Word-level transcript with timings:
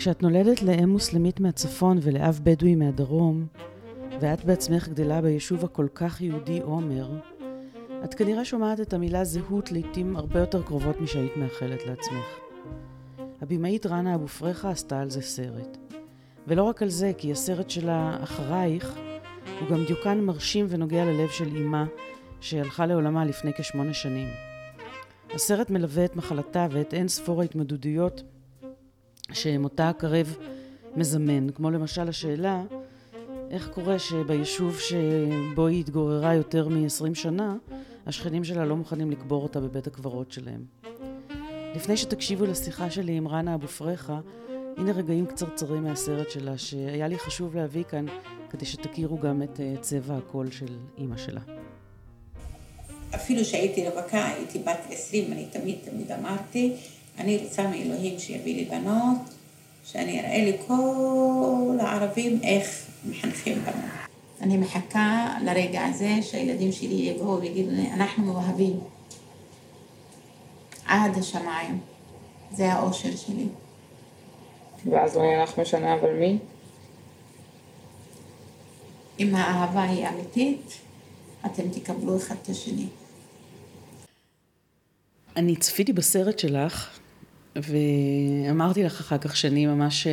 כשאת 0.00 0.22
נולדת 0.22 0.62
לאם 0.62 0.88
מוסלמית 0.88 1.40
מהצפון 1.40 1.98
ולאב 2.02 2.40
בדואי 2.42 2.74
מהדרום, 2.74 3.46
ואת 4.20 4.44
בעצמך 4.44 4.88
גדלה 4.88 5.20
ביישוב 5.20 5.64
הכל 5.64 5.86
כך 5.94 6.20
יהודי 6.20 6.60
עומר, 6.60 7.10
את 8.04 8.14
כנראה 8.14 8.44
שומעת 8.44 8.80
את 8.80 8.92
המילה 8.92 9.24
זהות 9.24 9.72
לעיתים 9.72 10.16
הרבה 10.16 10.40
יותר 10.40 10.62
קרובות 10.62 11.00
משהיית 11.00 11.36
מאחלת 11.36 11.86
לעצמך. 11.86 12.24
הבמאית 13.40 13.86
רנה 13.86 14.14
אבו 14.14 14.28
פרחה 14.28 14.70
עשתה 14.70 15.00
על 15.00 15.10
זה 15.10 15.22
סרט. 15.22 15.76
ולא 16.46 16.62
רק 16.62 16.82
על 16.82 16.88
זה, 16.88 17.12
כי 17.18 17.32
הסרט 17.32 17.70
שלה 17.70 18.18
"אחרייך" 18.22 18.98
הוא 19.60 19.68
גם 19.70 19.84
דיוקן 19.84 20.20
מרשים 20.20 20.66
ונוגע 20.68 21.04
ללב 21.04 21.28
של 21.28 21.56
אימה 21.56 21.84
שהלכה 22.40 22.86
לעולמה 22.86 23.24
לפני 23.24 23.52
כשמונה 23.52 23.94
שנים. 23.94 24.28
הסרט 25.34 25.70
מלווה 25.70 26.04
את 26.04 26.16
מחלתה 26.16 26.66
ואת 26.70 26.94
אין 26.94 27.08
ספור 27.08 27.40
ההתמודדויות 27.40 28.22
שמותה 29.32 29.88
הקרב 29.88 30.36
מזמן, 30.96 31.50
כמו 31.50 31.70
למשל 31.70 32.08
השאלה 32.08 32.62
איך 33.50 33.68
קורה 33.68 33.98
שביישוב 33.98 34.78
שבו 34.78 35.66
היא 35.66 35.80
התגוררה 35.80 36.34
יותר 36.34 36.68
מ-20 36.68 37.14
שנה, 37.14 37.56
השכנים 38.06 38.44
שלה 38.44 38.64
לא 38.64 38.76
מוכנים 38.76 39.10
לקבור 39.10 39.42
אותה 39.42 39.60
בבית 39.60 39.86
הקברות 39.86 40.32
שלהם. 40.32 40.64
לפני 41.74 41.96
שתקשיבו 41.96 42.46
לשיחה 42.46 42.90
שלי 42.90 43.16
עם 43.16 43.28
רנה 43.28 43.54
אבו 43.54 43.68
פרחה, 43.68 44.20
הנה 44.76 44.92
רגעים 44.92 45.26
קצרצרים 45.26 45.84
מהסרט 45.84 46.30
שלה, 46.30 46.58
שהיה 46.58 47.08
לי 47.08 47.18
חשוב 47.18 47.56
להביא 47.56 47.84
כאן, 47.84 48.06
כדי 48.50 48.66
שתכירו 48.66 49.18
גם 49.18 49.42
את 49.42 49.60
אה, 49.60 49.74
צבע 49.80 50.16
הקול 50.16 50.50
של 50.50 50.76
אימא 50.98 51.16
שלה. 51.16 51.40
אפילו 53.14 53.44
שהייתי 53.44 53.88
רווקה, 53.88 54.26
הייתי 54.26 54.58
בת 54.58 54.80
עשרים, 54.88 55.32
אני 55.32 55.46
תמיד 55.52 55.78
תמיד 55.84 56.12
אמרתי, 56.12 56.76
אני 57.18 57.38
רוצה 57.38 57.62
מאלוהים 57.62 58.18
שיביא 58.18 58.54
לי 58.56 58.64
בנות, 58.64 59.18
שאני 59.84 60.20
אראה 60.20 60.52
לכל 60.52 61.76
הערבים 61.80 62.40
איך 62.42 62.86
מחנכים 63.04 63.58
בנות. 63.62 63.90
אני 64.40 64.56
מחכה 64.56 65.36
לרגע 65.44 65.84
הזה 65.84 66.22
שהילדים 66.22 66.72
שלי 66.72 66.94
יבואו 66.94 67.40
ויגידו 67.40 67.70
לי, 67.70 67.92
אנחנו 67.92 68.24
מאוהבים. 68.24 68.80
עד 70.86 71.18
השמיים. 71.18 71.80
זה 72.52 72.72
האושר 72.72 73.16
שלי. 73.16 73.46
ואז 74.86 75.16
לא 75.16 75.22
יהיה 75.22 75.42
לך 75.42 75.58
משנה 75.58 75.94
אבל 75.94 76.12
מי? 76.12 76.38
אם 79.18 79.34
האהבה 79.34 79.82
היא 79.82 80.08
אמיתית, 80.08 80.78
אתם 81.46 81.68
תקבלו 81.68 82.16
אחד 82.16 82.34
את 82.42 82.48
השני. 82.48 82.86
אני 85.36 85.56
צפיתי 85.56 85.92
בסרט 85.92 86.38
שלך, 86.38 86.99
ואמרתי 87.56 88.82
לך 88.82 89.00
אחר 89.00 89.18
כך 89.18 89.36
שאני 89.36 89.66
ממש, 89.66 90.06
אה, 90.06 90.12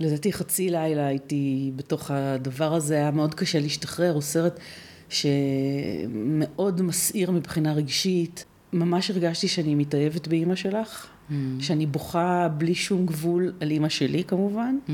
לדעתי 0.00 0.32
חצי 0.32 0.70
לילה 0.70 1.06
הייתי 1.06 1.72
בתוך 1.76 2.10
הדבר 2.10 2.74
הזה, 2.74 2.94
היה 2.94 3.10
מאוד 3.10 3.34
קשה 3.34 3.60
להשתחרר, 3.60 4.12
הוא 4.12 4.22
סרט 4.22 4.60
שמאוד 5.08 6.82
מסעיר 6.82 7.30
מבחינה 7.30 7.72
רגשית. 7.72 8.44
ממש 8.72 9.10
הרגשתי 9.10 9.48
שאני 9.48 9.74
מתאהבת 9.74 10.28
באימא 10.28 10.54
שלך, 10.54 11.06
mm. 11.06 11.32
שאני 11.60 11.86
בוכה 11.86 12.48
בלי 12.48 12.74
שום 12.74 13.06
גבול 13.06 13.52
על 13.60 13.70
אימא 13.70 13.88
שלי 13.88 14.24
כמובן, 14.24 14.76
mm. 14.86 14.90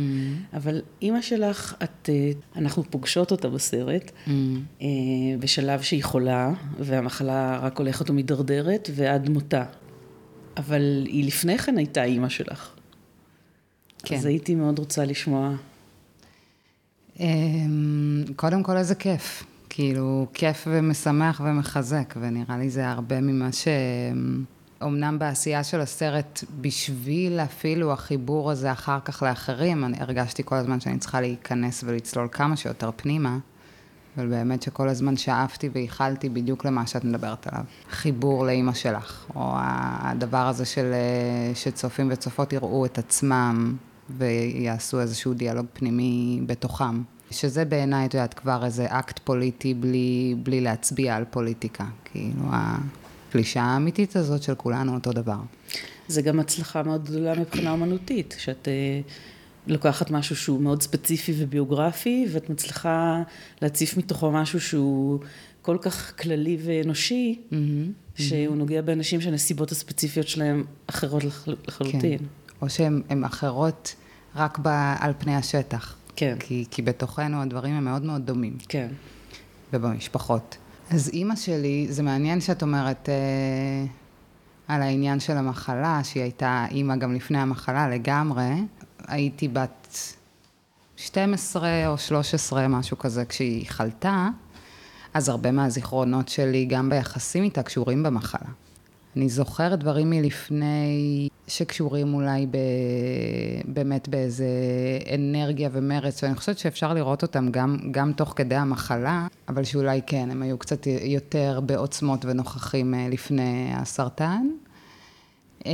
אבל 0.56 0.82
אימא 1.02 1.20
שלך, 1.20 1.74
את, 1.82 2.10
אה, 2.12 2.30
אנחנו 2.56 2.84
פוגשות 2.90 3.30
אותה 3.30 3.48
בסרט, 3.48 4.10
mm. 4.10 4.30
אה, 4.82 4.86
בשלב 5.38 5.82
שהיא 5.82 6.04
חולה, 6.04 6.52
והמחלה 6.78 7.58
רק 7.62 7.78
הולכת 7.78 8.10
ומידרדרת, 8.10 8.90
ועד 8.94 9.28
מותה. 9.28 9.64
אבל 10.56 11.04
היא 11.06 11.26
לפני 11.26 11.58
כן 11.58 11.78
הייתה 11.78 12.04
אימא 12.04 12.28
שלך. 12.28 12.70
כן. 14.04 14.16
אז 14.16 14.26
הייתי 14.26 14.54
מאוד 14.54 14.78
רוצה 14.78 15.04
לשמוע. 15.04 15.50
אמ, 17.20 18.24
קודם 18.36 18.62
כל, 18.62 18.76
איזה 18.76 18.94
כיף. 18.94 19.44
כאילו, 19.68 20.26
כיף 20.34 20.64
ומשמח 20.70 21.40
ומחזק, 21.44 22.14
ונראה 22.20 22.58
לי 22.58 22.70
זה 22.70 22.88
הרבה 22.88 23.20
ממה 23.20 23.52
ש... 23.52 23.68
אמנם 24.82 25.18
בעשייה 25.18 25.64
של 25.64 25.80
הסרט, 25.80 26.44
בשביל 26.60 27.40
אפילו 27.40 27.92
החיבור 27.92 28.50
הזה 28.50 28.72
אחר 28.72 28.98
כך 29.04 29.22
לאחרים, 29.22 29.84
אני 29.84 29.96
הרגשתי 30.00 30.42
כל 30.44 30.54
הזמן 30.54 30.80
שאני 30.80 30.98
צריכה 30.98 31.20
להיכנס 31.20 31.84
ולצלול 31.86 32.28
כמה 32.32 32.56
שיותר 32.56 32.90
פנימה, 32.96 33.38
אבל 34.16 34.26
באמת 34.26 34.62
שכל 34.62 34.88
הזמן 34.88 35.16
שאפתי 35.16 35.68
וייחלתי 35.72 36.28
בדיוק 36.28 36.64
למה 36.64 36.86
שאת 36.86 37.04
מדברת 37.04 37.46
עליו. 37.46 37.64
חיבור 37.90 38.46
לאימא 38.46 38.74
שלך, 38.74 39.26
או 39.34 39.52
הדבר 39.56 40.46
הזה 40.46 40.64
של, 40.64 40.92
שצופים 41.54 42.08
וצופות 42.10 42.52
יראו 42.52 42.86
את 42.86 42.98
עצמם 42.98 43.76
ויעשו 44.10 45.00
איזשהו 45.00 45.34
דיאלוג 45.34 45.66
פנימי 45.72 46.40
בתוכם. 46.46 47.02
שזה 47.30 47.64
בעיניי, 47.64 48.06
את 48.06 48.14
יודעת, 48.14 48.34
כבר 48.34 48.64
איזה 48.64 48.86
אקט 48.88 49.18
פוליטי 49.18 49.74
בלי, 49.74 50.34
בלי 50.42 50.60
להצביע 50.60 51.16
על 51.16 51.24
פוליטיקה. 51.30 51.84
כאילו, 52.04 52.44
הקלישה 52.50 53.62
האמיתית 53.62 54.16
הזאת 54.16 54.42
של 54.42 54.54
כולנו 54.54 54.94
אותו 54.94 55.12
דבר. 55.12 55.38
זה 56.08 56.22
גם 56.22 56.40
הצלחה 56.40 56.82
מאוד 56.82 57.04
גדולה 57.04 57.34
מבחינה 57.34 57.70
אומנותית, 57.70 58.34
שאת 58.38 58.68
אה, 58.68 59.00
לוקחת 59.66 60.10
משהו 60.10 60.36
שהוא 60.36 60.60
מאוד 60.60 60.82
ספציפי 60.82 61.32
וביוגרפי, 61.38 62.26
ואת 62.32 62.50
מצליחה 62.50 63.22
להציף 63.62 63.96
מתוכו 63.96 64.30
משהו 64.30 64.60
שהוא 64.60 65.18
כל 65.62 65.78
כך 65.80 66.22
כללי 66.22 66.58
ואנושי, 66.64 67.38
mm-hmm, 67.38 67.54
שהוא 68.14 68.46
mm-hmm. 68.46 68.58
נוגע 68.58 68.82
באנשים 68.82 69.20
שהנסיבות 69.20 69.72
הספציפיות 69.72 70.28
שלהם 70.28 70.64
אחרות 70.86 71.22
לחלוטין. 71.46 72.18
כן. 72.18 72.24
או 72.62 72.70
שהן 72.70 73.24
אחרות 73.24 73.94
רק 74.36 74.58
ב, 74.62 74.68
על 74.98 75.12
פני 75.18 75.36
השטח. 75.36 75.96
כן. 76.16 76.36
כי, 76.40 76.64
כי 76.70 76.82
בתוכנו 76.82 77.42
הדברים 77.42 77.74
הם 77.74 77.84
מאוד 77.84 78.02
מאוד 78.02 78.26
דומים. 78.26 78.56
כן. 78.68 78.88
ובמשפחות. 79.72 80.56
אז 80.90 81.08
אימא 81.08 81.36
שלי, 81.36 81.86
זה 81.90 82.02
מעניין 82.02 82.40
שאת 82.40 82.62
אומרת 82.62 83.08
אה, 83.08 83.86
על 84.68 84.82
העניין 84.82 85.20
של 85.20 85.36
המחלה, 85.36 86.00
שהיא 86.04 86.22
הייתה 86.22 86.66
אימא 86.70 86.96
גם 86.96 87.14
לפני 87.14 87.38
המחלה 87.38 87.88
לגמרי. 87.88 88.44
הייתי 89.08 89.48
בת 89.48 89.98
12 90.96 91.86
או 91.86 91.98
13, 91.98 92.68
משהו 92.68 92.98
כזה, 92.98 93.24
כשהיא 93.24 93.66
חלתה, 93.68 94.28
אז 95.14 95.28
הרבה 95.28 95.52
מהזיכרונות 95.52 96.28
שלי, 96.28 96.64
גם 96.64 96.90
ביחסים 96.90 97.42
איתה, 97.42 97.62
קשורים 97.62 98.02
במחלה. 98.02 98.48
אני 99.16 99.28
זוכרת 99.28 99.78
דברים 99.78 100.10
מלפני 100.10 101.28
שקשורים 101.46 102.14
אולי 102.14 102.46
ב... 102.46 102.56
באמת 103.64 104.08
באיזה 104.08 104.46
אנרגיה 105.14 105.68
ומרץ, 105.72 106.20
שאני 106.20 106.34
חושבת 106.34 106.58
שאפשר 106.58 106.94
לראות 106.94 107.22
אותם 107.22 107.48
גם, 107.50 107.78
גם 107.90 108.12
תוך 108.12 108.32
כדי 108.36 108.54
המחלה, 108.54 109.26
אבל 109.48 109.64
שאולי 109.64 110.00
כן, 110.06 110.30
הם 110.30 110.42
היו 110.42 110.58
קצת 110.58 110.86
יותר 110.86 111.60
בעוצמות 111.66 112.24
ונוכחים 112.24 112.94
אה, 112.94 113.08
לפני 113.10 113.72
הסרטן. 113.74 114.46
אה, 115.66 115.72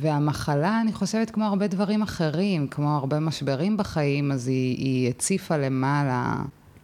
והמחלה, 0.00 0.80
אני 0.80 0.92
חושבת, 0.92 1.30
כמו 1.30 1.44
הרבה 1.44 1.66
דברים 1.66 2.02
אחרים, 2.02 2.68
כמו 2.68 2.96
הרבה 2.96 3.20
משברים 3.20 3.76
בחיים, 3.76 4.32
אז 4.32 4.48
היא, 4.48 4.76
היא 4.78 5.08
הציפה 5.08 5.56
למעלה 5.56 6.34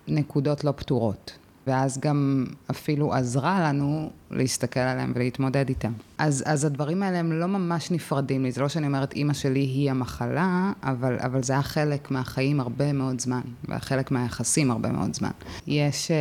נקודות 0.08 0.64
לא 0.64 0.72
פתורות. 0.76 1.38
ואז 1.66 1.98
גם 1.98 2.46
אפילו 2.70 3.14
עזרה 3.14 3.60
לנו 3.60 4.10
להסתכל 4.30 4.80
עליהם 4.80 5.12
ולהתמודד 5.14 5.68
איתם. 5.68 5.92
אז, 6.18 6.42
אז 6.46 6.64
הדברים 6.64 7.02
האלה 7.02 7.18
הם 7.18 7.32
לא 7.32 7.46
ממש 7.46 7.90
נפרדים 7.90 8.42
לי, 8.42 8.52
זה 8.52 8.60
לא 8.60 8.68
שאני 8.68 8.86
אומרת 8.86 9.12
אימא 9.12 9.32
שלי 9.32 9.60
היא 9.60 9.90
המחלה, 9.90 10.72
אבל, 10.82 11.16
אבל 11.18 11.42
זה 11.42 11.52
היה 11.52 11.62
חלק 11.62 12.10
מהחיים 12.10 12.60
הרבה 12.60 12.92
מאוד 12.92 13.20
זמן, 13.20 13.40
וחלק 13.68 14.10
מהיחסים 14.10 14.70
הרבה 14.70 14.92
מאוד 14.92 15.14
זמן. 15.14 15.30
יש, 15.66 16.10
אה, 16.10 16.16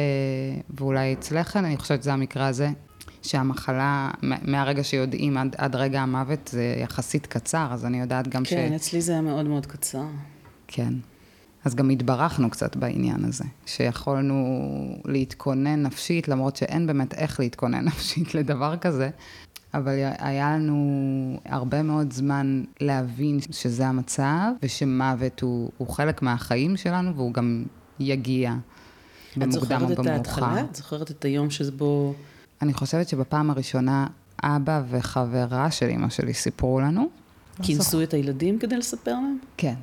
ואולי 0.79 1.13
אצלך, 1.13 1.57
אני 1.57 1.77
חושבת 1.77 2.01
שזה 2.01 2.13
המקרה 2.13 2.47
הזה, 2.47 2.69
שהמחלה, 3.21 4.11
מהרגע 4.21 4.83
שיודעים 4.83 5.37
עד, 5.37 5.55
עד 5.57 5.75
רגע 5.75 6.01
המוות, 6.01 6.47
זה 6.47 6.75
יחסית 6.83 7.25
קצר, 7.25 7.67
אז 7.71 7.85
אני 7.85 7.99
יודעת 7.99 8.27
גם 8.27 8.43
כן, 8.43 8.49
ש... 8.49 8.53
כן, 8.53 8.73
אצלי 8.73 9.01
זה 9.01 9.11
היה 9.11 9.21
מאוד 9.21 9.47
מאוד 9.47 9.65
קצר. 9.65 10.05
כן. 10.67 10.93
אז 11.65 11.75
גם 11.75 11.89
התברכנו 11.89 12.49
קצת 12.49 12.75
בעניין 12.75 13.25
הזה, 13.25 13.43
שיכולנו 13.65 14.45
להתכונן 15.05 15.83
נפשית, 15.83 16.27
למרות 16.27 16.55
שאין 16.55 16.87
באמת 16.87 17.13
איך 17.13 17.39
להתכונן 17.39 17.85
נפשית 17.89 18.35
לדבר 18.35 18.77
כזה, 18.77 19.09
אבל 19.73 20.11
היה 20.17 20.55
לנו 20.55 21.39
הרבה 21.45 21.83
מאוד 21.83 22.13
זמן 22.13 22.63
להבין 22.79 23.39
שזה 23.51 23.87
המצב, 23.87 24.51
ושמוות 24.63 25.41
הוא, 25.41 25.71
הוא 25.77 25.87
חלק 25.87 26.21
מהחיים 26.21 26.77
שלנו, 26.77 27.15
והוא 27.15 27.33
גם 27.33 27.63
יגיע 27.99 28.53
במוקדם 29.37 29.81
או 29.81 29.87
במאוחר. 29.87 29.91
את 29.91 29.95
זוכרת 29.95 29.99
את 29.99 30.07
ההתחלה? 30.07 30.61
את 30.61 30.75
זוכרת 30.75 31.11
את 31.11 31.25
היום 31.25 31.49
שבו... 31.49 32.13
אני 32.61 32.73
חושבת 32.73 33.09
שבפעם 33.09 33.49
הראשונה, 33.49 34.07
אבא 34.43 34.81
וחברה 34.89 35.71
של 35.71 35.89
אמא 35.89 36.09
שלי 36.09 36.33
סיפרו 36.33 36.79
לנו. 36.79 37.09
כינסו 37.61 38.03
את 38.03 38.13
הילדים 38.13 38.59
כדי 38.59 38.77
לספר 38.77 39.11
להם? 39.11 39.37
כן. 39.57 39.75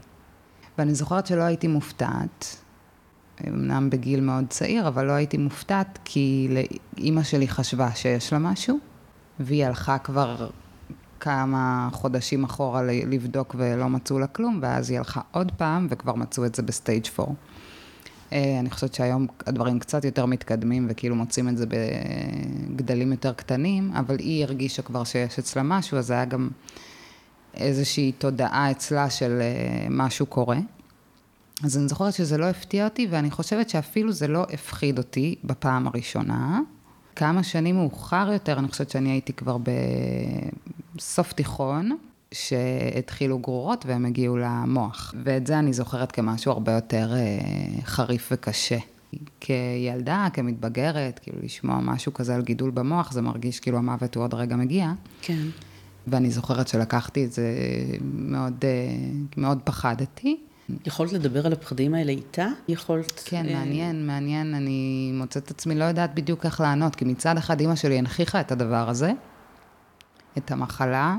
ואני 0.79 0.95
זוכרת 0.95 1.27
שלא 1.27 1.43
הייתי 1.43 1.69
מופתעת, 1.69 2.57
אמנם 3.49 3.91
בגיל 3.91 4.21
מאוד 4.21 4.45
צעיר, 4.49 4.89
אבל 4.89 5.05
לא 5.05 5.13
הייתי 5.13 5.37
מופתעת, 5.37 5.99
כי 6.05 6.49
אימא 6.99 7.23
שלי 7.23 7.49
חשבה 7.49 7.95
שיש 7.95 8.33
לה 8.33 8.39
משהו, 8.39 8.79
והיא 9.41 9.67
הלכה 9.67 9.99
כבר 9.99 10.51
כמה 11.21 11.89
חודשים 11.93 12.45
אחורה 12.45 12.83
לבדוק 12.83 13.55
ולא 13.59 13.89
מצאו 13.89 14.19
לה 14.19 14.27
כלום, 14.27 14.59
ואז 14.63 14.91
היא 14.91 14.99
הלכה 14.99 15.21
עוד 15.31 15.53
פעם 15.57 15.87
וכבר 15.91 16.15
מצאו 16.15 16.45
את 16.45 16.55
זה 16.55 16.63
ב 16.63 16.70
stage 16.70 17.07
4. 17.19 17.33
אה, 18.33 18.59
אני 18.61 18.71
חושבת 18.71 18.95
שהיום 18.95 19.27
הדברים 19.47 19.79
קצת 19.79 20.05
יותר 20.05 20.27
מתקדמים 20.27 20.87
וכאילו 20.91 21.15
מוצאים 21.17 21.49
את 21.49 21.57
זה 21.57 21.67
בגדלים 21.67 23.13
יותר 23.13 23.33
קטנים, 23.33 23.93
אבל 23.93 24.19
היא 24.19 24.45
הרגישה 24.45 24.83
כבר 24.83 25.05
שיש 25.05 25.39
אצלה 25.39 25.63
משהו, 25.63 25.99
אז 25.99 26.07
זה 26.07 26.15
היה 26.15 26.25
גם 26.25 26.49
איזושהי 27.55 28.13
תודעה 28.13 28.71
אצלה 28.71 29.11
של 29.11 29.39
אה, 29.41 29.87
משהו 29.91 30.27
קורה. 30.27 30.59
אז 31.65 31.79
אני 31.79 31.89
זוכרת 31.89 32.15
שזה 32.15 32.39
לא 32.39 32.45
הפתיע 32.45 32.85
אותי, 32.85 33.07
ואני 33.11 33.31
חושבת 33.31 33.71
שאפילו 33.71 34.13
זה 34.13 34.29
לא 34.29 34.47
הפחיד 34.53 34.99
אותי 34.99 35.35
בפעם 35.45 35.87
הראשונה. 35.87 36.61
כמה 37.17 37.43
שנים 37.43 37.77
מאוחר 37.77 38.31
יותר, 38.33 38.59
אני 38.59 38.69
חושבת 38.69 38.91
שאני 38.91 39.11
הייתי 39.11 39.33
כבר 39.33 39.57
בסוף 40.95 41.33
תיכון, 41.33 41.97
שהתחילו 42.33 43.39
גרורות 43.39 43.87
והם 43.87 44.07
הגיעו 44.07 44.37
למוח. 44.37 45.15
ואת 45.25 45.47
זה 45.47 45.59
אני 45.59 45.73
זוכרת 45.73 46.13
כמשהו 46.13 46.53
הרבה 46.53 46.73
יותר 46.73 47.13
אה, 47.15 47.83
חריף 47.85 48.29
וקשה. 48.33 48.79
כילדה, 49.41 50.29
כמתבגרת, 50.33 51.19
כאילו 51.19 51.39
לשמוע 51.43 51.81
משהו 51.81 52.15
כזה 52.15 52.35
על 52.35 52.43
גידול 52.43 52.71
במוח, 52.71 53.13
זה 53.13 53.23
מרגיש 53.23 53.61
כאילו 53.61 53.79
המוות 53.79 54.15
הוא 54.15 54.25
עוד 54.25 54.35
רגע 54.35 54.57
מגיע. 54.57 54.93
כן. 55.23 55.43
ואני 56.07 56.31
זוכרת 56.31 56.69
שלקחתי 56.69 57.25
את 57.25 57.33
זה 57.33 57.55
מאוד, 58.01 58.65
אה, 58.65 58.69
מאוד 59.37 59.59
פחדתי. 59.65 60.37
יכולת 60.87 61.13
לדבר 61.13 61.47
על 61.47 61.53
הפחדים 61.53 61.95
האלה 61.95 62.13
איתה? 62.13 62.47
יכולת... 62.69 63.23
כן, 63.25 63.47
אה... 63.49 63.55
מעניין, 63.55 64.07
מעניין. 64.07 64.55
אני 64.55 65.11
מוצאת 65.15 65.45
את 65.45 65.51
עצמי 65.51 65.75
לא 65.75 65.85
יודעת 65.85 66.15
בדיוק 66.15 66.45
איך 66.45 66.61
לענות, 66.61 66.97
כי 66.97 67.05
מצד 67.05 67.37
אחד 67.37 67.61
אימא 67.61 67.75
שלי 67.75 67.99
הנכיחה 67.99 68.41
את 68.41 68.53
הדבר 68.53 68.89
הזה, 68.89 69.13
את 70.39 70.51
המחלה 70.51 71.17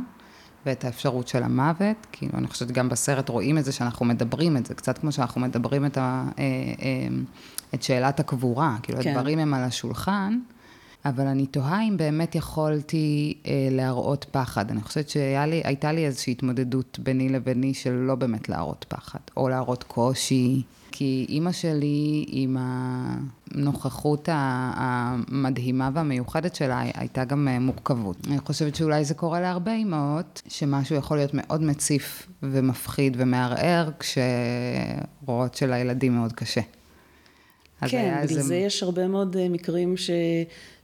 ואת 0.66 0.86
האפשרות 0.86 1.28
של 1.28 1.44
המוות. 1.44 2.08
כאילו, 2.12 2.34
אני 2.38 2.48
חושבת 2.48 2.72
גם 2.72 2.90
בסרט 2.90 3.30
רואים 3.30 3.58
את 3.58 3.66
זה 3.66 3.72
שאנחנו 3.72 4.06
מדברים 4.06 4.58
את 4.58 4.66
זה, 4.66 4.74
קצת 4.74 4.98
כמו 4.98 5.12
שאנחנו 5.12 5.42
מדברים 5.42 5.86
את, 5.86 5.98
ה, 5.98 6.26
אה, 6.40 6.44
אה, 6.82 7.08
את 7.74 7.84
שאלת 7.84 8.20
הקבורה. 8.20 8.78
כאילו, 8.84 9.00
כן. 9.02 9.10
הדברים 9.10 9.40
הם 9.40 9.54
על 9.54 9.64
השולחן. 9.64 10.40
אבל 11.06 11.28
אני 11.28 11.46
תוהה 11.46 11.84
אם 11.84 11.98
באמת 11.98 12.36
יכולתי 12.36 13.38
אה, 13.48 13.68
להראות 13.72 14.26
פחד. 14.32 14.72
אני 14.72 14.82
חושבת 14.82 15.10
שהייתה 15.10 15.92
לי 15.92 16.06
איזושהי 16.06 16.32
התמודדות 16.32 17.00
ביני 17.04 17.30
לביני 17.30 17.74
של 17.74 17.92
לא 17.92 18.16
באמת 18.16 18.50
להראות 18.50 18.86
פחד, 18.90 19.20
או 19.38 19.50
להראות 19.50 19.84
קושי. 19.84 20.64
כי 20.92 21.26
אימא 21.30 21.52
שלי, 21.52 22.26
עם 22.28 22.58
הנוכחות 22.60 24.30
המדהימה 24.32 25.90
והמיוחדת 25.94 26.56
שלה, 26.56 26.82
הייתה 26.94 27.26
גם 27.26 27.48
אה, 27.48 27.60
מורכבות. 27.60 28.18
אני 28.28 28.40
חושבת 28.40 28.76
שאולי 28.76 29.06
זה 29.06 29.14
קורה 29.14 29.42
להרבה 29.42 29.74
אימהות, 29.74 30.42
שמשהו 30.48 30.96
יכול 30.96 31.18
להיות 31.18 31.34
מאוד 31.34 31.62
מציף 31.62 32.28
ומפחיד 32.44 33.16
ומערער, 33.20 33.90
כשרואות 34.00 35.56
של 35.56 35.74
הילדים 35.74 36.16
מאוד 36.16 36.34
קשה. 36.34 36.62
כן, 37.88 38.22
בגלל 38.24 38.28
זה... 38.28 38.42
זה 38.42 38.56
יש 38.56 38.84
הרבה 38.84 39.08
מאוד 39.08 39.38
אה, 39.38 39.50
מקרים 39.50 39.98
ש... 39.98 40.10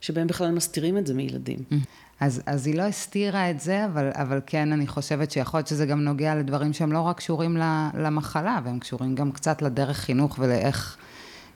שבהם 0.00 0.26
בכלל 0.26 0.50
מסתירים 0.50 0.98
את 0.98 1.06
זה 1.06 1.14
מילדים. 1.14 1.58
אז, 2.20 2.42
אז 2.46 2.66
היא 2.66 2.74
לא 2.74 2.82
הסתירה 2.82 3.50
את 3.50 3.60
זה, 3.60 3.84
אבל, 3.84 4.10
אבל 4.14 4.40
כן, 4.46 4.72
אני 4.72 4.86
חושבת 4.86 5.30
שיכול 5.30 5.58
להיות 5.58 5.66
שזה 5.66 5.86
גם 5.86 6.00
נוגע 6.00 6.34
לדברים 6.34 6.72
שהם 6.72 6.92
לא 6.92 7.00
רק 7.00 7.16
קשורים 7.16 7.56
למחלה, 7.94 8.60
והם 8.64 8.78
קשורים 8.78 9.14
גם 9.14 9.32
קצת 9.32 9.62
לדרך 9.62 9.96
חינוך 9.96 10.36
ולאיך 10.38 10.96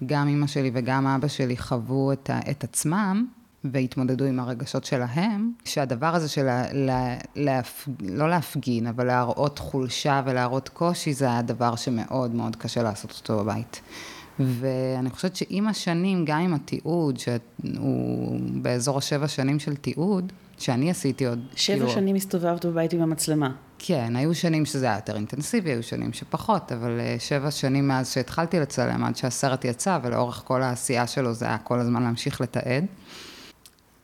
גם 0.06 0.28
אימא 0.28 0.46
שלי 0.46 0.70
וגם 0.74 1.06
אבא 1.06 1.28
שלי 1.28 1.56
חוו 1.56 2.12
את, 2.12 2.30
ה, 2.30 2.40
את 2.50 2.64
עצמם, 2.64 3.26
והתמודדו 3.64 4.24
עם 4.24 4.40
הרגשות 4.40 4.84
שלהם, 4.84 5.52
שהדבר 5.64 6.14
הזה 6.14 6.28
של 6.28 6.42
לה, 6.42 6.64
לה, 6.72 7.16
להפ... 7.36 7.88
לא 8.00 8.30
להפגין, 8.30 8.86
אבל 8.86 9.06
להראות 9.06 9.58
חולשה 9.58 10.22
ולהראות 10.24 10.68
קושי, 10.68 11.12
זה 11.12 11.36
הדבר 11.36 11.76
שמאוד 11.76 12.34
מאוד 12.34 12.56
קשה 12.56 12.82
לעשות 12.82 13.20
אותו 13.20 13.44
בבית. 13.44 13.80
ואני 14.40 15.10
חושבת 15.10 15.36
שעם 15.36 15.68
השנים, 15.68 16.24
גם 16.24 16.40
עם 16.40 16.54
התיעוד, 16.54 17.18
שהוא 17.18 18.40
באזור 18.52 18.98
השבע 18.98 19.28
שנים 19.28 19.58
של 19.58 19.76
תיעוד, 19.76 20.32
שאני 20.60 20.90
עשיתי 20.90 21.26
עוד... 21.26 21.40
שבע 21.56 21.76
כאילו... 21.76 21.90
שנים 21.90 22.16
הסתובבת 22.16 22.66
בבית 22.66 22.92
עם 22.92 23.02
המצלמה. 23.02 23.52
כן, 23.78 24.16
היו 24.16 24.34
שנים 24.34 24.64
שזה 24.64 24.86
היה 24.86 24.96
יותר 24.96 25.16
אינטנסיבי, 25.16 25.70
היו 25.70 25.82
שנים 25.82 26.12
שפחות, 26.12 26.72
אבל 26.72 27.00
אה, 27.00 27.16
שבע 27.18 27.50
שנים 27.50 27.88
מאז 27.88 28.12
שהתחלתי 28.12 28.60
לצלם, 28.60 29.04
עד 29.04 29.16
שהסרט 29.16 29.64
יצא, 29.64 29.98
ולאורך 30.02 30.42
כל 30.46 30.62
העשייה 30.62 31.06
שלו 31.06 31.34
זה 31.34 31.46
היה 31.46 31.58
כל 31.58 31.80
הזמן 31.80 32.02
להמשיך 32.02 32.40
לתעד. 32.40 32.84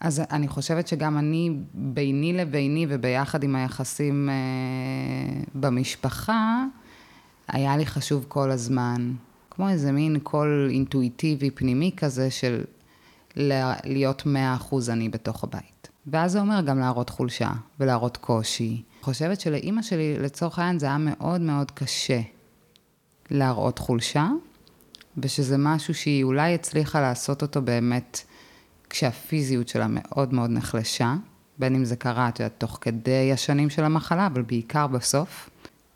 אז 0.00 0.22
אני 0.30 0.48
חושבת 0.48 0.88
שגם 0.88 1.18
אני, 1.18 1.50
ביני 1.74 2.32
לביני 2.32 2.86
וביחד 2.88 3.42
עם 3.42 3.56
היחסים 3.56 4.28
אה, 4.28 5.42
במשפחה, 5.54 6.64
היה 7.48 7.76
לי 7.76 7.86
חשוב 7.86 8.24
כל 8.28 8.50
הזמן 8.50 9.12
כמו 9.50 9.68
איזה 9.68 9.92
מין 9.92 10.18
קול 10.18 10.68
אינטואיטיבי 10.70 11.50
פנימי 11.50 11.90
כזה 11.96 12.30
של 12.30 12.64
להיות 13.84 14.26
מאה 14.26 14.54
אחוז 14.54 14.90
אני 14.90 15.08
בתוך 15.08 15.44
הבית. 15.44 15.75
ואז 16.06 16.32
זה 16.32 16.40
אומר 16.40 16.60
גם 16.60 16.78
להראות 16.78 17.10
חולשה 17.10 17.50
ולהראות 17.80 18.16
קושי. 18.16 18.82
חושבת 19.02 19.40
שלאימא 19.40 19.82
שלי, 19.82 20.18
לצורך 20.18 20.58
העניין, 20.58 20.78
זה 20.78 20.86
היה 20.86 20.98
מאוד 20.98 21.40
מאוד 21.40 21.70
קשה 21.70 22.20
להראות 23.30 23.78
חולשה, 23.78 24.28
ושזה 25.18 25.56
משהו 25.58 25.94
שהיא 25.94 26.24
אולי 26.24 26.54
הצליחה 26.54 27.00
לעשות 27.00 27.42
אותו 27.42 27.62
באמת 27.62 28.20
כשהפיזיות 28.90 29.68
שלה 29.68 29.86
מאוד 29.88 30.34
מאוד 30.34 30.50
נחלשה, 30.50 31.14
בין 31.58 31.74
אם 31.74 31.84
זה 31.84 31.96
קרה, 31.96 32.28
את 32.28 32.40
יודעת, 32.40 32.54
תוך 32.58 32.78
כדי 32.80 33.32
השנים 33.32 33.70
של 33.70 33.84
המחלה, 33.84 34.26
אבל 34.26 34.42
בעיקר 34.42 34.86
בסוף, 34.86 35.50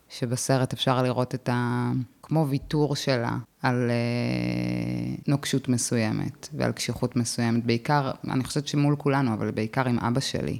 שבסרט 0.08 0.72
אפשר 0.72 1.02
לראות 1.02 1.34
את 1.34 1.48
ה... 1.48 1.90
כמו 2.22 2.46
ויתור 2.48 2.96
שלה 2.96 3.36
על 3.62 3.90
אה, 3.90 5.14
נוקשות 5.28 5.68
מסוימת 5.68 6.48
ועל 6.56 6.72
קשיחות 6.72 7.16
מסוימת, 7.16 7.64
בעיקר, 7.64 8.10
אני 8.30 8.44
חושבת 8.44 8.66
שמול 8.66 8.96
כולנו, 8.96 9.32
אבל 9.32 9.50
בעיקר 9.50 9.88
עם 9.88 9.98
אבא 9.98 10.20
שלי, 10.20 10.58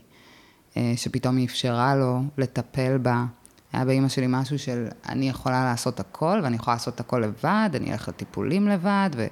אה, 0.77 0.93
שפתאום 0.97 1.37
היא 1.37 1.47
אפשרה 1.47 1.97
לו 1.97 2.23
לטפל 2.39 2.99
בה. 2.99 3.25
היה 3.73 3.85
באימא 3.85 4.09
שלי 4.09 4.27
משהו 4.29 4.59
של 4.59 4.87
אני 5.09 5.29
יכולה 5.29 5.65
לעשות 5.65 6.01
הכל, 6.01 6.41
ואני 6.43 6.57
יכולה 6.57 6.75
לעשות 6.75 7.01
הכל 7.01 7.19
לבד, 7.19 7.71
אני 7.75 7.93
אלך 7.93 8.09
לטיפולים 8.09 8.69
לבד, 8.69 9.11
ו... 9.17 9.27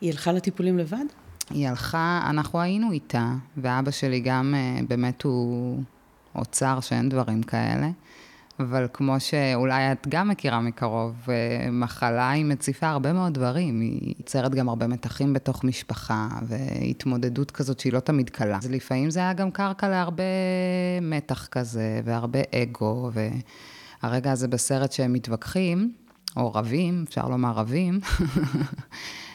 היא 0.00 0.10
הלכה 0.10 0.32
לטיפולים 0.32 0.78
לבד? 0.78 1.04
היא 1.50 1.68
הלכה, 1.68 2.26
אנחנו 2.30 2.60
היינו 2.60 2.92
איתה, 2.92 3.32
ואבא 3.56 3.90
שלי 3.90 4.20
גם 4.20 4.54
אה, 4.56 4.80
באמת 4.88 5.22
הוא 5.22 5.82
אוצר 6.34 6.80
שאין 6.80 7.08
דברים 7.08 7.42
כאלה. 7.42 7.90
אבל 8.60 8.86
כמו 8.92 9.20
שאולי 9.20 9.92
את 9.92 10.06
גם 10.08 10.28
מכירה 10.28 10.60
מקרוב, 10.60 11.14
אה, 11.28 11.70
מחלה 11.70 12.30
היא 12.30 12.44
מציפה 12.44 12.88
הרבה 12.88 13.12
מאוד 13.12 13.34
דברים, 13.34 13.80
היא 13.80 14.14
יוצרת 14.18 14.54
גם 14.54 14.68
הרבה 14.68 14.86
מתחים 14.86 15.32
בתוך 15.32 15.64
משפחה, 15.64 16.28
והתמודדות 16.42 17.50
כזאת 17.50 17.80
שהיא 17.80 17.92
לא 17.92 18.00
תמיד 18.00 18.30
קלה. 18.30 18.56
אז 18.56 18.70
לפעמים 18.70 19.10
זה 19.10 19.20
היה 19.20 19.32
גם 19.32 19.50
קרקע 19.50 19.88
להרבה 19.88 20.22
מתח 21.02 21.46
כזה, 21.46 22.00
והרבה 22.04 22.38
אגו, 22.54 23.10
והרגע 24.02 24.32
הזה 24.32 24.48
בסרט 24.48 24.92
שהם 24.92 25.12
מתווכחים, 25.12 25.92
או 26.36 26.54
רבים, 26.54 27.04
אפשר 27.08 27.28
לומר 27.28 27.52
רבים, 27.52 28.00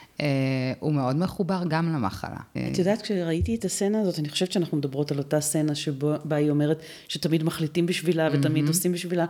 הוא 0.79 0.93
מאוד 0.93 1.15
מחובר 1.15 1.63
גם 1.67 1.93
למחלה. 1.93 2.37
את 2.71 2.77
יודעת, 2.77 3.01
כשראיתי 3.01 3.55
את 3.55 3.65
הסצנה 3.65 4.01
הזאת, 4.01 4.19
אני 4.19 4.29
חושבת 4.29 4.51
שאנחנו 4.51 4.77
מדברות 4.77 5.11
על 5.11 5.17
אותה 5.17 5.41
סצנה 5.41 5.75
שבה 5.75 6.35
היא 6.35 6.49
אומרת 6.49 6.81
שתמיד 7.07 7.43
מחליטים 7.43 7.85
בשבילה 7.85 8.29
ותמיד 8.33 8.65
mm-hmm. 8.65 8.67
עושים 8.67 8.91
בשבילה. 8.91 9.25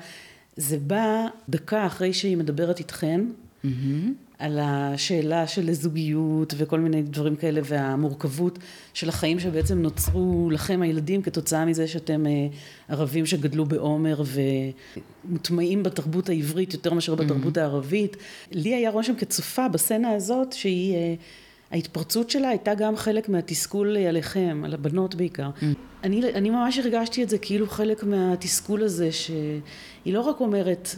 זה 0.56 0.78
בא 0.78 1.28
דקה 1.50 1.86
אחרי 1.86 2.14
שהיא 2.14 2.38
מדברת 2.38 2.80
איתכן, 2.80 3.22
mm-hmm. 3.66 3.70
על 4.40 4.60
השאלה 4.62 5.48
של 5.48 5.74
זוגיות 5.74 6.54
וכל 6.58 6.80
מיני 6.80 7.02
דברים 7.02 7.36
כאלה, 7.36 7.62
והמורכבות 7.64 8.60
של 8.94 9.10
החיים 9.10 9.40
שבעצם 9.40 9.82
נוצרו 9.82 10.50
לכם 10.52 10.82
הילדים 10.82 11.22
כתוצאה 11.22 11.66
מזה 11.66 11.88
שאתם 11.88 12.28
אה, 12.28 12.48
ערבים 12.90 13.26
שגדלו 13.26 13.66
בעומר 13.66 14.22
ומוטמעים 15.26 15.84
בתרבות 15.84 16.30
העברית 16.30 16.74
יותר 16.74 16.94
מאשר 16.94 17.16
בתרבות 17.16 17.58
mm-hmm. 17.58 17.62
הערבית. 17.62 18.18
לי 18.52 18.76
היה 18.76 18.90
רושם 18.90 19.16
כצופה 19.16 19.68
בסצנה 19.68 20.12
הזאת 20.12 20.54
שהיא... 20.54 20.96
אה, 20.96 21.16
ההתפרצות 21.74 22.30
שלה 22.30 22.50
הייתה 22.50 22.74
גם 22.74 22.96
חלק 22.96 23.30
מהתסכול 23.30 23.98
עליכם, 23.98 24.62
על 24.66 24.74
הבנות 24.74 25.16
בעיקר. 25.16 25.50
Mm. 25.60 25.64
אני, 26.04 26.34
אני 26.34 26.50
ממש 26.50 26.78
הרגשתי 26.78 27.24
את 27.24 27.30
זה 27.30 27.38
כאילו 27.38 27.68
חלק 27.68 28.04
מהתסכול 28.04 28.84
הזה, 28.84 29.12
שהיא 29.12 30.14
לא 30.14 30.22
רק 30.22 30.40
אומרת, 30.40 30.96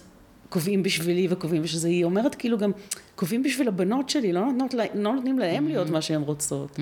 קובעים 0.56 0.84
בשבילי 0.84 1.28
וקובעים 1.30 1.62
בשביל 1.62 1.92
היא 1.92 2.04
אומרת 2.04 2.36
כאילו 2.36 2.58
גם, 2.58 2.72
קובעים 3.16 3.44
בשביל 3.44 3.68
הבנות 3.68 4.10
שלי, 4.10 4.34
לא, 4.34 4.46
נותנות, 4.46 4.74
לא 4.94 5.14
נותנים 5.16 5.40
להם 5.40 5.68
להיות 5.68 5.90
מה 5.90 6.02
שהן 6.02 6.22
רוצות. 6.22 6.80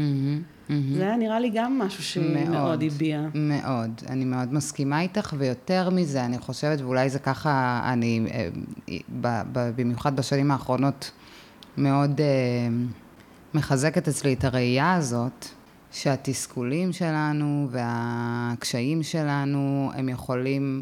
זה 0.69 1.03
היה 1.03 1.17
נראה 1.17 1.39
לי 1.39 1.51
גם 1.53 1.79
משהו 1.79 2.03
שמאוד 2.03 2.83
הביע. 2.83 3.21
מאוד, 3.33 4.01
אני 4.09 4.25
מאוד 4.25 4.53
מסכימה 4.53 5.01
איתך, 5.01 5.33
ויותר 5.37 5.89
מזה, 5.89 6.25
אני 6.25 6.39
חושבת, 6.39 6.81
ואולי 6.81 7.09
זה 7.09 7.19
ככה, 7.19 7.81
אני, 7.93 8.21
אה, 8.31 8.49
במיוחד 9.51 10.15
בשנים 10.15 10.51
האחרונות, 10.51 11.11
מאוד 11.77 12.21
אה, 12.21 12.25
מחזקת 13.53 14.07
אצלי 14.07 14.33
את 14.33 14.43
הראייה 14.43 14.93
הזאת, 14.93 15.45
שהתסכולים 15.91 16.93
שלנו 16.93 17.67
והקשיים 17.71 19.03
שלנו, 19.03 19.91
הם 19.95 20.09
יכולים, 20.09 20.81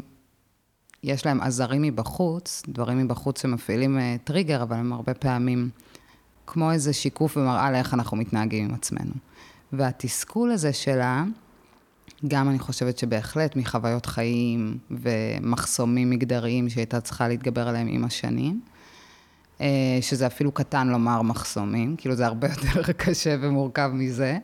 יש 1.02 1.26
להם 1.26 1.40
עזרים 1.40 1.82
מבחוץ, 1.82 2.62
דברים 2.68 2.98
מבחוץ 2.98 3.42
שמפעילים 3.42 3.98
אה, 3.98 4.16
טריגר, 4.24 4.62
אבל 4.62 4.76
הם 4.76 4.92
הרבה 4.92 5.14
פעמים 5.14 5.70
כמו 6.46 6.72
איזה 6.72 6.92
שיקוף 6.92 7.36
ומראה 7.36 7.70
לאיך 7.70 7.94
אנחנו 7.94 8.16
מתנהגים 8.16 8.64
עם 8.64 8.74
עצמנו. 8.74 9.12
והתסכול 9.72 10.50
הזה 10.50 10.72
שלה, 10.72 11.24
גם 12.28 12.48
אני 12.48 12.58
חושבת 12.58 12.98
שבהחלט 12.98 13.56
מחוויות 13.56 14.06
חיים 14.06 14.78
ומחסומים 14.90 16.10
מגדריים 16.10 16.68
שהייתה 16.68 17.00
צריכה 17.00 17.28
להתגבר 17.28 17.68
עליהם 17.68 17.86
עם 17.90 18.04
השנים, 18.04 18.60
אה, 19.60 19.98
שזה 20.00 20.26
אפילו 20.26 20.52
קטן 20.52 20.88
לומר 20.88 21.22
מחסומים, 21.22 21.96
כאילו 21.96 22.14
זה 22.14 22.26
הרבה 22.26 22.48
יותר 22.56 22.92
קשה 22.92 23.36
ומורכב 23.40 23.90
מזה, 23.94 24.38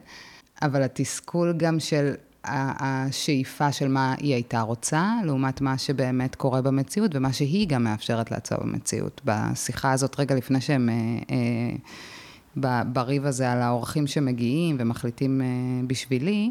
אבל 0.63 0.83
התסכול 0.83 1.55
גם 1.57 1.81
של 1.81 2.15
השאיפה 2.45 3.73
של 3.73 3.89
מה 3.89 4.15
היא 4.19 4.35
הייתה 4.35 4.61
רוצה, 4.61 5.13
לעומת 5.25 5.61
מה 5.61 5.79
שבאמת 5.79 6.35
קורה 6.35 6.63
במציאות, 6.63 7.11
ומה 7.15 7.33
שהיא 7.33 7.69
גם 7.69 7.85
מאפשרת 7.85 8.31
לעצור 8.31 8.59
במציאות. 8.63 9.21
בשיחה 9.25 9.93
הזאת, 9.93 10.21
רגע 10.21 10.35
לפני 10.35 10.61
שהם, 10.61 10.89
אה, 10.89 10.95
אה, 12.65 12.83
בריב 12.85 13.27
הזה 13.27 13.53
על 13.53 13.63
האורחים 13.63 14.07
שמגיעים 14.07 14.77
ומחליטים 14.79 15.41
אה, 15.41 15.47
בשבילי, 15.87 16.51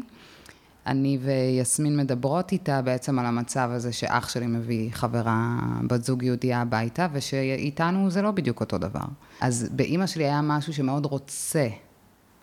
אני 0.86 1.18
ויסמין 1.22 1.96
מדברות 1.96 2.52
איתה 2.52 2.82
בעצם 2.82 3.18
על 3.18 3.26
המצב 3.26 3.68
הזה 3.72 3.92
שאח 3.92 4.28
שלי 4.28 4.46
מביא 4.46 4.90
חברה, 4.92 5.58
בת 5.86 6.04
זוג 6.04 6.22
יהודייה 6.22 6.60
הביתה, 6.60 7.06
ושאיתנו 7.12 8.10
זה 8.10 8.22
לא 8.22 8.30
בדיוק 8.30 8.60
אותו 8.60 8.78
דבר. 8.78 9.04
אז 9.40 9.68
באימא 9.72 10.06
שלי 10.06 10.24
היה 10.24 10.42
משהו 10.42 10.74
שמאוד 10.74 11.06
רוצה 11.06 11.68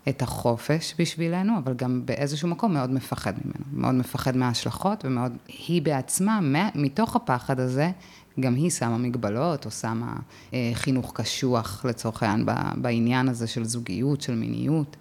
את 0.09 0.21
החופש 0.21 0.95
בשבילנו, 0.99 1.57
אבל 1.57 1.73
גם 1.73 2.01
באיזשהו 2.05 2.47
מקום 2.47 2.73
מאוד 2.73 2.89
מפחד 2.89 3.33
ממנו. 3.45 3.81
מאוד 3.81 3.95
מפחד 3.95 4.37
מההשלכות, 4.37 5.05
ומאוד, 5.05 5.31
היא 5.47 5.81
בעצמה, 5.81 6.39
מתוך 6.75 7.15
הפחד 7.15 7.59
הזה, 7.59 7.91
גם 8.39 8.55
היא 8.55 8.69
שמה 8.69 8.97
מגבלות, 8.97 9.65
או 9.65 9.71
שמה 9.71 10.15
אה, 10.53 10.71
חינוך 10.73 11.11
קשוח, 11.15 11.85
לצורך 11.89 12.23
העניין, 12.23 12.47
בעניין 12.75 13.29
הזה 13.29 13.47
של 13.47 13.63
זוגיות, 13.63 14.21
של 14.21 14.35
מיניות. 14.35 14.95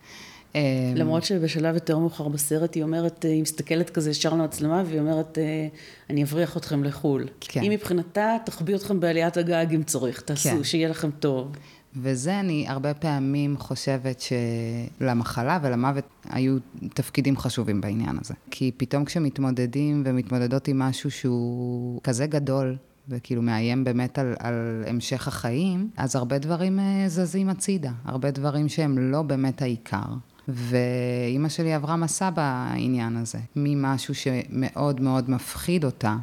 אה, 0.57 0.93
למרות 0.95 1.25
שבשלב 1.25 1.75
יותר 1.75 1.99
מאוחר 1.99 2.29
בסרט 2.29 2.75
היא 2.75 2.83
אומרת, 2.83 3.25
היא 3.25 3.43
מסתכלת 3.43 3.91
כזה 3.91 4.11
ישר 4.11 4.35
למצלמה 4.35 4.83
והיא 4.87 5.01
אומרת, 5.01 5.39
אה, 5.39 5.69
אני 6.11 6.23
אבריח 6.23 6.57
אתכם 6.57 6.85
לחו"ל. 6.85 7.25
כן. 7.41 7.61
היא 7.61 7.71
מבחינתה 7.71 8.37
תחביא 8.45 8.75
אתכם 8.75 9.01
בעליית 9.01 9.37
הגג 9.37 9.67
אם 9.75 9.83
צריך, 9.83 10.21
תעשו, 10.21 10.49
כן. 10.49 10.65
שיהיה 10.65 10.89
לכם 10.89 11.11
טוב. 11.11 11.53
וזה 11.97 12.41
אני 12.41 12.65
הרבה 12.69 12.95
פעמים 12.95 13.57
חושבת 13.59 14.23
שלמחלה 15.01 15.59
ולמוות 15.63 16.05
היו 16.31 16.57
תפקידים 16.95 17.37
חשובים 17.37 17.81
בעניין 17.81 18.17
הזה. 18.21 18.35
כי 18.51 18.71
פתאום 18.77 19.05
כשמתמודדים 19.05 20.03
ומתמודדות 20.07 20.69
עם 20.69 20.79
משהו 20.79 21.11
שהוא 21.11 22.01
כזה 22.03 22.27
גדול, 22.27 22.77
וכאילו 23.09 23.43
מאיים 23.43 23.85
באמת 23.85 24.19
על, 24.19 24.35
על 24.39 24.85
המשך 24.87 25.29
החיים, 25.29 25.91
אז 25.97 26.17
הרבה 26.17 26.39
דברים 26.39 26.81
אה, 26.81 27.05
זזים 27.09 27.49
הצידה, 27.49 27.93
הרבה 28.05 28.31
דברים 28.31 28.69
שהם 28.69 28.99
לא 28.99 29.23
באמת 29.23 29.63
העיקר. 29.63 30.07
ואימא 30.49 31.49
שלי 31.49 31.75
עברה 31.75 31.97
מסע 31.97 32.31
בעניין 32.31 33.17
הזה, 33.17 33.39
ממשהו 33.57 34.15
שמאוד 34.15 35.01
מאוד 35.01 35.31
מפחיד 35.31 35.85
אותה, 35.85 36.17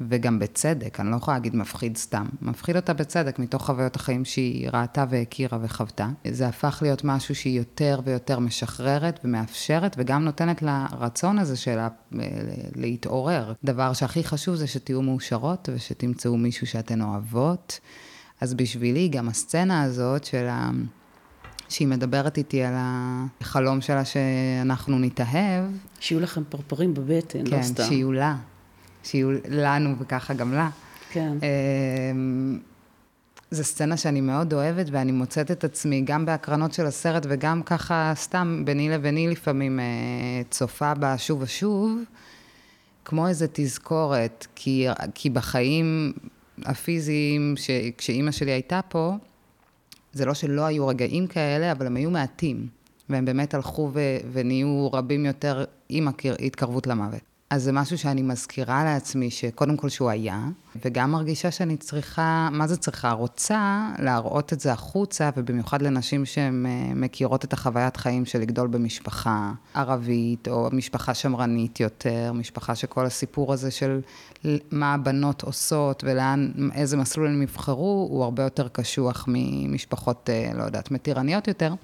וגם 0.00 0.38
בצדק, 0.38 1.00
אני 1.00 1.10
לא 1.10 1.16
יכולה 1.16 1.36
להגיד 1.36 1.56
מפחיד 1.56 1.96
סתם, 1.96 2.26
מפחיד 2.42 2.76
אותה 2.76 2.92
בצדק 2.92 3.38
מתוך 3.38 3.66
חוויות 3.66 3.96
החיים 3.96 4.24
שהיא 4.24 4.68
ראתה 4.72 5.04
והכירה 5.10 5.58
וחוותה. 5.62 6.08
זה 6.30 6.48
הפך 6.48 6.78
להיות 6.82 7.04
משהו 7.04 7.34
שהיא 7.34 7.58
יותר 7.58 8.00
ויותר 8.04 8.38
משחררת 8.38 9.20
ומאפשרת, 9.24 9.94
וגם 9.98 10.24
נותנת 10.24 10.62
לה 10.62 10.86
רצון 10.98 11.38
הזה 11.38 11.56
שלה 11.56 11.88
אה, 12.20 12.26
להתעורר. 12.74 13.52
דבר 13.64 13.92
שהכי 13.92 14.24
חשוב 14.24 14.54
זה 14.54 14.66
שתהיו 14.66 15.02
מאושרות 15.02 15.68
ושתמצאו 15.74 16.36
מישהו 16.36 16.66
שאתן 16.66 17.02
אוהבות. 17.02 17.80
אז 18.40 18.54
בשבילי 18.54 19.08
גם 19.08 19.28
הסצנה 19.28 19.82
הזאת 19.82 20.24
של 20.24 20.46
ה... 20.48 20.70
שהיא 21.68 21.88
מדברת 21.88 22.38
איתי 22.38 22.62
על 22.62 22.74
החלום 22.76 23.80
שלה 23.80 24.04
שאנחנו 24.04 24.98
נתאהב. 24.98 25.64
שיהיו 26.00 26.20
לכם 26.20 26.42
פרפרים 26.48 26.94
בבטן, 26.94 27.50
כן, 27.50 27.56
לא 27.56 27.62
סתם. 27.62 27.82
כן, 27.82 27.88
שיהיו 27.88 28.12
לה. 28.12 28.36
שיהיו 29.02 29.30
לנו 29.48 29.94
וככה 29.98 30.34
גם 30.34 30.52
לה. 30.52 30.70
כן. 31.10 31.32
אמ, 31.42 32.58
זו 33.50 33.64
סצנה 33.64 33.96
שאני 33.96 34.20
מאוד 34.20 34.52
אוהבת, 34.52 34.86
ואני 34.90 35.12
מוצאת 35.12 35.50
את 35.50 35.64
עצמי 35.64 36.00
גם 36.00 36.26
בהקרנות 36.26 36.72
של 36.72 36.86
הסרט 36.86 37.26
וגם 37.28 37.62
ככה 37.62 38.12
סתם 38.14 38.62
ביני 38.64 38.88
לביני 38.88 39.28
לפעמים 39.28 39.80
אה, 39.80 39.84
צופה 40.50 40.94
בה 40.94 41.18
שוב 41.18 41.42
ושוב, 41.42 41.98
כמו 43.04 43.28
איזה 43.28 43.46
תזכורת, 43.52 44.46
כי, 44.54 44.86
כי 45.14 45.30
בחיים 45.30 46.12
הפיזיים, 46.64 47.54
ש, 47.56 47.70
כשאימא 47.98 48.30
שלי 48.30 48.50
הייתה 48.50 48.80
פה, 48.88 49.14
זה 50.12 50.24
לא 50.24 50.34
שלא 50.34 50.62
היו 50.62 50.86
רגעים 50.86 51.26
כאלה, 51.26 51.72
אבל 51.72 51.86
הם 51.86 51.96
היו 51.96 52.10
מעטים, 52.10 52.66
והם 53.08 53.24
באמת 53.24 53.54
הלכו 53.54 53.90
ו, 53.92 54.00
ונהיו 54.32 54.88
רבים 54.92 55.26
יותר 55.26 55.64
עם 55.88 56.08
ההתקרבות 56.40 56.86
למוות. 56.86 57.31
אז 57.52 57.62
זה 57.62 57.72
משהו 57.72 57.98
שאני 57.98 58.22
מזכירה 58.22 58.84
לעצמי, 58.84 59.30
שקודם 59.30 59.76
כל 59.76 59.88
שהוא 59.88 60.10
היה, 60.10 60.40
וגם 60.84 61.10
מרגישה 61.10 61.50
שאני 61.50 61.76
צריכה, 61.76 62.48
מה 62.52 62.66
זה 62.66 62.76
צריכה? 62.76 63.12
רוצה 63.12 63.88
להראות 63.98 64.52
את 64.52 64.60
זה 64.60 64.72
החוצה, 64.72 65.30
ובמיוחד 65.36 65.82
לנשים 65.82 66.24
שהן 66.24 66.66
אה, 66.66 66.94
מכירות 66.94 67.44
את 67.44 67.52
החוויית 67.52 67.96
חיים 67.96 68.24
של 68.24 68.38
לגדול 68.38 68.68
במשפחה 68.68 69.52
ערבית, 69.74 70.48
או 70.48 70.68
משפחה 70.72 71.14
שמרנית 71.14 71.80
יותר, 71.80 72.32
משפחה 72.34 72.74
שכל 72.74 73.06
הסיפור 73.06 73.52
הזה 73.52 73.70
של 73.70 74.00
מה 74.70 74.94
הבנות 74.94 75.42
עושות 75.42 76.04
ולאן, 76.06 76.52
איזה 76.74 76.96
מסלול 76.96 77.26
הן 77.26 77.42
יבחרו, 77.42 78.08
הוא 78.10 78.24
הרבה 78.24 78.42
יותר 78.42 78.68
קשוח 78.68 79.24
ממשפחות, 79.28 80.30
אה, 80.32 80.50
לא 80.54 80.62
יודעת, 80.62 80.90
מתירניות 80.90 81.48
יותר. 81.48 81.74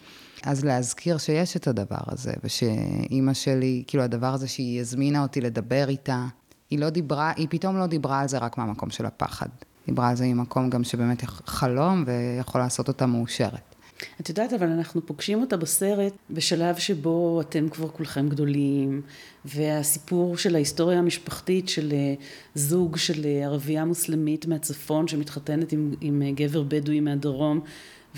אז 0.42 0.64
להזכיר 0.64 1.18
שיש 1.18 1.56
את 1.56 1.66
הדבר 1.66 1.96
הזה, 2.06 2.32
ושאימא 2.44 3.34
שלי, 3.34 3.82
כאילו 3.86 4.02
הדבר 4.04 4.26
הזה 4.26 4.48
שהיא 4.48 4.80
הזמינה 4.80 5.22
אותי 5.22 5.40
לדבר 5.40 5.88
איתה, 5.88 6.26
היא 6.70 6.78
לא 6.78 6.90
דיברה, 6.90 7.32
היא 7.36 7.46
פתאום 7.50 7.78
לא 7.78 7.86
דיברה 7.86 8.20
על 8.20 8.28
זה 8.28 8.38
רק 8.38 8.58
מהמקום 8.58 8.90
של 8.90 9.06
הפחד. 9.06 9.48
דיברה 9.86 10.08
על 10.08 10.16
זה 10.16 10.26
ממקום 10.26 10.70
גם 10.70 10.84
שבאמת 10.84 11.22
חלום 11.46 12.04
ויכול 12.06 12.60
לעשות 12.60 12.88
אותה 12.88 13.06
מאושרת. 13.06 13.74
את 14.20 14.28
יודעת, 14.28 14.52
אבל 14.52 14.66
אנחנו 14.66 15.06
פוגשים 15.06 15.40
אותה 15.40 15.56
בסרט 15.56 16.12
בשלב 16.30 16.76
שבו 16.76 17.40
אתם 17.40 17.68
כבר 17.68 17.88
כולכם 17.88 18.28
גדולים, 18.28 19.02
והסיפור 19.44 20.36
של 20.36 20.54
ההיסטוריה 20.54 20.98
המשפחתית 20.98 21.68
של 21.68 21.92
אה, 21.92 22.14
זוג 22.54 22.96
של 22.96 23.24
אה, 23.24 23.44
ערבייה 23.44 23.84
מוסלמית 23.84 24.46
מהצפון 24.46 25.08
שמתחתנת 25.08 25.72
עם, 25.72 25.94
עם 26.00 26.22
אה, 26.22 26.30
גבר 26.30 26.62
בדואי 26.62 27.00
מהדרום, 27.00 27.60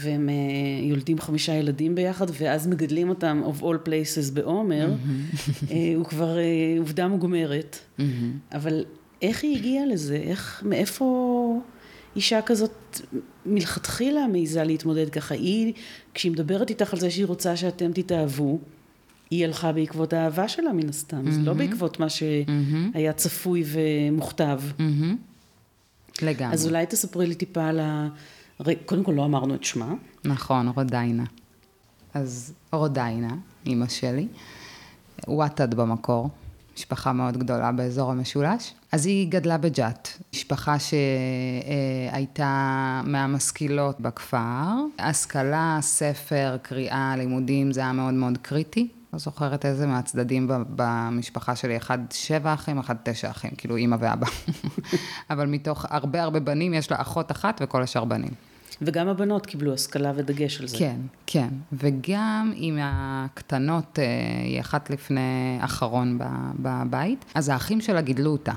והם 0.02 0.28
אה, 0.28 0.35
יולדים 0.88 1.19
חמישה 1.19 1.54
ילדים 1.54 1.95
ביחד, 1.95 2.26
ואז 2.38 2.66
מגדלים 2.66 3.09
אותם 3.09 3.42
of 3.47 3.62
all 3.62 3.88
places 3.88 4.33
בעומר, 4.33 4.92
mm-hmm. 4.92 5.73
הוא 5.97 6.04
כבר 6.04 6.38
אה, 6.38 6.45
עובדה 6.78 7.09
מוגמרת. 7.09 7.78
אבל 8.52 8.85
איך 9.23 9.42
היא 9.42 9.57
הגיעה 9.57 9.87
לזה? 9.87 10.16
איך, 10.16 10.62
מאיפה 10.66 11.61
אישה 12.16 12.42
כזאת 12.42 13.00
מלכתחילה 13.47 14.26
מעיזה 14.26 14.64
להתמודד 14.64 15.11
ככה? 15.11 15.35
היא, 15.35 15.73
כשהיא 16.14 16.33
מדברת 16.33 16.71
איתך 16.71 16.92
על 16.92 17.00
זה 17.00 17.11
שהיא 17.11 17.26
רוצה 17.26 17.57
שאתם 17.57 17.92
תתאהבו, 17.92 18.59
היא 19.30 19.45
הלכה 19.45 19.73
בעקבות 19.73 20.12
האהבה 20.12 20.49
שלה 20.49 20.73
מן 20.73 20.88
הסתם, 20.88 21.26
mm-hmm. 21.26 21.30
זה 21.30 21.40
לא 21.40 21.52
בעקבות 21.52 22.00
מה 22.00 22.07
שהיה 22.09 23.12
צפוי 23.12 23.64
ומוכתב. 23.66 24.61
Mm-hmm. 24.78 25.30
לגמרי. 26.23 26.54
אז 26.54 26.66
אולי 26.66 26.87
תספרי 26.87 27.26
לי 27.26 27.35
טיפה 27.35 27.66
על 27.66 27.80
ה... 27.80 28.09
הרי 28.61 28.76
קודם 28.76 29.05
כל 29.05 29.12
לא 29.12 29.25
אמרנו 29.25 29.55
את 29.55 29.64
שמה. 29.64 29.95
נכון, 30.25 30.69
רודיינה. 30.69 31.25
אז 32.14 32.52
רודיינה, 32.73 33.35
אימא 33.67 33.88
שלי, 33.88 34.29
וואטד 35.29 35.75
במקור, 35.75 36.31
משפחה 36.76 37.12
מאוד 37.12 37.37
גדולה 37.37 37.73
באזור 37.73 38.11
המשולש. 38.11 38.75
אז 38.93 39.07
היא 39.07 39.29
גדלה 39.31 39.59
בג'ת, 39.59 40.09
משפחה 40.35 40.76
שהייתה 42.09 43.02
מהמשכילות 43.05 44.00
בכפר. 44.00 44.75
השכלה, 44.99 45.79
ספר, 45.81 46.57
קריאה, 46.62 47.14
לימודים, 47.17 47.73
זה 47.73 47.81
היה 47.81 47.93
מאוד 47.93 48.14
מאוד 48.14 48.38
קריטי. 48.43 48.88
לא 49.12 49.19
זוכרת 49.19 49.67
איזה 49.67 49.87
מהצדדים 49.87 50.50
במשפחה 50.69 51.57
שלי, 51.57 51.76
אחד 51.76 51.99
שבע 52.11 52.55
אחים, 52.55 52.79
אחד 52.79 52.95
תשע 53.02 53.31
אחים, 53.31 53.50
כאילו 53.59 53.76
אימא 53.76 53.97
ואבא. 54.00 54.26
אבל 55.31 55.47
מתוך 55.47 55.87
הרבה 55.88 56.23
הרבה 56.23 56.40
בנים, 56.40 56.75
יש 56.75 56.90
לה 56.90 57.00
אחות 57.00 57.31
אחת 57.31 57.61
וכל 57.64 57.83
השאר 57.83 58.05
בנים. 58.05 58.50
וגם 58.82 59.08
הבנות 59.08 59.46
קיבלו 59.46 59.74
השכלה 59.74 60.12
ודגש 60.16 60.60
על 60.60 60.68
זה. 60.68 60.78
כן, 60.78 60.96
כן. 61.26 61.48
וגם 61.72 62.52
עם 62.56 62.78
הקטנות, 62.82 63.98
אה, 63.98 64.04
היא 64.44 64.60
אחת 64.60 64.90
לפני 64.90 65.58
אחרון 65.60 66.18
בבית, 66.58 67.24
אז 67.34 67.48
האחים 67.48 67.80
שלה 67.80 68.00
גידלו 68.00 68.30
אותה. 68.30 68.52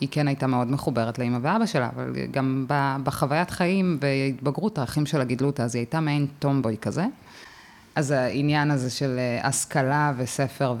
היא 0.00 0.08
כן 0.10 0.28
הייתה 0.28 0.46
מאוד 0.46 0.70
מחוברת 0.70 1.18
לאמא 1.18 1.38
ואבא 1.42 1.66
שלה, 1.66 1.88
אבל 1.94 2.12
גם 2.30 2.66
בחוויית 3.04 3.50
חיים 3.50 3.98
והתבגרות, 4.00 4.78
האחים 4.78 5.06
שלה 5.06 5.24
גידלו 5.24 5.46
אותה, 5.46 5.64
אז 5.64 5.74
היא 5.74 5.80
הייתה 5.80 6.00
מעין 6.00 6.26
טומבוי 6.38 6.76
כזה. 6.80 7.06
אז 7.94 8.10
העניין 8.10 8.70
הזה 8.70 8.90
של 8.90 9.18
אה, 9.18 9.48
השכלה 9.48 10.12
וספר 10.16 10.74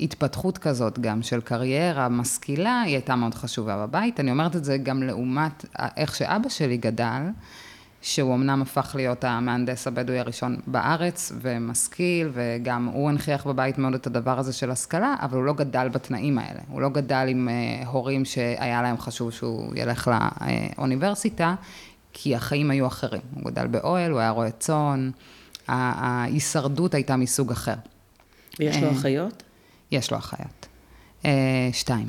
והתפתחות 0.00 0.58
כזאת, 0.58 0.98
גם 0.98 1.22
של 1.22 1.40
קריירה 1.40 2.08
משכילה, 2.08 2.80
היא 2.80 2.94
הייתה 2.94 3.16
מאוד 3.16 3.34
חשובה 3.34 3.86
בבית. 3.86 4.20
אני 4.20 4.30
אומרת 4.30 4.56
את 4.56 4.64
זה 4.64 4.76
גם 4.76 5.02
לעומת 5.02 5.64
איך 5.96 6.16
שאבא 6.16 6.48
שלי 6.48 6.76
גדל, 6.76 7.22
שהוא 8.02 8.34
אמנם 8.34 8.62
הפך 8.62 8.92
להיות 8.94 9.24
המהנדס 9.24 9.86
הבדואי 9.86 10.18
הראשון 10.18 10.56
בארץ, 10.66 11.32
ומשכיל, 11.40 12.30
וגם 12.32 12.86
הוא 12.92 13.08
הנכיח 13.08 13.46
בבית 13.46 13.78
מאוד 13.78 13.94
את 13.94 14.06
הדבר 14.06 14.38
הזה 14.38 14.52
של 14.52 14.70
השכלה, 14.70 15.14
אבל 15.20 15.36
הוא 15.36 15.44
לא 15.44 15.52
גדל 15.52 15.88
בתנאים 15.88 16.38
האלה. 16.38 16.60
הוא 16.68 16.80
לא 16.80 16.88
גדל 16.88 17.26
עם 17.28 17.48
אה, 17.48 17.86
הורים 17.86 18.24
שהיה 18.24 18.82
להם 18.82 18.98
חשוב 18.98 19.30
שהוא 19.30 19.72
ילך 19.76 20.10
לאוניברסיטה, 20.78 21.54
כי 22.12 22.34
החיים 22.36 22.70
היו 22.70 22.86
אחרים. 22.86 23.22
הוא 23.34 23.50
גדל 23.50 23.66
באוהל, 23.66 24.10
הוא 24.10 24.20
היה 24.20 24.30
רועה 24.30 24.50
צאן. 24.50 25.10
ההישרדות 25.68 26.94
הייתה 26.94 27.16
מסוג 27.16 27.50
אחר. 27.50 27.74
ויש 28.58 28.76
לו 28.76 28.86
אה, 28.86 28.92
אחיות? 28.92 29.42
יש 29.90 30.10
לו 30.10 30.18
אחיות. 30.18 30.66
אה, 31.24 31.68
שתיים. 31.72 32.08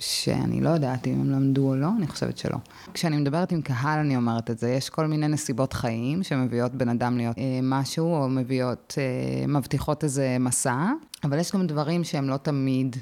שאני 0.00 0.60
לא 0.60 0.68
יודעת 0.70 1.06
אם 1.06 1.20
הם 1.20 1.30
למדו 1.30 1.68
או 1.68 1.76
לא, 1.76 1.88
אני 1.98 2.06
חושבת 2.06 2.38
שלא. 2.38 2.56
כשאני 2.94 3.16
מדברת 3.16 3.52
עם 3.52 3.62
קהל, 3.62 3.98
אני 3.98 4.16
אומרת 4.16 4.50
את 4.50 4.58
זה. 4.58 4.70
יש 4.70 4.88
כל 4.88 5.06
מיני 5.06 5.28
נסיבות 5.28 5.72
חיים 5.72 6.22
שמביאות 6.22 6.74
בן 6.74 6.88
אדם 6.88 7.16
להיות 7.16 7.38
אה, 7.38 7.58
משהו, 7.62 8.14
או 8.14 8.28
מביאות, 8.28 8.94
אה, 8.98 9.46
מבטיחות 9.46 10.04
איזה 10.04 10.36
מסע, 10.40 10.86
אבל 11.24 11.38
יש 11.38 11.52
גם 11.52 11.66
דברים 11.66 12.04
שהם 12.04 12.28
לא 12.28 12.36
תמיד 12.36 12.96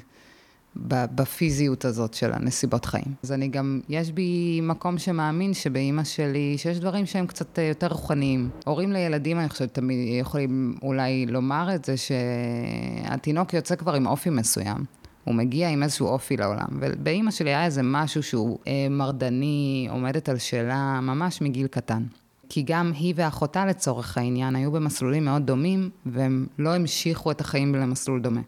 בפיזיות 0.75 1.85
הזאת 1.85 2.13
של 2.13 2.33
הנסיבות 2.33 2.85
חיים. 2.85 3.13
אז 3.23 3.31
אני 3.31 3.47
גם, 3.47 3.81
יש 3.89 4.11
בי 4.11 4.59
מקום 4.63 4.97
שמאמין 4.97 5.53
שבאימא 5.53 6.03
שלי, 6.03 6.57
שיש 6.57 6.79
דברים 6.79 7.05
שהם 7.05 7.27
קצת 7.27 7.57
יותר 7.69 7.87
רוחניים. 7.87 8.49
הורים 8.65 8.91
לילדים, 8.91 9.39
אני 9.39 9.49
חושבת, 9.49 9.73
תמיד 9.73 10.19
יכולים 10.21 10.75
אולי 10.81 11.25
לומר 11.25 11.75
את 11.75 11.85
זה, 11.85 11.95
שהתינוק 11.97 13.53
יוצא 13.53 13.75
כבר 13.75 13.93
עם 13.93 14.07
אופי 14.07 14.29
מסוים. 14.29 14.85
הוא 15.23 15.35
מגיע 15.35 15.69
עם 15.69 15.83
איזשהו 15.83 16.07
אופי 16.07 16.37
לעולם. 16.37 16.67
ובאימא 16.79 17.31
שלי 17.31 17.49
היה 17.49 17.65
איזה 17.65 17.81
משהו 17.83 18.23
שהוא 18.23 18.59
אה, 18.67 18.87
מרדני, 18.89 19.87
עומדת 19.91 20.29
על 20.29 20.37
שאלה, 20.37 20.99
ממש 21.01 21.41
מגיל 21.41 21.67
קטן. 21.67 22.03
כי 22.49 22.63
גם 22.67 22.91
היא 22.95 23.13
ואחותה 23.17 23.65
לצורך 23.65 24.17
העניין 24.17 24.55
היו 24.55 24.71
במסלולים 24.71 25.25
מאוד 25.25 25.45
דומים, 25.45 25.89
והם 26.05 26.47
לא 26.59 26.75
המשיכו 26.75 27.31
את 27.31 27.41
החיים 27.41 27.75
למסלול 27.75 28.21
דומה. 28.21 28.41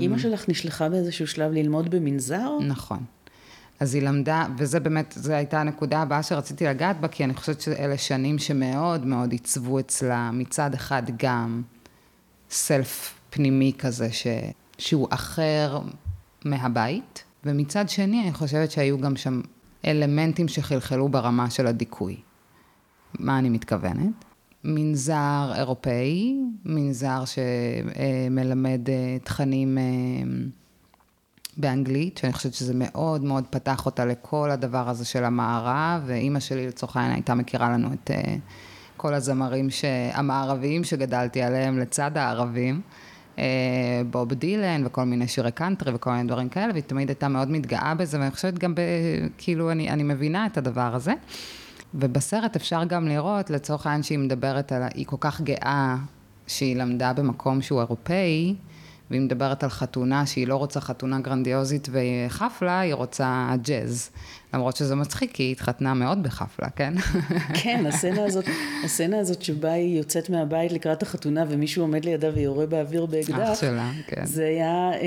אימא 0.00 0.18
שלך 0.18 0.48
נשלחה 0.48 0.88
באיזשהו 0.88 1.26
שלב 1.26 1.52
ללמוד 1.52 1.90
במנזר? 1.90 2.50
נכון. 2.60 3.04
אז 3.80 3.94
היא 3.94 4.02
למדה, 4.02 4.46
וזה 4.58 4.80
באמת, 4.80 5.14
זו 5.16 5.32
הייתה 5.32 5.60
הנקודה 5.60 6.02
הבאה 6.02 6.22
שרציתי 6.22 6.64
לגעת 6.64 7.00
בה, 7.00 7.08
כי 7.08 7.24
אני 7.24 7.34
חושבת 7.34 7.60
שאלה 7.60 7.98
שנים 7.98 8.38
שמאוד 8.38 9.06
מאוד 9.06 9.32
עיצבו 9.32 9.80
אצלה 9.80 10.30
מצד 10.32 10.74
אחד 10.74 11.02
גם 11.16 11.62
סלף 12.50 13.14
פנימי 13.30 13.72
כזה, 13.78 14.12
ש, 14.12 14.26
שהוא 14.78 15.08
אחר 15.10 15.78
מהבית, 16.44 17.24
ומצד 17.44 17.88
שני 17.88 18.22
אני 18.22 18.32
חושבת 18.32 18.70
שהיו 18.70 18.98
גם 18.98 19.16
שם 19.16 19.40
אלמנטים 19.86 20.48
שחלחלו 20.48 21.08
ברמה 21.08 21.50
של 21.50 21.66
הדיכוי. 21.66 22.16
מה 23.18 23.38
אני 23.38 23.48
מתכוונת? 23.48 24.23
מנזר 24.64 25.52
אירופאי, 25.56 26.36
מנזר 26.64 27.22
שמלמד 27.24 28.90
אה, 28.90 29.16
תכנים 29.24 29.78
אה, 29.78 29.82
באנגלית, 31.56 32.18
שאני 32.18 32.32
חושבת 32.32 32.54
שזה 32.54 32.72
מאוד 32.76 33.24
מאוד 33.24 33.44
פתח 33.50 33.86
אותה 33.86 34.04
לכל 34.04 34.50
הדבר 34.50 34.88
הזה 34.88 35.04
של 35.04 35.24
המערב, 35.24 36.02
ואימא 36.06 36.40
שלי 36.40 36.66
לצורך 36.66 36.96
העניין 36.96 37.14
הייתה 37.14 37.34
מכירה 37.34 37.70
לנו 37.70 37.92
את 37.92 38.10
אה, 38.10 38.36
כל 38.96 39.14
הזמרים 39.14 39.68
המערביים 40.12 40.84
שגדלתי 40.84 41.42
עליהם 41.42 41.78
לצד 41.78 42.16
הערבים. 42.16 42.80
בוב 44.10 44.32
דילן 44.32 44.86
וכל 44.86 45.04
מיני 45.04 45.28
שירי 45.28 45.52
קאנטרי 45.52 45.94
וכל 45.94 46.10
מיני 46.10 46.28
דברים 46.28 46.48
כאלה, 46.48 46.72
והיא 46.72 46.82
תמיד 46.82 47.08
הייתה 47.08 47.28
מאוד 47.28 47.50
מתגאה 47.50 47.94
בזה, 47.94 48.20
ואני 48.20 48.30
חושבת 48.30 48.58
גם, 48.58 48.74
ב, 48.74 48.80
כאילו, 49.38 49.70
אני, 49.70 49.90
אני 49.90 50.02
מבינה 50.02 50.46
את 50.46 50.58
הדבר 50.58 50.94
הזה. 50.94 51.12
ובסרט 51.94 52.56
אפשר 52.56 52.84
גם 52.84 53.08
לראות, 53.08 53.50
לצורך 53.50 53.86
העניין 53.86 54.02
שהיא 54.02 54.18
מדברת 54.18 54.72
על, 54.72 54.82
היא 54.94 55.06
כל 55.06 55.16
כך 55.20 55.40
גאה 55.40 55.96
שהיא 56.46 56.76
למדה 56.76 57.12
במקום 57.12 57.62
שהוא 57.62 57.80
אירופאי, 57.80 58.54
והיא 59.10 59.20
מדברת 59.20 59.64
על 59.64 59.70
חתונה 59.70 60.26
שהיא 60.26 60.46
לא 60.46 60.56
רוצה 60.56 60.80
חתונה 60.80 61.20
גרנדיוזית 61.20 61.88
וחפלה, 61.92 62.80
היא 62.80 62.94
רוצה 62.94 63.54
ג'אז. 63.62 64.10
למרות 64.54 64.76
שזה 64.76 64.94
מצחיק, 64.94 65.32
כי 65.32 65.42
היא 65.42 65.52
התחתנה 65.52 65.94
מאוד 65.94 66.22
בחפלה, 66.22 66.70
כן? 66.70 66.94
כן, 67.62 67.84
הסצנה 67.86 68.24
הזאת, 68.24 68.44
הסצנה 68.84 69.18
הזאת 69.18 69.42
שבה 69.42 69.72
היא 69.72 69.98
יוצאת 69.98 70.30
מהבית 70.30 70.72
לקראת 70.72 71.02
החתונה 71.02 71.44
ומישהו 71.48 71.82
עומד 71.82 72.04
לידה 72.04 72.28
ויורה 72.34 72.66
באוויר 72.66 73.06
באקדח. 73.06 73.38
אח 73.38 73.60
שלה, 73.60 73.90
כן. 74.06 74.26
זה 74.26 74.46
היה 74.46 74.90
אה, 74.92 74.98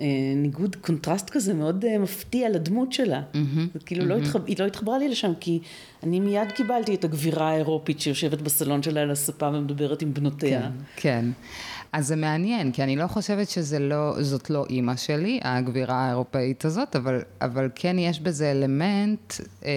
אה, 0.00 0.06
ניגוד, 0.36 0.76
קונטרסט 0.76 1.30
כזה 1.30 1.54
מאוד 1.54 1.84
אה, 1.84 1.98
מפתיע 1.98 2.48
לדמות 2.48 2.92
שלה. 2.92 3.22
Mm-hmm, 3.32 3.78
כאילו 3.86 4.04
mm-hmm. 4.04 4.08
לא 4.08 4.16
התחב, 4.16 4.46
היא 4.46 4.56
לא 4.58 4.66
התחברה 4.66 4.98
לי 4.98 5.08
לשם, 5.08 5.32
כי 5.40 5.60
אני 6.02 6.20
מיד 6.20 6.52
קיבלתי 6.52 6.94
את 6.94 7.04
הגבירה 7.04 7.50
האירופית 7.50 8.00
שיושבת 8.00 8.42
בסלון 8.42 8.82
שלה 8.82 9.00
על 9.00 9.10
הספה 9.10 9.48
ומדברת 9.48 10.02
עם 10.02 10.14
בנותיה. 10.14 10.60
כן, 10.60 10.70
כן. 10.96 11.24
אז 11.92 12.06
זה 12.06 12.16
מעניין, 12.16 12.72
כי 12.72 12.82
אני 12.82 12.96
לא 12.96 13.06
חושבת 13.06 13.48
שזאת 13.48 13.80
לא, 13.80 14.16
לא 14.50 14.66
אימא 14.70 14.96
שלי, 14.96 15.40
הגבירה 15.42 15.94
האירופאית 15.94 16.64
הזאת, 16.64 16.96
אבל, 16.96 17.22
אבל 17.40 17.68
כן 17.74 17.98
יש 17.98 18.20
בזה 18.20 18.50
אלמנט 18.50 19.34
אה, 19.64 19.70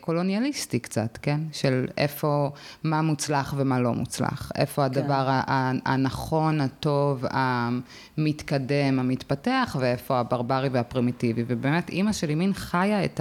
קולוניאליסטי 0.00 0.78
קצת, 0.78 1.18
כן? 1.22 1.40
של 1.52 1.86
איפה, 1.98 2.50
מה 2.84 3.02
מוצלח 3.02 3.54
ומה 3.56 3.80
לא 3.80 3.92
מוצלח. 3.92 4.52
איפה 4.56 4.88
כן. 4.88 5.00
הדבר 5.00 5.40
הנכון, 5.84 6.60
הטוב, 6.60 7.24
המתקדם, 7.30 8.98
המתפתח, 8.98 9.76
ואיפה 9.80 10.20
הברברי 10.20 10.68
והפרימיטיבי. 10.68 11.44
ובאמת, 11.46 11.90
אימא 11.90 12.12
שלי 12.12 12.34
מין 12.34 12.52
חיה 12.52 13.04
את 13.04 13.20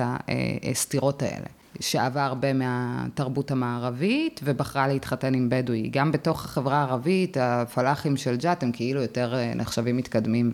הסתירות 0.71 1.21
האלה. 1.21 1.59
שאהבה 1.80 2.26
הרבה 2.26 2.54
מהתרבות 2.54 3.52
המערבית, 3.52 4.39
ובחרה 4.44 4.88
להתחתן 4.88 5.34
עם 5.34 5.50
בדואי. 5.50 5.89
גם 5.89 6.12
בתוך 6.12 6.46
החברה 6.46 6.78
הערבית, 6.78 7.38
הפלאחים 7.39 8.18
של 8.18 8.36
ג'ת 8.38 8.63
הם 8.63 8.72
כאילו 8.72 9.02
יותר 9.02 9.36
אה, 9.36 9.54
נחשבים 9.56 9.98
מתקדמים 9.98 10.52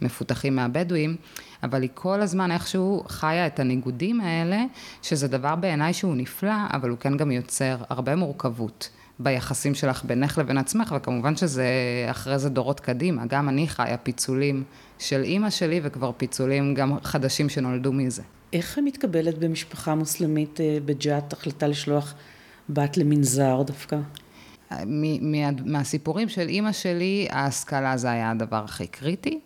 ומפותחים 0.00 0.56
מהבדואים, 0.56 1.16
אבל 1.62 1.82
היא 1.82 1.90
כל 1.94 2.20
הזמן 2.20 2.52
איכשהו 2.52 3.02
חיה 3.08 3.46
את 3.46 3.60
הניגודים 3.60 4.20
האלה, 4.20 4.64
שזה 5.02 5.28
דבר 5.28 5.56
בעיניי 5.56 5.92
שהוא 5.92 6.16
נפלא, 6.16 6.54
אבל 6.72 6.90
הוא 6.90 6.98
כן 6.98 7.16
גם 7.16 7.30
יוצר 7.30 7.76
הרבה 7.88 8.16
מורכבות. 8.16 8.90
ביחסים 9.18 9.74
שלך 9.74 10.04
בינך 10.04 10.38
לבין 10.38 10.58
עצמך, 10.58 10.94
וכמובן 10.96 11.36
שזה 11.36 11.66
אחרי 12.10 12.38
זה 12.38 12.48
דורות 12.48 12.80
קדימה. 12.80 13.26
גם 13.26 13.48
אני 13.48 13.68
חיה 13.68 13.96
פיצולים 13.96 14.64
של 14.98 15.22
אימא 15.22 15.50
שלי, 15.50 15.80
וכבר 15.82 16.12
פיצולים 16.16 16.74
גם 16.74 17.00
חדשים 17.02 17.48
שנולדו 17.48 17.92
מזה. 17.92 18.22
איך 18.56 18.78
מתקבלת 18.84 19.38
במשפחה 19.38 19.94
מוסלמית 19.94 20.60
אה, 20.60 20.78
בג'ת 20.84 21.32
החלטה 21.32 21.66
לשלוח 21.66 22.14
בת 22.68 22.96
למנזר 22.96 23.62
דווקא? 23.62 23.96
מהסיפורים 25.64 26.28
של 26.28 26.48
אימא 26.48 26.72
שלי, 26.72 27.28
ההשכלה 27.30 27.96
זה 27.96 28.10
היה 28.10 28.30
הדבר 28.30 28.64
הכי 28.64 28.86
קריטי. 28.86 29.40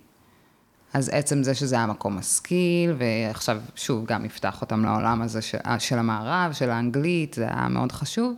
אז 0.92 1.10
עצם 1.12 1.42
זה 1.42 1.54
שזה 1.54 1.76
היה 1.76 1.86
מקום 1.86 2.16
משכיל, 2.16 2.94
ועכשיו 2.98 3.60
שוב 3.76 4.04
גם 4.06 4.24
יפתח 4.24 4.60
אותם 4.60 4.84
לעולם 4.84 5.22
הזה 5.22 5.42
של, 5.42 5.58
של 5.78 5.98
המערב, 5.98 6.52
של 6.52 6.70
האנגלית, 6.70 7.34
זה 7.34 7.44
היה 7.44 7.68
מאוד 7.68 7.92
חשוב. 7.92 8.34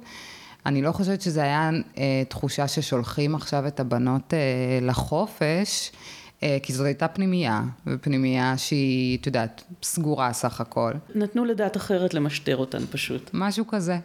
אני 0.66 0.82
לא 0.82 0.92
חושבת 0.92 1.20
שזה 1.20 1.42
היה 1.42 1.70
אה, 1.98 2.22
תחושה 2.28 2.68
ששולחים 2.68 3.35
עכשיו 3.35 3.66
את 3.66 3.80
הבנות 3.80 4.35
אה, 4.35 4.38
לחופש, 4.82 5.92
אה, 5.94 6.21
כי 6.62 6.72
זאת 6.72 6.87
הייתה 6.87 7.09
פנימייה, 7.09 7.62
ופנימייה 7.87 8.59
שהיא, 8.59 9.18
את 9.18 9.26
יודעת, 9.26 9.64
סגורה 9.83 10.33
סך 10.33 10.61
הכל. 10.61 10.92
נתנו 11.14 11.44
לדעת 11.44 11.76
אחרת 11.76 12.14
למשטר 12.14 12.57
אותן 12.57 12.87
פשוט. 12.90 13.31
משהו 13.35 13.66
כזה. 13.66 13.98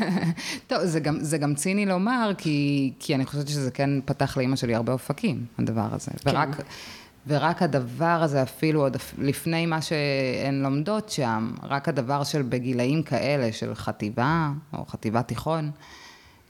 טוב, 0.68 0.84
זה 0.84 1.00
גם, 1.00 1.18
זה 1.20 1.38
גם 1.38 1.54
ציני 1.54 1.86
לומר, 1.86 2.30
כי, 2.38 2.92
כי 2.98 3.14
אני 3.14 3.26
חושבת 3.26 3.48
שזה 3.48 3.70
כן 3.70 3.90
פתח 4.04 4.36
לאימא 4.36 4.56
שלי 4.56 4.74
הרבה 4.74 4.92
אופקים, 4.92 5.44
הדבר 5.58 5.88
הזה. 5.92 6.10
כן. 6.10 6.30
ורק, 6.30 6.48
ורק 7.26 7.62
הדבר 7.62 8.18
הזה, 8.22 8.42
אפילו 8.42 8.80
עוד 8.80 8.96
לפני 9.18 9.66
מה 9.66 9.82
שהן 9.82 10.62
לומדות 10.62 11.08
שם, 11.08 11.54
רק 11.62 11.88
הדבר 11.88 12.24
של 12.24 12.42
בגילאים 12.42 13.02
כאלה, 13.02 13.52
של 13.52 13.74
חטיבה, 13.74 14.50
או 14.72 14.84
חטיבה 14.86 15.22
תיכון, 15.22 15.70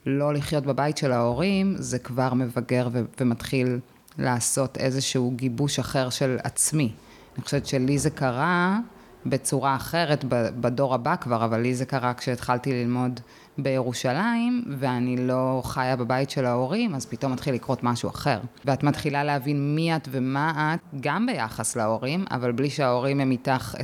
לא 0.07 0.35
לחיות 0.35 0.66
בבית 0.66 0.96
של 0.96 1.12
ההורים, 1.12 1.75
זה 1.79 1.99
כבר 1.99 2.35
מבגר 2.35 2.88
ו- 2.92 3.03
ומתחיל 3.20 3.79
לעשות 4.18 4.79
איזשהו 4.79 5.33
גיבוש 5.37 5.79
אחר 5.79 6.11
של 6.11 6.37
עצמי. 6.44 6.92
אני 7.37 7.44
חושבת 7.44 7.66
שלי 7.66 7.98
זה 7.98 8.11
קרה 8.11 8.79
בצורה 9.26 9.76
אחרת 9.76 10.24
בדור 10.61 10.94
הבא 10.94 11.16
כבר, 11.16 11.44
אבל 11.44 11.61
לי 11.61 11.74
זה 11.74 11.85
קרה 11.85 12.14
כשהתחלתי 12.14 12.72
ללמוד 12.72 13.20
בירושלים, 13.59 14.64
ואני 14.79 15.16
לא 15.16 15.62
חיה 15.64 15.96
בבית 15.96 16.31
של 16.31 16.46
ההורים, 16.46 16.94
אז 16.94 17.07
פתאום 17.07 17.33
מתחיל 17.33 17.55
לקרות 17.55 17.83
משהו 17.83 18.11
אחר. 18.11 18.40
ואת 18.64 18.83
מתחילה 18.83 19.24
להבין 19.24 19.74
מי 19.74 19.96
את 19.96 20.09
ומה 20.11 20.74
את, 20.74 21.00
גם 21.00 21.26
ביחס 21.26 21.76
להורים, 21.76 22.24
אבל 22.31 22.52
בלי 22.52 22.70
שההורים 22.70 23.20
הם 23.20 23.31
איתך 23.31 23.74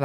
24-7, 0.00 0.04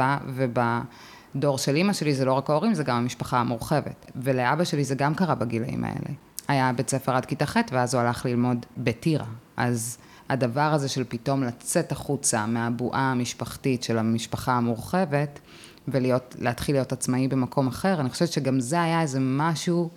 דור 1.36 1.58
של 1.58 1.76
אימא 1.76 1.92
שלי 1.92 2.14
זה 2.14 2.24
לא 2.24 2.32
רק 2.32 2.50
ההורים, 2.50 2.74
זה 2.74 2.84
גם 2.84 2.96
המשפחה 2.96 3.38
המורחבת. 3.38 4.10
ולאבא 4.16 4.64
שלי 4.64 4.84
זה 4.84 4.94
גם 4.94 5.14
קרה 5.14 5.34
בגילאים 5.34 5.84
האלה. 5.84 6.10
היה 6.52 6.72
בית 6.72 6.90
ספר 6.90 7.12
עד 7.12 7.26
כיתה 7.26 7.46
ח', 7.46 7.56
ואז 7.72 7.94
הוא 7.94 8.02
הלך 8.02 8.26
ללמוד 8.26 8.66
בטירה. 8.76 9.26
אז 9.56 9.98
הדבר 10.28 10.60
הזה 10.60 10.88
של 10.88 11.04
פתאום 11.08 11.42
לצאת 11.42 11.92
החוצה 11.92 12.46
מהבועה 12.46 13.10
המשפחתית 13.10 13.82
של 13.82 13.98
המשפחה 13.98 14.52
המורחבת, 14.52 15.40
ולהתחיל 15.88 16.74
להיות 16.74 16.92
עצמאי 16.92 17.28
במקום 17.28 17.66
אחר, 17.66 18.00
אני 18.00 18.10
חושבת 18.10 18.32
שגם 18.32 18.60
זה 18.60 18.82
היה 18.82 19.02
איזה 19.02 19.18
משהו 19.20 19.90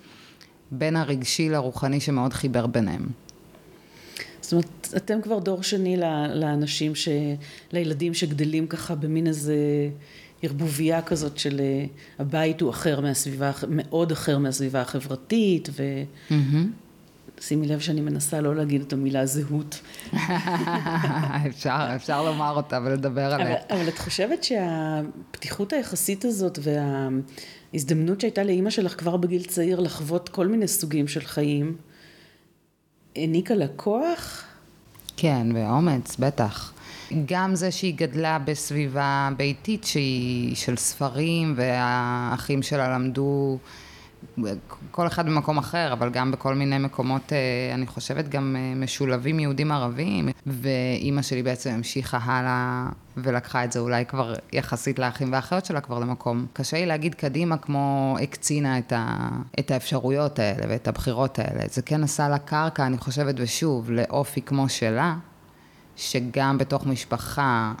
בין 0.70 0.96
הרגשי 0.96 1.48
לרוחני 1.48 2.00
שמאוד 2.00 2.32
חיבר 2.32 2.66
ביניהם. 2.66 3.06
זאת 4.40 4.52
אומרת, 4.52 4.88
אתם 4.96 5.22
כבר 5.22 5.38
דור 5.38 5.62
שני 5.62 5.96
לאנשים, 6.34 6.94
ש... 6.94 7.08
לילדים 7.72 8.14
שגדלים 8.14 8.66
ככה 8.66 8.94
במין 8.94 9.26
איזה 9.26 9.56
ערבוביה 10.42 11.02
כזאת 11.02 11.38
של 11.38 11.60
אה, 11.60 11.84
הבית 12.18 12.60
הוא 12.60 12.70
אחר 12.70 13.00
מהסביבה, 13.00 13.50
מאוד 13.68 14.12
אחר 14.12 14.38
מהסביבה 14.38 14.80
החברתית, 14.80 15.68
ו... 15.72 15.82
Mm-hmm. 16.30 16.32
שימי 17.40 17.66
לב 17.66 17.80
שאני 17.80 18.00
מנסה 18.00 18.40
לא 18.40 18.56
להגיד 18.56 18.80
את 18.80 18.92
המילה 18.92 19.26
זהות. 19.26 19.80
אפשר, 21.48 21.88
אפשר 21.96 22.24
לומר 22.24 22.52
אותה 22.56 22.78
ולדבר 22.84 23.34
עליה. 23.34 23.46
אבל, 23.46 23.80
אבל 23.80 23.88
את 23.88 23.98
חושבת 23.98 24.44
שהפתיחות 24.44 25.72
היחסית 25.72 26.24
הזאת 26.24 26.58
וההזדמנות 26.62 28.20
שהייתה 28.20 28.42
לאימא 28.42 28.70
שלך 28.70 28.98
כבר 28.98 29.16
בגיל 29.16 29.44
צעיר 29.44 29.80
לחוות 29.80 30.28
כל 30.28 30.46
מיני 30.46 30.68
סוגים 30.68 31.08
של 31.08 31.20
חיים, 31.20 31.76
העניקה 33.16 33.54
לה 33.54 33.66
כוח? 33.76 34.44
כן, 35.16 35.46
ואומץ, 35.54 36.16
בטח. 36.16 36.72
גם 37.26 37.54
זה 37.54 37.70
שהיא 37.70 37.94
גדלה 37.96 38.38
בסביבה 38.38 39.28
ביתית 39.36 39.84
שהיא 39.84 40.56
של 40.56 40.76
ספרים, 40.76 41.54
והאחים 41.56 42.62
שלה 42.62 42.94
למדו 42.94 43.58
כל 44.90 45.06
אחד 45.06 45.26
במקום 45.26 45.58
אחר, 45.58 45.92
אבל 45.92 46.10
גם 46.10 46.30
בכל 46.30 46.54
מיני 46.54 46.78
מקומות, 46.78 47.32
אה, 47.32 47.74
אני 47.74 47.86
חושבת, 47.86 48.28
גם 48.28 48.56
אה, 48.58 48.74
משולבים 48.76 49.40
יהודים 49.40 49.72
ערבים. 49.72 50.28
ואימא 50.46 51.22
שלי 51.22 51.42
בעצם 51.42 51.70
המשיכה 51.70 52.18
הלאה 52.22 52.88
ולקחה 53.16 53.64
את 53.64 53.72
זה 53.72 53.78
אולי 53.78 54.06
כבר 54.06 54.34
יחסית 54.52 54.98
לאחים 54.98 55.32
ואחיות 55.32 55.64
שלה 55.64 55.80
כבר 55.80 55.98
למקום. 55.98 56.46
קשה 56.52 56.76
לי 56.76 56.86
להגיד 56.86 57.14
קדימה 57.14 57.56
כמו 57.56 58.16
הקצינה 58.22 58.78
את, 58.78 58.92
ה, 58.92 59.28
את 59.58 59.70
האפשרויות 59.70 60.38
האלה 60.38 60.66
ואת 60.68 60.88
הבחירות 60.88 61.38
האלה. 61.38 61.62
זה 61.70 61.82
כן 61.82 62.04
עשה 62.04 62.28
לה 62.28 62.38
קרקע, 62.38 62.86
אני 62.86 62.98
חושבת, 62.98 63.34
ושוב, 63.38 63.90
לאופי 63.90 64.42
כמו 64.42 64.68
שלה, 64.68 65.14
שגם 65.96 66.58
בתוך 66.58 66.86
משפחה 66.86 67.72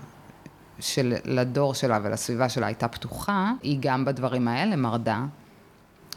שלדור 0.80 1.74
שלה 1.74 2.00
ולסביבה 2.02 2.48
שלה 2.48 2.66
הייתה 2.66 2.88
פתוחה, 2.88 3.52
היא 3.62 3.78
גם 3.80 4.04
בדברים 4.04 4.48
האלה 4.48 4.76
מרדה. 4.76 5.24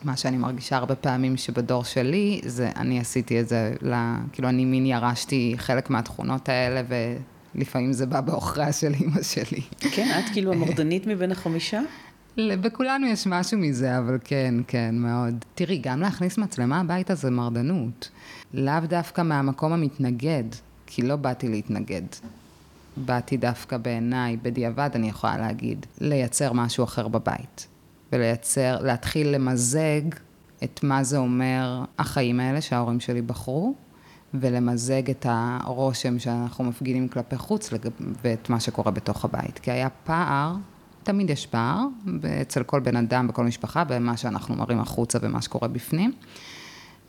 מה 0.04 0.18
שאני 0.18 0.38
מרגישה 0.38 0.78
הרבה 0.78 0.96
פעמים 0.96 1.38
שבדור 1.38 1.84
שלי, 1.84 2.42
זה 2.46 2.70
אני 2.76 3.00
עשיתי 3.00 3.40
את 3.40 3.50
זה, 3.50 3.74
לה, 3.82 4.18
כאילו 4.32 4.50
אני 4.50 4.66
מין 4.66 4.86
ירשתי 4.86 5.54
חלק 5.58 5.90
מהתכונות 5.90 6.50
האלה, 6.50 6.82
ולפעמים 7.56 7.94
זה 7.94 8.06
בא 8.06 8.22
בעוכריה 8.22 8.74
של 8.74 8.94
אימא 8.94 9.24
שלי. 9.24 9.62
כן, 9.80 10.20
את 10.20 10.30
כאילו 10.34 10.54
המורדנית 10.54 11.08
מבין 11.08 11.32
החמישה? 11.32 11.82
בכולנו 12.38 13.08
יש 13.08 13.28
משהו 13.28 13.58
מזה, 13.58 13.98
אבל 13.98 14.18
כן, 14.24 14.56
כן, 14.68 14.96
מאוד. 14.98 15.46
תראי, 15.56 15.78
גם 15.78 16.00
להכניס 16.00 16.38
מצלמה 16.38 16.80
הביתה 16.80 17.16
זה 17.16 17.32
מרדנות. 17.32 18.10
לאו 18.54 18.80
דווקא 18.88 19.22
מהמקום 19.22 19.74
המתנגד, 19.74 20.44
כי 20.92 21.02
לא 21.02 21.16
באתי 21.16 21.48
להתנגד. 21.48 22.02
באתי 22.98 23.38
דווקא 23.38 23.78
בעיניי, 23.78 24.38
בדיעבד 24.38 24.90
אני 24.96 25.10
יכולה 25.10 25.38
להגיד, 25.38 25.86
לייצר 26.02 26.54
משהו 26.54 26.84
אחר 26.84 27.08
בבית. 27.08 27.68
ולייצר, 28.12 28.82
להתחיל 28.82 29.30
למזג 29.30 30.02
את 30.64 30.84
מה 30.84 31.04
זה 31.04 31.18
אומר 31.18 31.84
החיים 32.00 32.40
האלה 32.40 32.62
שההורים 32.62 33.00
שלי 33.00 33.22
בחרו, 33.22 33.74
ולמזג 34.34 35.10
את 35.10 35.26
הרושם 35.30 36.20
שאנחנו 36.20 36.64
מפגינים 36.64 37.08
כלפי 37.08 37.38
חוץ 37.38 37.70
ואת 38.24 38.50
מה 38.50 38.60
שקורה 38.60 38.92
בתוך 38.92 39.26
הבית. 39.26 39.60
כי 39.60 39.72
היה 39.72 39.90
פער, 39.90 40.56
תמיד 41.04 41.30
יש 41.30 41.46
פער, 41.46 41.86
אצל 42.42 42.64
כל 42.64 42.80
בן 42.80 42.96
אדם, 42.96 43.28
בכל 43.28 43.46
משפחה, 43.46 43.84
במה 43.84 44.18
שאנחנו 44.18 44.56
מראים 44.56 44.80
החוצה 44.80 45.20
ומה 45.22 45.42
שקורה 45.42 45.68
בפנים. 45.68 46.14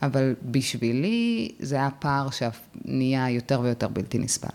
אבל 0.02 0.34
בשבילי 0.44 1.52
זה 1.58 1.76
היה 1.76 1.90
פער 1.98 2.28
שנהיה 2.30 3.30
יותר 3.30 3.60
ויותר 3.60 3.88
בלתי 3.88 4.18
נסבל. 4.18 4.48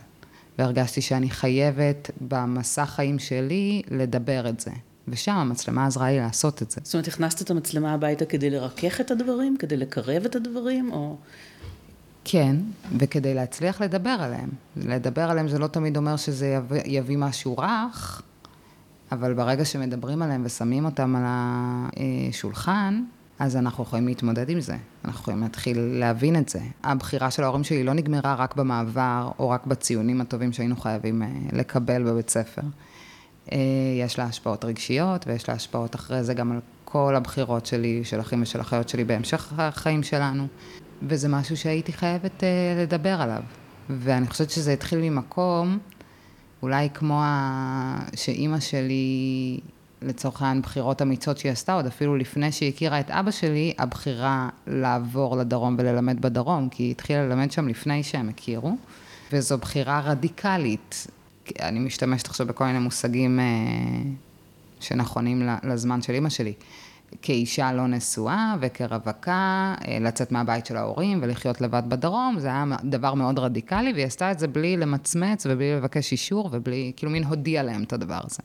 והרגשתי 0.60 1.02
שאני 1.02 1.30
חייבת 1.30 2.12
במסע 2.22 2.86
חיים 2.86 3.20
שלי 3.20 3.82
לדבר 3.92 4.50
את 4.50 4.60
זה. 4.60 4.72
ושם 5.08 5.32
המצלמה 5.36 5.86
עזרה 5.86 6.12
לי 6.12 6.18
לעשות 6.18 6.62
את 6.62 6.72
זה. 6.72 6.82
זאת 6.84 6.94
אומרת, 6.94 7.08
הכנסת 7.08 7.42
את 7.42 7.52
המצלמה 7.52 7.94
הביתה 7.94 8.26
כדי 8.26 8.50
לרכך 8.50 9.02
את 9.02 9.12
הדברים? 9.12 9.58
כדי 9.58 9.78
לקרב 9.78 10.26
את 10.26 10.36
הדברים? 10.36 10.92
או... 10.92 11.18
כן, 12.24 12.56
וכדי 12.98 13.34
להצליח 13.34 13.82
לדבר 13.82 14.18
עליהם. 14.20 14.50
לדבר 14.78 15.22
עליהם 15.22 15.48
זה 15.48 15.60
לא 15.60 15.68
תמיד 15.68 15.98
אומר 15.98 16.18
שזה 16.18 16.48
יביא, 16.48 16.82
יביא 16.86 17.18
משהו 17.18 17.58
רך, 17.58 18.22
אבל 19.12 19.34
ברגע 19.34 19.66
שמדברים 19.66 20.22
עליהם 20.22 20.42
ושמים 20.46 20.86
אותם 20.86 21.16
על 21.16 21.24
השולחן, 21.26 23.04
אז 23.40 23.56
אנחנו 23.56 23.84
יכולים 23.84 24.08
להתמודד 24.08 24.50
עם 24.50 24.60
זה. 24.60 24.76
אנחנו 25.06 25.20
יכולים 25.20 25.42
להתחיל 25.42 25.80
להבין 25.80 26.36
את 26.36 26.50
זה. 26.50 26.60
הבחירה 26.84 27.32
של 27.32 27.44
ההורים 27.44 27.64
שלי 27.64 27.84
לא 27.84 27.94
נגמרה 27.94 28.36
רק 28.36 28.56
במעבר, 28.56 29.32
או 29.40 29.50
רק 29.50 29.66
בציונים 29.66 30.22
הטובים 30.22 30.54
שהיינו 30.54 30.76
חייבים 30.76 31.24
אה, 31.24 31.28
לקבל 31.52 32.04
בבית 32.04 32.30
ספר. 32.30 32.62
אה, 33.52 33.58
יש 34.00 34.20
לה 34.20 34.26
השפעות 34.26 34.66
רגשיות, 34.66 35.28
ויש 35.28 35.50
לה 35.50 35.56
השפעות 35.56 35.96
אחרי 35.96 36.24
זה 36.24 36.34
גם 36.34 36.52
על 36.52 36.60
כל 36.86 37.16
הבחירות 37.16 37.66
שלי, 37.66 38.04
של 38.04 38.20
אחים 38.20 38.42
ושל 38.42 38.62
אחיות 38.62 38.90
שלי 38.90 39.04
בהמשך 39.04 39.54
החיים 39.58 40.04
שלנו, 40.04 40.48
וזה 41.02 41.30
משהו 41.30 41.58
שהייתי 41.58 41.94
חייבת 41.94 42.40
uh, 42.40 42.82
לדבר 42.82 43.22
עליו. 43.22 43.44
ואני 43.90 44.28
חושבת 44.28 44.50
שזה 44.50 44.74
התחיל 44.74 45.00
ממקום, 45.00 45.78
אולי 46.62 46.90
כמו 46.94 47.22
ה... 47.24 48.00
שאימא 48.16 48.60
שלי, 48.60 49.60
לצורך 50.02 50.42
העניין, 50.42 50.62
בחירות 50.62 51.02
אמיצות 51.02 51.38
שהיא 51.38 51.52
עשתה, 51.52 51.74
עוד 51.74 51.86
אפילו 51.86 52.16
לפני 52.16 52.52
שהיא 52.52 52.70
הכירה 52.70 53.00
את 53.00 53.12
אבא 53.12 53.32
שלי, 53.32 53.74
הבחירה 53.78 54.50
לעבור 54.68 55.38
לדרום 55.38 55.76
וללמד 55.80 56.22
בדרום, 56.22 56.70
כי 56.70 56.84
היא 56.84 56.92
התחילה 56.92 57.26
ללמד 57.26 57.52
שם 57.52 57.68
לפני 57.68 58.04
שהם 58.04 58.30
הכירו, 58.30 58.76
וזו 59.32 59.58
בחירה 59.58 60.00
רדיקלית. 60.00 61.08
אני 61.62 61.80
משתמשת 61.80 62.28
עכשיו 62.28 62.48
בכל 62.48 62.66
מיני 62.66 62.80
מושגים 62.80 63.40
אה, 63.40 63.46
שנכונים 64.80 65.50
לזמן 65.64 66.02
של 66.02 66.14
אימא 66.14 66.30
שלי. 66.30 66.54
כאישה 67.22 67.74
לא 67.74 67.88
נשואה 67.88 68.56
וכרווקה, 68.62 69.76
אה, 69.88 69.98
לצאת 70.02 70.32
מהבית 70.32 70.66
של 70.66 70.78
ההורים 70.78 71.20
ולחיות 71.22 71.62
לבד 71.62 71.84
בדרום, 71.88 72.36
זה 72.40 72.48
היה 72.48 72.66
דבר 72.84 73.14
מאוד 73.14 73.40
רדיקלי, 73.40 73.94
והיא 73.94 74.06
עשתה 74.06 74.32
את 74.32 74.40
זה 74.40 74.48
בלי 74.48 74.78
למצמץ 74.78 75.46
ובלי 75.50 75.76
לבקש 75.76 76.12
אישור 76.12 76.50
ובלי, 76.52 76.92
כאילו 76.96 77.12
מין 77.12 77.24
הודיע 77.24 77.64
להם 77.64 77.84
את 77.84 77.94
הדבר 77.94 78.20
הזה. 78.24 78.40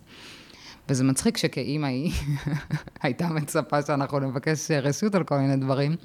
וזה 0.90 1.05
מצחיק 1.05 1.37
שכאימא 1.37 1.87
היא 1.87 2.12
הייתה 3.03 3.29
מצפה 3.29 3.83
שאנחנו 3.83 4.20
נבקש 4.20 4.70
רשות 4.70 5.14
על 5.14 5.24
כל 5.24 5.38
מיני 5.38 5.57
דברים. 5.57 5.96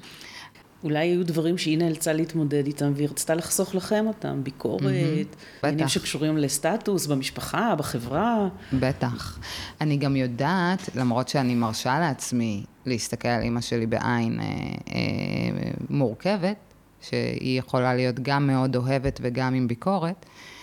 אולי 0.84 0.98
היו 0.98 1.26
דברים 1.26 1.58
שהיא 1.58 1.78
נאלצה 1.78 2.12
להתמודד 2.12 2.66
איתם 2.66 2.92
והיא 2.96 3.08
רצתה 3.08 3.34
לחסוך 3.34 3.74
לכם 3.74 4.04
אותם, 4.06 4.44
ביקורת, 4.44 4.82
mm-hmm, 4.82 5.66
עניינים 5.66 5.88
שקשורים 5.88 6.36
לסטטוס 6.36 7.06
במשפחה, 7.06 7.74
בחברה. 7.78 8.48
בטח. 8.72 9.38
אני 9.80 9.96
גם 9.96 10.16
יודעת, 10.16 10.96
למרות 10.96 11.28
שאני 11.28 11.54
מרשה 11.54 11.98
לעצמי 12.00 12.64
להסתכל 12.86 13.28
על 13.28 13.42
אימא 13.42 13.60
שלי 13.60 13.86
בעין 13.86 14.40
אה, 14.40 14.46
אה, 14.46 15.70
מורכבת, 15.90 16.56
שהיא 17.00 17.58
יכולה 17.58 17.94
להיות 17.94 18.20
גם 18.22 18.46
מאוד 18.46 18.76
אוהבת 18.76 19.20
וגם 19.22 19.54
עם 19.54 19.68
ביקורת, 19.68 20.26
אה, 20.26 20.55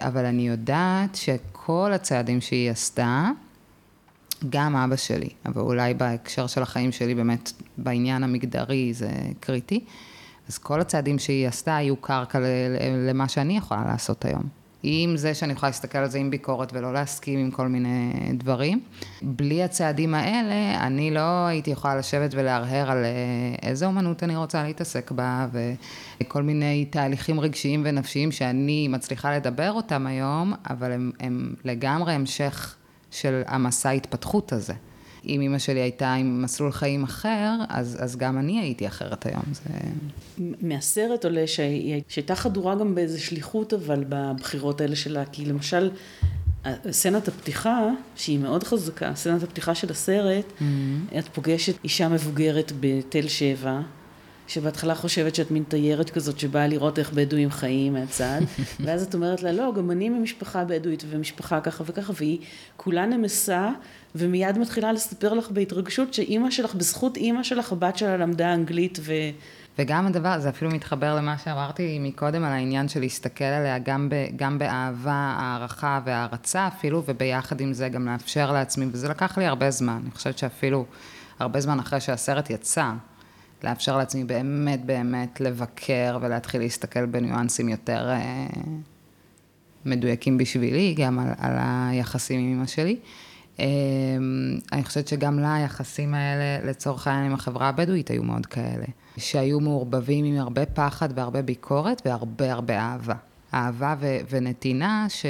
אבל 0.00 0.24
אני 0.24 0.48
יודעת 0.48 1.14
שכל 1.14 1.92
הצעדים 1.92 2.40
שהיא 2.40 2.70
עשתה, 2.70 3.30
גם 4.48 4.76
אבא 4.76 4.96
שלי, 4.96 5.28
אבל 5.46 5.60
אולי 5.60 5.94
בהקשר 5.94 6.46
של 6.46 6.62
החיים 6.62 6.92
שלי 6.92 7.14
באמת 7.14 7.52
בעניין 7.78 8.22
המגדרי 8.22 8.94
זה 8.94 9.10
קריטי. 9.40 9.84
אז 10.48 10.58
כל 10.58 10.80
הצעדים 10.80 11.18
שהיא 11.18 11.48
עשתה 11.48 11.76
היו 11.76 11.96
קרקע 11.96 12.38
למה 13.08 13.28
שאני 13.28 13.56
יכולה 13.56 13.84
לעשות 13.84 14.24
היום. 14.24 14.63
עם 14.86 15.16
זה 15.16 15.34
שאני 15.34 15.52
יכולה 15.52 15.70
להסתכל 15.70 15.98
על 15.98 16.10
זה 16.10 16.18
עם 16.18 16.30
ביקורת 16.30 16.72
ולא 16.72 16.92
להסכים 16.92 17.38
עם 17.38 17.50
כל 17.50 17.68
מיני 17.68 18.12
דברים. 18.34 18.80
בלי 19.22 19.62
הצעדים 19.62 20.14
האלה, 20.14 20.86
אני 20.86 21.10
לא 21.10 21.46
הייתי 21.46 21.70
יכולה 21.70 21.96
לשבת 21.96 22.30
ולהרהר 22.34 22.90
על 22.90 23.04
אה, 23.04 23.68
איזה 23.68 23.86
אומנות 23.86 24.22
אני 24.22 24.36
רוצה 24.36 24.62
להתעסק 24.62 25.10
בה, 25.10 25.46
וכל 26.20 26.42
מיני 26.42 26.84
תהליכים 26.84 27.40
רגשיים 27.40 27.82
ונפשיים 27.84 28.32
שאני 28.32 28.88
מצליחה 28.88 29.36
לדבר 29.36 29.72
אותם 29.72 30.06
היום, 30.06 30.52
אבל 30.70 30.92
הם, 30.92 31.12
הם 31.20 31.54
לגמרי 31.64 32.12
המשך 32.12 32.76
של 33.10 33.42
המסע 33.46 33.88
ההתפתחות 33.88 34.52
הזה. 34.52 34.74
אם 35.26 35.40
אימא 35.40 35.58
שלי 35.58 35.80
הייתה 35.80 36.14
עם 36.14 36.42
מסלול 36.42 36.72
חיים 36.72 37.02
אחר, 37.04 37.50
אז, 37.68 37.96
אז 38.00 38.16
גם 38.16 38.38
אני 38.38 38.60
הייתי 38.60 38.86
אחרת 38.86 39.26
היום. 39.26 39.42
זה... 39.52 39.74
מהסרט 40.38 41.24
עולה 41.24 41.46
שהיא, 41.46 42.02
שהייתה 42.08 42.34
חדורה 42.34 42.74
גם 42.74 42.94
באיזו 42.94 43.22
שליחות, 43.22 43.74
אבל 43.74 44.04
בבחירות 44.08 44.80
האלה 44.80 44.96
שלה, 44.96 45.24
כי 45.24 45.44
למשל, 45.44 45.90
סצנת 46.90 47.28
הפתיחה, 47.28 47.88
שהיא 48.16 48.38
מאוד 48.38 48.64
חזקה, 48.64 49.14
סצנת 49.14 49.42
הפתיחה 49.42 49.74
של 49.74 49.90
הסרט, 49.90 50.44
mm-hmm. 50.44 51.18
את 51.18 51.28
פוגשת 51.28 51.74
אישה 51.84 52.08
מבוגרת 52.08 52.72
בתל 52.80 53.28
שבע, 53.28 53.80
שבהתחלה 54.48 54.94
חושבת 54.94 55.34
שאת 55.34 55.50
מין 55.50 55.64
תיירת 55.68 56.10
כזאת 56.10 56.38
שבאה 56.38 56.66
לראות 56.66 56.98
איך 56.98 57.12
בדואים 57.12 57.50
חיים 57.50 57.92
מהצד, 57.92 58.40
ואז 58.84 59.02
את 59.02 59.14
אומרת 59.14 59.42
לה, 59.42 59.52
לא, 59.52 59.72
גם 59.76 59.90
אני 59.90 60.08
ממשפחה 60.08 60.64
בדואית 60.64 61.04
ומשפחה 61.10 61.60
ככה 61.60 61.84
וככה, 61.86 62.12
והיא 62.16 62.38
כולה 62.76 63.06
נמסה, 63.06 63.70
ומיד 64.14 64.58
מתחילה 64.58 64.92
לספר 64.92 65.34
לך 65.34 65.50
בהתרגשות 65.50 66.14
שאימא 66.14 66.50
שלך, 66.50 66.74
בזכות 66.74 67.16
אימא 67.16 67.42
שלך, 67.42 67.72
הבת 67.72 67.98
שלה 67.98 68.16
למדה 68.16 68.54
אנגלית 68.54 68.98
ו... 69.02 69.12
וגם 69.78 70.06
הדבר, 70.06 70.38
זה 70.38 70.48
אפילו 70.48 70.70
מתחבר 70.70 71.14
למה 71.14 71.38
שאמרתי 71.38 71.98
מקודם 72.00 72.44
על 72.44 72.52
העניין 72.52 72.88
של 72.88 73.00
להסתכל 73.00 73.44
עליה 73.44 73.78
גם, 73.78 74.08
ב, 74.08 74.14
גם 74.36 74.58
באהבה, 74.58 75.34
הערכה 75.38 76.00
והערצה 76.04 76.66
אפילו, 76.66 77.02
וביחד 77.06 77.60
עם 77.60 77.72
זה 77.72 77.88
גם 77.88 78.06
לאפשר 78.06 78.52
לעצמי, 78.52 78.86
וזה 78.92 79.08
לקח 79.08 79.38
לי 79.38 79.46
הרבה 79.46 79.70
זמן, 79.70 80.00
אני 80.02 80.10
חושבת 80.10 80.38
שאפילו 80.38 80.84
הרבה 81.38 81.60
זמן 81.60 81.78
אחרי 81.78 82.00
שהסרט 82.00 82.50
יצא, 82.50 82.90
לאפשר 83.64 83.96
לעצמי 83.98 84.24
באמת 84.24 84.84
באמת 84.84 85.40
לבקר 85.40 86.18
ולהתחיל 86.20 86.60
להסתכל 86.60 87.06
בניואנסים 87.06 87.68
יותר 87.68 88.10
אה, 88.10 88.46
מדויקים 89.84 90.38
בשבילי, 90.38 90.94
גם 90.98 91.18
על, 91.18 91.28
על 91.38 91.56
היחסים 91.58 92.40
עם 92.40 92.58
אמא 92.58 92.66
שלי. 92.66 92.96
אה, 93.60 93.66
אני 94.72 94.84
חושבת 94.84 95.08
שגם 95.08 95.38
לה 95.38 95.54
היחסים 95.54 96.14
האלה, 96.14 96.70
לצורך 96.70 97.06
העניין 97.06 97.26
עם 97.26 97.34
החברה 97.34 97.68
הבדואית, 97.68 98.10
היו 98.10 98.22
מאוד 98.22 98.46
כאלה. 98.46 98.86
שהיו 99.16 99.60
מעורבבים 99.60 100.24
עם 100.24 100.38
הרבה 100.38 100.66
פחד 100.66 101.08
והרבה 101.14 101.42
ביקורת 101.42 102.02
והרבה 102.04 102.52
הרבה 102.52 102.78
אהבה. 102.78 103.14
אהבה 103.54 103.94
ו- 104.00 104.18
ונתינה 104.30 105.06
ש- 105.08 105.26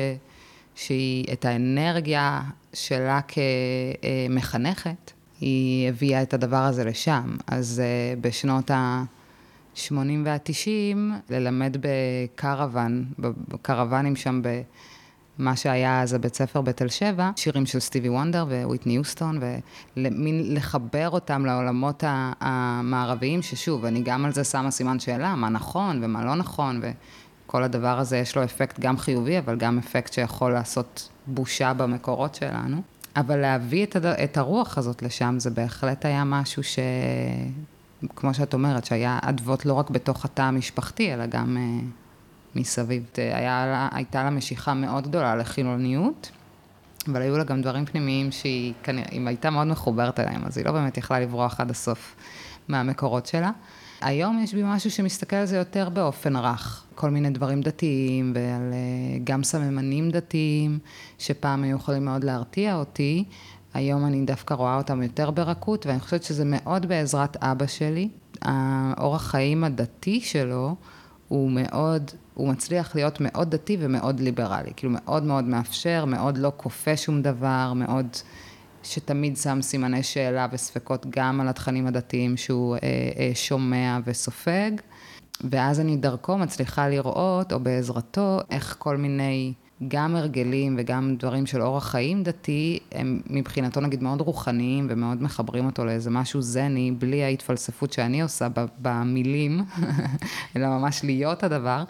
שהיא 0.75 1.27
את 1.33 1.45
האנרגיה 1.45 2.43
שלה 2.73 3.21
כמחנכת, 4.29 5.13
היא 5.45 5.89
הביאה 5.89 6.23
את 6.23 6.35
הדבר 6.35 6.57
הזה 6.57 6.85
לשם. 6.85 7.37
אז 7.47 7.83
uh, 7.85 8.21
בשנות 8.21 8.71
ה-80 8.71 9.93
וה-90, 10.25 10.97
ללמד 11.31 11.77
בקרוון, 11.81 13.05
בקרוונים 13.19 14.17
שם 14.17 14.41
ב... 14.43 14.63
מה 15.39 15.57
שהיה 15.57 16.03
אז 16.03 16.15
הבית 16.15 16.35
ספר 16.35 16.61
בתל 16.61 16.89
שבע, 16.89 17.31
שירים 17.37 17.67
של 17.67 17.81
סטיבי 17.81 18.09
וונדר 18.09 18.47
וויטני 18.65 18.97
יוסטון, 18.97 19.39
ומין 19.97 20.55
לחבר 20.55 21.11
אותם 21.11 21.47
לעולמות 21.47 22.05
המערביים, 22.41 23.43
ששוב, 23.43 23.85
אני 23.85 24.03
גם 24.05 24.25
על 24.25 24.33
זה 24.33 24.45
שמה 24.45 24.71
סימן 24.71 25.01
שאלה, 25.01 25.35
מה 25.35 25.49
נכון 25.49 26.05
ומה 26.05 26.25
לא 26.25 26.35
נכון, 26.35 26.81
וכל 27.47 27.63
הדבר 27.63 27.99
הזה 27.99 28.19
יש 28.19 28.37
לו 28.37 28.45
אפקט 28.45 28.81
גם 28.81 28.99
חיובי, 28.99 29.39
אבל 29.39 29.57
גם 29.57 29.79
אפקט 29.79 30.13
שיכול 30.13 30.53
לעשות 30.53 31.09
בושה 31.27 31.75
במקורות 31.75 32.35
שלנו. 32.35 32.94
אבל 33.17 33.37
להביא 33.37 33.85
את, 33.85 33.97
הד... 33.97 34.07
את 34.07 34.37
הרוח 34.37 34.79
הזאת 34.79 35.03
לשם, 35.03 35.35
זה 35.39 35.51
בהחלט 35.51 36.05
היה 36.05 36.25
משהו 36.25 36.63
ש... 36.63 36.79
כמו 38.17 38.35
שאת 38.35 38.55
אומרת, 38.55 38.85
שהיה 38.85 39.19
אדוות 39.23 39.67
לא 39.67 39.73
רק 39.73 39.91
בתוך 39.91 40.25
התא 40.25 40.43
המשפחתי, 40.43 41.15
אלא 41.15 41.27
גם 41.27 41.57
uh, 41.57 42.59
מסביב. 42.59 43.05
היה, 43.17 43.89
הייתה 43.93 44.25
לה 44.25 44.31
משיכה 44.31 44.75
מאוד 44.75 45.09
גדולה 45.09 45.37
לחילוניות, 45.37 46.31
אבל 47.09 47.23
היו 47.23 47.39
לה 47.39 47.45
גם 47.45 47.63
דברים 47.63 47.87
פנימיים 47.87 48.33
שהיא 48.33 48.73
כנראה, 48.83 49.09
אם 49.13 49.29
הייתה 49.29 49.51
מאוד 49.51 49.67
מחוברת 49.67 50.21
אליהם, 50.21 50.45
אז 50.45 50.59
היא 50.59 50.67
לא 50.67 50.73
באמת 50.73 50.97
יכלה 50.97 51.21
לברוח 51.21 51.61
עד 51.61 51.71
הסוף 51.71 52.17
מהמקורות 52.69 53.27
שלה. 53.27 53.51
היום 54.05 54.39
יש 54.43 54.55
בי 54.55 54.63
משהו 54.65 54.91
שמסתכל 54.91 55.37
על 55.37 55.47
זה 55.47 55.57
יותר 55.57 55.89
באופן 55.89 56.37
רך. 56.37 56.85
כל 56.95 57.11
מיני 57.11 57.31
דברים 57.31 57.61
דתיים, 57.61 58.33
ועל 58.35 58.73
אה, 58.73 59.19
גם 59.25 59.45
סממנים 59.45 60.11
דתיים, 60.11 60.79
שפעם 61.19 61.63
היו 61.63 61.77
יכולים 61.77 62.05
מאוד 62.05 62.25
להרתיע 62.25 62.75
אותי. 62.75 63.25
היום 63.75 64.07
אני 64.07 64.25
דווקא 64.25 64.55
רואה 64.55 64.77
אותם 64.77 65.03
יותר 65.03 65.31
ברכות, 65.31 65.87
ואני 65.87 66.01
חושבת 66.01 66.23
שזה 66.23 66.43
מאוד 66.47 66.87
בעזרת 66.87 67.37
אבא 67.37 67.67
שלי. 67.67 68.09
האורח 68.43 69.23
חיים 69.23 69.65
הדתי 69.65 70.21
שלו 70.21 70.75
הוא 71.29 71.51
מאוד, 71.51 72.11
הוא 72.35 72.49
מצליח 72.49 72.95
להיות 72.95 73.21
מאוד 73.21 73.51
דתי 73.51 73.77
ומאוד 73.81 74.21
ליברלי. 74.21 74.73
כאילו 74.77 74.93
מאוד 75.05 75.23
מאוד 75.23 75.45
מאפשר, 75.45 76.05
מאוד 76.05 76.39
לא 76.39 76.53
כופה 76.57 76.97
שום 76.97 77.23
דבר, 77.23 77.73
מאוד 77.77 78.07
שתמיד 78.85 79.37
שם 79.37 79.63
סימני 79.63 80.03
שאלה 80.03 80.47
וספקות 80.53 81.07
גם 81.11 81.41
על 81.41 81.49
התכנים 81.49 81.87
הדתיים 81.87 82.37
שהוא 82.37 82.75
אה, 82.75 82.79
אה, 83.19 83.31
שומע 83.35 83.99
וסופג. 84.05 84.71
ואז 85.51 85.81
אני 85.81 85.97
דרכו 85.97 86.39
מצליחה 86.39 86.89
לראות, 86.89 87.53
או 87.53 87.61
בעזרתו, 87.61 88.41
איך 88.51 88.77
כל 88.79 88.97
מיני, 88.97 89.53
גם 89.89 90.17
הרגלים 90.17 90.77
וגם 90.79 91.17
דברים 91.19 91.47
של 91.47 91.63
אורח 91.63 91.89
חיים 91.89 92.23
דתי, 92.23 92.79
הם 92.93 93.21
מבחינתו 93.31 93.81
נגיד 93.81 94.03
מאוד 94.03 94.21
רוחניים 94.21 94.87
ומאוד 94.91 95.23
מחברים 95.23 95.67
אותו 95.67 95.85
לאיזה 95.85 96.11
משהו 96.11 96.43
זני, 96.43 96.93
בלי 96.99 97.25
ההתפלספות 97.25 97.93
שאני 97.93 98.23
עושה 98.23 98.49
במילים, 98.79 99.61
אלא 100.57 100.67
ממש 100.69 101.05
להיות 101.05 101.43
הדבר. 101.43 101.85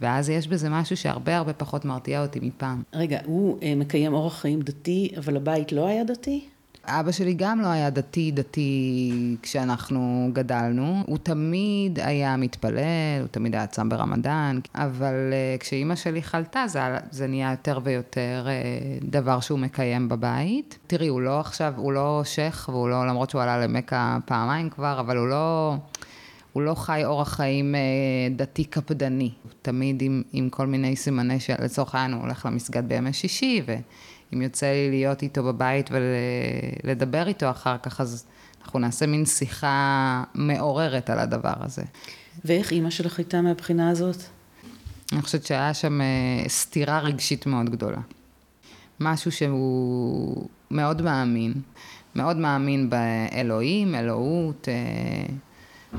ואז 0.00 0.28
יש 0.28 0.48
בזה 0.48 0.68
משהו 0.68 0.96
שהרבה 0.96 1.36
הרבה 1.36 1.52
פחות 1.52 1.84
מרתיע 1.84 2.22
אותי 2.22 2.38
מפעם. 2.42 2.82
רגע, 2.92 3.18
הוא 3.24 3.58
אה, 3.62 3.74
מקיים 3.74 4.14
אורח 4.14 4.40
חיים 4.40 4.60
דתי, 4.60 5.12
אבל 5.18 5.36
הבית 5.36 5.72
לא 5.72 5.86
היה 5.86 6.04
דתי? 6.04 6.44
אבא 6.90 7.12
שלי 7.12 7.34
גם 7.34 7.60
לא 7.60 7.66
היה 7.66 7.90
דתי, 7.90 8.30
דתי 8.30 9.36
כשאנחנו 9.42 10.30
גדלנו. 10.32 11.02
הוא 11.06 11.18
תמיד 11.22 11.98
היה 12.02 12.36
מתפלל, 12.36 13.20
הוא 13.20 13.28
תמיד 13.30 13.54
היה 13.54 13.66
צם 13.66 13.88
ברמדאן, 13.88 14.58
אבל 14.74 15.14
uh, 15.14 15.60
כשאימא 15.60 15.96
שלי 15.96 16.22
חלתה, 16.22 16.64
זה, 16.68 16.80
זה 17.10 17.26
נהיה 17.26 17.50
יותר 17.50 17.80
ויותר 17.84 18.46
uh, 18.46 19.04
דבר 19.04 19.40
שהוא 19.40 19.58
מקיים 19.58 20.08
בבית. 20.08 20.78
תראי, 20.86 21.06
הוא 21.08 21.20
לא 21.20 21.40
עכשיו, 21.40 21.74
הוא 21.76 21.92
לא 21.92 22.22
שייח, 22.24 22.68
והוא 22.68 22.88
לא, 22.88 23.06
למרות 23.06 23.30
שהוא 23.30 23.42
עלה 23.42 23.58
למכה 23.58 24.18
פעמיים 24.24 24.70
כבר, 24.70 25.00
אבל 25.00 25.16
הוא 25.16 25.28
לא... 25.28 25.74
הוא 26.58 26.62
לא 26.64 26.74
חי 26.74 27.04
אורח 27.04 27.28
חיים 27.28 27.74
אה, 27.74 27.80
דתי 28.36 28.64
קפדני, 28.64 29.30
הוא 29.42 29.52
תמיד 29.62 30.02
עם, 30.02 30.22
עם 30.32 30.50
כל 30.50 30.66
מיני 30.66 30.96
סימני 30.96 31.40
שלצורך 31.40 31.94
העניין 31.94 32.12
הוא 32.12 32.22
הולך 32.22 32.46
למסגד 32.46 32.88
בימי 32.88 33.12
שישי, 33.12 33.62
ואם 33.66 34.42
יוצא 34.42 34.66
לי 34.66 34.90
להיות 34.90 35.22
איתו 35.22 35.44
בבית 35.44 35.90
ולדבר 36.84 37.28
איתו 37.28 37.50
אחר 37.50 37.76
כך, 37.82 38.00
אז 38.00 38.26
אנחנו 38.62 38.78
נעשה 38.78 39.06
מין 39.06 39.26
שיחה 39.26 40.24
מעוררת 40.34 41.10
על 41.10 41.18
הדבר 41.18 41.54
הזה. 41.60 41.82
ואיך 42.44 42.70
אימא 42.70 42.90
שלך 42.90 43.18
הייתה 43.18 43.42
מהבחינה 43.42 43.90
הזאת? 43.90 44.22
אני 45.12 45.22
חושבת 45.22 45.46
שהיה 45.46 45.74
שם 45.74 46.00
אה, 46.00 46.48
סתירה 46.48 46.98
רגשית 46.98 47.46
מאוד 47.46 47.70
גדולה. 47.70 48.00
משהו 49.00 49.32
שהוא 49.32 50.48
מאוד 50.70 51.02
מאמין, 51.02 51.52
מאוד 52.14 52.36
מאמין 52.36 52.90
באלוהים, 52.90 53.94
אלוהות, 53.94 54.68
אה, 54.68 55.34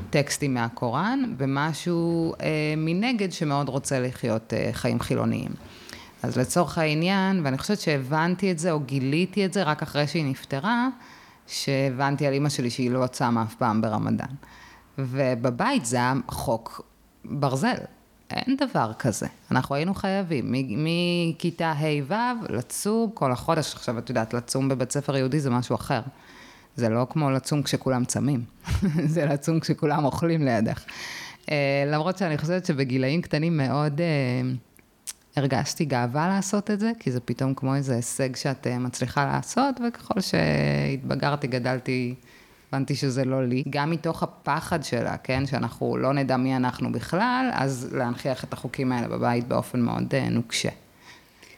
טקסטים 0.10 0.54
מהקוראן, 0.54 1.34
ומשהו 1.38 2.34
אה, 2.42 2.74
מנגד 2.78 3.32
שמאוד 3.32 3.70
רוצה 3.70 4.00
לחיות 4.00 4.54
אה, 4.54 4.70
חיים 4.74 5.00
חילוניים. 5.00 5.52
אז 6.24 6.38
לצורך 6.38 6.78
העניין, 6.78 7.42
ואני 7.44 7.58
חושבת 7.58 7.80
שהבנתי 7.80 8.52
את 8.52 8.60
זה, 8.60 8.72
או 8.72 8.80
גיליתי 8.80 9.46
את 9.46 9.54
זה 9.54 9.64
רק 9.64 9.84
אחרי 9.84 10.08
שהיא 10.08 10.26
נפטרה, 10.26 10.88
שהבנתי 11.48 12.28
על 12.28 12.34
אימא 12.34 12.50
שלי 12.50 12.70
שהיא 12.70 12.92
לא 12.92 13.08
צמה 13.08 13.44
אף 13.44 13.56
פעם 13.56 13.82
ברמדאן. 13.82 14.36
ובבית 14.98 15.86
זה 15.86 15.98
היה 15.98 16.14
חוק 16.28 16.82
ברזל. 17.26 17.78
אין 18.30 18.56
דבר 18.58 18.92
כזה. 19.00 19.28
אנחנו 19.52 19.76
היינו 19.76 19.94
חייבים, 19.94 20.46
מכיתה 20.52 21.72
ה'-ו' 21.72 22.46
לצום 22.50 23.12
כל 23.14 23.32
החודש. 23.32 23.76
עכשיו, 23.76 23.98
את 23.98 24.10
יודעת, 24.10 24.34
לצום 24.34 24.70
בבית 24.70 24.92
ספר 24.92 25.18
יהודי 25.18 25.40
זה 25.40 25.50
משהו 25.50 25.76
אחר. 25.76 26.02
זה 26.76 26.90
לא 26.90 27.08
כמו 27.10 27.30
לצום 27.30 27.64
כשכולם 27.64 28.06
צמים, 28.06 28.44
זה 29.14 29.26
לצום 29.26 29.60
כשכולם 29.60 30.06
אוכלים 30.06 30.46
לידך. 30.46 30.84
Uh, 31.46 31.52
למרות 31.88 32.18
שאני 32.18 32.38
חושבת 32.38 32.66
שבגילאים 32.66 33.22
קטנים 33.22 33.58
מאוד 33.58 34.00
uh, 34.00 34.58
הרגשתי 35.36 35.86
גאווה 35.86 36.28
לעשות 36.28 36.72
את 36.72 36.80
זה, 36.80 36.92
כי 37.00 37.12
זה 37.12 37.20
פתאום 37.20 37.54
כמו 37.54 37.76
איזה 37.76 37.96
הישג 37.96 38.36
שאת 38.36 38.68
uh, 38.68 38.70
מצליחה 38.70 39.26
לעשות, 39.26 39.76
וככל 39.88 40.22
שהתבגרתי, 40.22 41.48
גדלתי, 41.48 42.16
הבנתי 42.70 42.96
שזה 42.96 43.26
לא 43.26 43.48
לי. 43.48 43.64
גם 43.70 43.92
מתוך 43.92 44.24
הפחד 44.24 44.84
שלה, 44.84 45.18
כן, 45.18 45.46
שאנחנו 45.46 45.98
לא 45.98 46.14
נדע 46.14 46.38
מי 46.38 46.56
אנחנו 46.56 46.92
בכלל, 46.92 47.50
אז 47.54 47.90
להנכיח 47.92 48.44
את 48.44 48.54
החוקים 48.54 48.92
האלה 48.92 49.08
בבית 49.08 49.48
באופן 49.48 49.80
מאוד 49.80 50.14
uh, 50.14 50.30
נוקשה. 50.30 50.70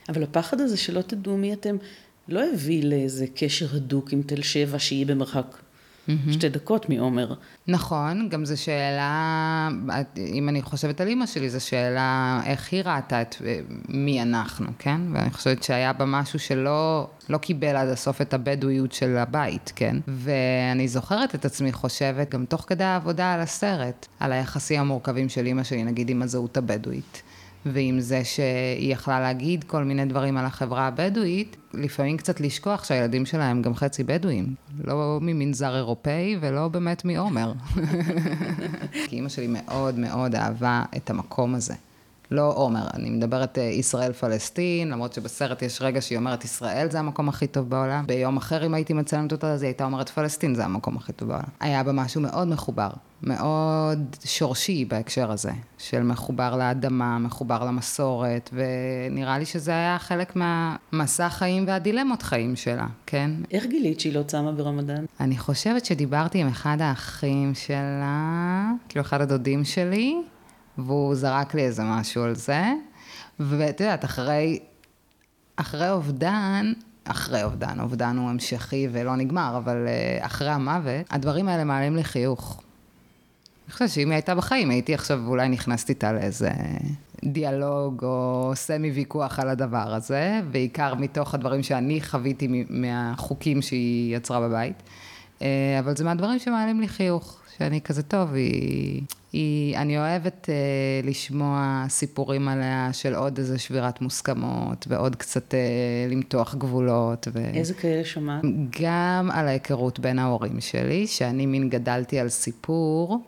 אבל 0.08 0.22
הפחד 0.22 0.60
הזה 0.60 0.76
שלא 0.76 1.02
תדעו 1.02 1.36
מי 1.36 1.52
אתם, 1.52 1.76
לא 2.28 2.40
הביא 2.52 2.84
לאיזה 2.84 3.26
קשר 3.34 3.76
הדוק 3.76 4.12
עם 4.12 4.22
תל 4.22 4.42
שבע 4.42 4.78
שהיא 4.78 5.06
במרחק 5.06 5.56
mm-hmm. 6.08 6.32
שתי 6.32 6.48
דקות 6.48 6.88
מעומר. 6.88 7.34
נכון, 7.68 8.28
גם 8.28 8.44
זו 8.44 8.62
שאלה, 8.62 9.68
אם 10.18 10.48
אני 10.48 10.62
חושבת 10.62 11.00
על 11.00 11.08
אימא 11.08 11.26
שלי, 11.26 11.50
זו 11.50 11.66
שאלה 11.66 12.40
איך 12.46 12.72
היא 12.72 12.82
ראתה 12.84 13.22
את 13.22 13.36
מי 13.88 14.22
אנחנו, 14.22 14.66
כן? 14.78 15.00
ואני 15.12 15.30
חושבת 15.30 15.62
שהיה 15.62 15.92
בה 15.92 16.04
משהו 16.04 16.38
שלא 16.38 17.08
לא 17.28 17.38
קיבל 17.38 17.76
עד 17.76 17.88
הסוף 17.88 18.20
את 18.20 18.34
הבדואיות 18.34 18.92
של 18.92 19.16
הבית, 19.16 19.72
כן? 19.76 19.96
ואני 20.08 20.88
זוכרת 20.88 21.34
את 21.34 21.44
עצמי 21.44 21.72
חושבת, 21.72 22.30
גם 22.30 22.44
תוך 22.44 22.64
כדי 22.66 22.84
העבודה 22.84 23.32
על 23.32 23.40
הסרט, 23.40 24.06
על 24.20 24.32
היחסים 24.32 24.80
המורכבים 24.80 25.28
של 25.28 25.46
אימא 25.46 25.64
שלי, 25.64 25.84
נגיד 25.84 26.10
עם 26.10 26.22
הזהות 26.22 26.56
הבדואית. 26.56 27.22
ועם 27.66 28.00
זה 28.00 28.24
שהיא 28.24 28.92
יכלה 28.92 29.20
להגיד 29.20 29.64
כל 29.64 29.84
מיני 29.84 30.04
דברים 30.04 30.36
על 30.36 30.44
החברה 30.44 30.86
הבדואית, 30.86 31.56
לפעמים 31.74 32.16
קצת 32.16 32.40
לשכוח 32.40 32.84
שהילדים 32.84 33.26
שלה 33.26 33.50
הם 33.50 33.62
גם 33.62 33.74
חצי 33.74 34.04
בדואים. 34.04 34.54
לא 34.84 35.18
ממנזר 35.22 35.76
אירופאי 35.76 36.36
ולא 36.40 36.68
באמת 36.68 37.04
מעומר. 37.04 37.52
כי 39.08 39.16
אימא 39.16 39.28
שלי 39.28 39.46
מאוד 39.46 39.98
מאוד 39.98 40.34
אהבה 40.34 40.82
את 40.96 41.10
המקום 41.10 41.54
הזה. 41.54 41.74
לא 42.30 42.52
עומר, 42.56 42.86
אני 42.94 43.10
מדברת 43.10 43.58
אה, 43.58 43.62
ישראל-פלסטין, 43.62 44.90
למרות 44.90 45.12
שבסרט 45.12 45.62
יש 45.62 45.82
רגע 45.82 46.00
שהיא 46.00 46.18
אומרת 46.18 46.44
ישראל 46.44 46.90
זה 46.90 46.98
המקום 46.98 47.28
הכי 47.28 47.46
טוב 47.46 47.70
בעולם. 47.70 48.06
ביום 48.06 48.36
אחר, 48.36 48.66
אם 48.66 48.74
הייתי 48.74 48.92
מצלמת 48.92 49.32
אותה, 49.32 49.52
אז 49.52 49.62
היא 49.62 49.68
הייתה 49.68 49.84
אומרת 49.84 50.08
פלסטין 50.08 50.54
זה 50.54 50.64
המקום 50.64 50.96
הכי 50.96 51.12
טוב 51.12 51.28
בעולם. 51.28 51.44
היה 51.60 51.82
בה 51.82 51.92
משהו 51.92 52.20
מאוד 52.20 52.48
מחובר, 52.48 52.90
מאוד 53.22 54.16
שורשי 54.24 54.84
בהקשר 54.84 55.30
הזה, 55.30 55.52
של 55.78 56.02
מחובר 56.02 56.56
לאדמה, 56.56 57.18
מחובר 57.18 57.64
למסורת, 57.64 58.50
ונראה 58.52 59.38
לי 59.38 59.44
שזה 59.44 59.70
היה 59.70 59.98
חלק 59.98 60.36
מהמסע 60.36 61.28
חיים 61.28 61.64
והדילמות 61.66 62.22
חיים 62.22 62.56
שלה, 62.56 62.86
כן? 63.06 63.30
איך 63.50 63.66
גילית 63.66 64.00
שהיא 64.00 64.14
לא 64.14 64.22
צמה 64.22 64.52
ברמדאן? 64.52 65.04
אני 65.20 65.38
חושבת 65.38 65.84
שדיברתי 65.84 66.38
עם 66.38 66.48
אחד 66.48 66.76
האחים 66.80 67.54
שלה, 67.54 68.70
כאילו 68.88 69.02
אחד 69.04 69.20
הדודים 69.20 69.64
שלי, 69.64 70.22
והוא 70.78 71.14
זרק 71.14 71.54
לי 71.54 71.62
איזה 71.62 71.82
משהו 71.84 72.22
על 72.22 72.34
זה, 72.34 72.62
ואת 73.40 73.80
יודעת, 73.80 74.04
אחרי, 74.04 74.58
אחרי 75.56 75.90
אובדן, 75.90 76.72
אחרי 77.04 77.42
אובדן, 77.42 77.80
אובדן 77.80 78.16
הוא 78.16 78.30
המשכי 78.30 78.88
ולא 78.92 79.16
נגמר, 79.16 79.54
אבל 79.56 79.86
אה, 79.88 80.26
אחרי 80.26 80.50
המוות, 80.50 81.06
הדברים 81.10 81.48
האלה 81.48 81.64
מעלים 81.64 81.96
לי 81.96 82.04
חיוך. 82.04 82.62
אני 83.66 83.72
חושבת 83.72 83.90
שאם 83.90 84.08
היא 84.08 84.14
הייתה 84.14 84.34
בחיים, 84.34 84.70
הייתי 84.70 84.94
עכשיו 84.94 85.20
אולי 85.26 85.48
נכנסת 85.48 85.88
איתה 85.88 86.12
לאיזה 86.12 86.50
דיאלוג 87.24 88.04
או 88.04 88.52
סמי 88.54 88.90
ויכוח 88.90 89.38
על 89.38 89.48
הדבר 89.48 89.94
הזה, 89.94 90.40
בעיקר 90.50 90.94
מתוך 90.94 91.34
הדברים 91.34 91.62
שאני 91.62 92.00
חוויתי 92.00 92.64
מהחוקים 92.70 93.62
שהיא 93.62 94.16
יצרה 94.16 94.40
בבית. 94.40 94.82
אה, 95.42 95.76
אבל 95.78 95.96
זה 95.96 96.04
מהדברים 96.04 96.38
שמעלים 96.38 96.80
לי 96.80 96.88
חיוך, 96.88 97.40
שאני 97.58 97.80
כזה 97.80 98.02
טוב, 98.02 98.34
היא... 98.34 99.02
היא, 99.32 99.76
אני 99.76 99.98
אוהבת 99.98 100.48
אה, 100.50 100.54
לשמוע 101.08 101.84
סיפורים 101.88 102.48
עליה 102.48 102.92
של 102.92 103.14
עוד 103.14 103.38
איזה 103.38 103.58
שבירת 103.58 104.00
מוסכמות, 104.00 104.86
ועוד 104.88 105.16
קצת 105.16 105.54
אה, 105.54 105.60
למתוח 106.10 106.54
גבולות. 106.54 107.28
ו... 107.32 107.38
איזה 107.38 107.74
כאלה 107.74 108.04
שמעת? 108.04 108.42
גם 108.82 109.30
על 109.32 109.48
ההיכרות 109.48 109.98
בין 109.98 110.18
ההורים 110.18 110.60
שלי, 110.60 111.06
שאני 111.06 111.46
מין 111.46 111.68
גדלתי 111.68 112.18
על 112.18 112.28
סיפור, 112.28 113.22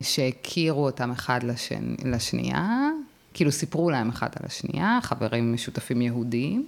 שהכירו 0.00 0.84
אותם 0.84 1.10
אחד 1.10 1.42
לשני, 1.42 1.96
לשנייה, 2.04 2.88
כאילו 3.34 3.52
סיפרו 3.52 3.90
להם 3.90 4.08
אחד 4.08 4.28
על 4.40 4.46
השנייה, 4.46 4.98
חברים 5.02 5.54
משותפים 5.54 6.02
יהודים. 6.02 6.66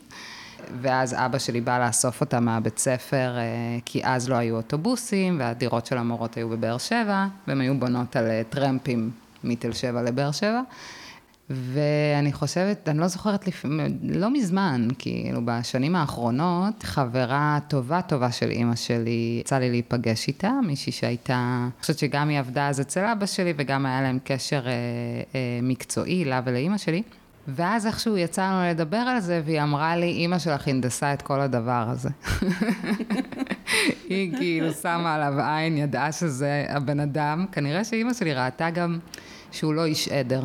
ואז 0.81 1.15
אבא 1.19 1.39
שלי 1.39 1.61
בא 1.61 1.87
לאסוף 1.87 2.21
אותה 2.21 2.41
מהבית 2.41 2.79
ספר, 2.79 3.37
אה, 3.39 3.43
כי 3.85 4.01
אז 4.05 4.29
לא 4.29 4.35
היו 4.35 4.57
אוטובוסים, 4.57 5.37
והדירות 5.41 5.87
של 5.87 5.99
המורות 5.99 6.37
היו 6.37 6.49
בבאר 6.49 6.79
שבע, 6.79 7.27
והן 7.47 7.61
היו 7.61 7.79
בונות 7.79 8.17
על 8.17 8.27
אה, 8.27 8.43
טרמפים 8.51 9.11
מתל 9.45 9.73
שבע 9.73 10.03
לבאר 10.03 10.31
שבע. 10.31 10.61
ואני 11.51 12.33
חושבת, 12.33 12.89
אני 12.89 12.99
לא 12.99 13.07
זוכרת, 13.07 13.47
לפ... 13.47 13.65
לא 14.03 14.31
מזמן, 14.31 14.89
כאילו 14.99 15.41
בשנים 15.45 15.97
האחרונות, 15.97 16.83
חברה 16.83 17.59
טובה 17.69 18.03
טובה 18.03 18.33
של 18.33 18.51
אימא 18.51 18.77
שלי, 18.77 19.39
יצא 19.41 19.59
לי 19.59 19.71
להיפגש 19.71 20.29
איתה, 20.29 20.53
מישהי 20.67 20.93
שהייתה, 20.93 21.69
אני 21.75 21.81
חושבת 21.81 21.99
שגם 21.99 22.29
היא 22.29 22.39
עבדה 22.39 22.69
אז 22.69 22.81
אצל 22.81 23.05
אבא 23.05 23.27
שלי, 23.27 23.53
וגם 23.57 23.87
היה 23.87 24.03
להם 24.03 24.19
קשר 24.25 24.67
אה, 24.67 24.73
אה, 25.35 25.61
מקצועי, 25.63 26.25
לה 26.25 26.41
ולאימא 26.45 26.79
שלי. 26.79 27.03
ואז 27.49 27.87
איכשהו 27.87 28.17
יצא 28.17 28.43
לנו 28.43 28.71
לדבר 28.71 28.97
על 28.97 29.21
זה, 29.21 29.43
והיא 29.45 29.63
אמרה 29.63 29.97
לי, 29.97 30.07
אימא 30.07 30.39
שלך 30.39 30.69
הנדסה 30.69 31.13
את 31.13 31.23
כל 31.23 31.41
הדבר 31.41 31.85
הזה. 31.89 32.09
היא 34.09 34.37
כאילו 34.37 34.73
שמה 34.73 35.15
עליו 35.15 35.41
עין, 35.41 35.79
ידעה 35.79 36.13
שזה 36.13 36.67
הבן 36.69 37.01
אדם. 37.01 37.47
כנראה 37.53 37.85
שאימא 37.85 38.15
שלי 38.15 38.35
ראתה 38.35 38.71
גם 38.71 38.99
שהוא 39.53 39.75
לא 39.75 39.85
איש 39.85 40.09
עדר, 40.09 40.45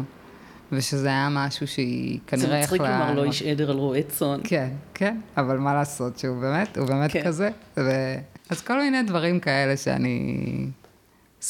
ושזה 0.72 1.08
היה 1.08 1.30
משהו 1.32 1.68
שהיא 1.68 2.20
כנראה 2.28 2.46
יכלה... 2.46 2.60
זה 2.60 2.64
מצחיק 2.64 2.82
לומר 2.82 3.14
לא 3.14 3.24
איש 3.24 3.42
עדר 3.42 3.72
על 3.72 3.78
רועה 3.78 4.02
צאן. 4.02 4.40
כן, 4.44 4.70
כן, 4.94 5.18
אבל 5.38 5.58
מה 5.58 5.74
לעשות 5.74 6.20
שהוא 6.20 6.42
באמת, 6.42 6.78
הוא 6.78 6.88
באמת 6.88 7.12
כן. 7.12 7.24
כזה. 7.24 7.50
ו... 7.78 8.16
אז 8.50 8.62
כל 8.62 8.80
מיני 8.82 9.04
דברים 9.04 9.40
כאלה 9.40 9.78
שאני 9.78 10.68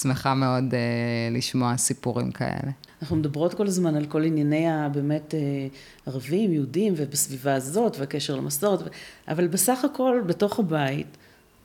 שמחה 0.02 0.34
מאוד 0.34 0.64
uh, 0.72 1.38
לשמוע 1.38 1.78
סיפורים 1.78 2.32
כאלה. 2.32 2.72
אנחנו 3.02 3.16
מדברות 3.16 3.54
כל 3.54 3.68
הזמן 3.68 3.96
על 3.96 4.06
כל 4.06 4.24
ענייני 4.24 4.72
הבאמת 4.72 5.34
אה, 5.36 5.40
ערבים, 6.06 6.54
יהודים, 6.54 6.94
ובסביבה 6.98 7.54
הזאת, 7.54 7.98
והקשר 8.00 8.36
למסורת, 8.36 8.80
אבל 9.28 9.48
בסך 9.48 9.86
הכל, 9.86 10.22
בתוך 10.26 10.60
הבית, 10.60 11.18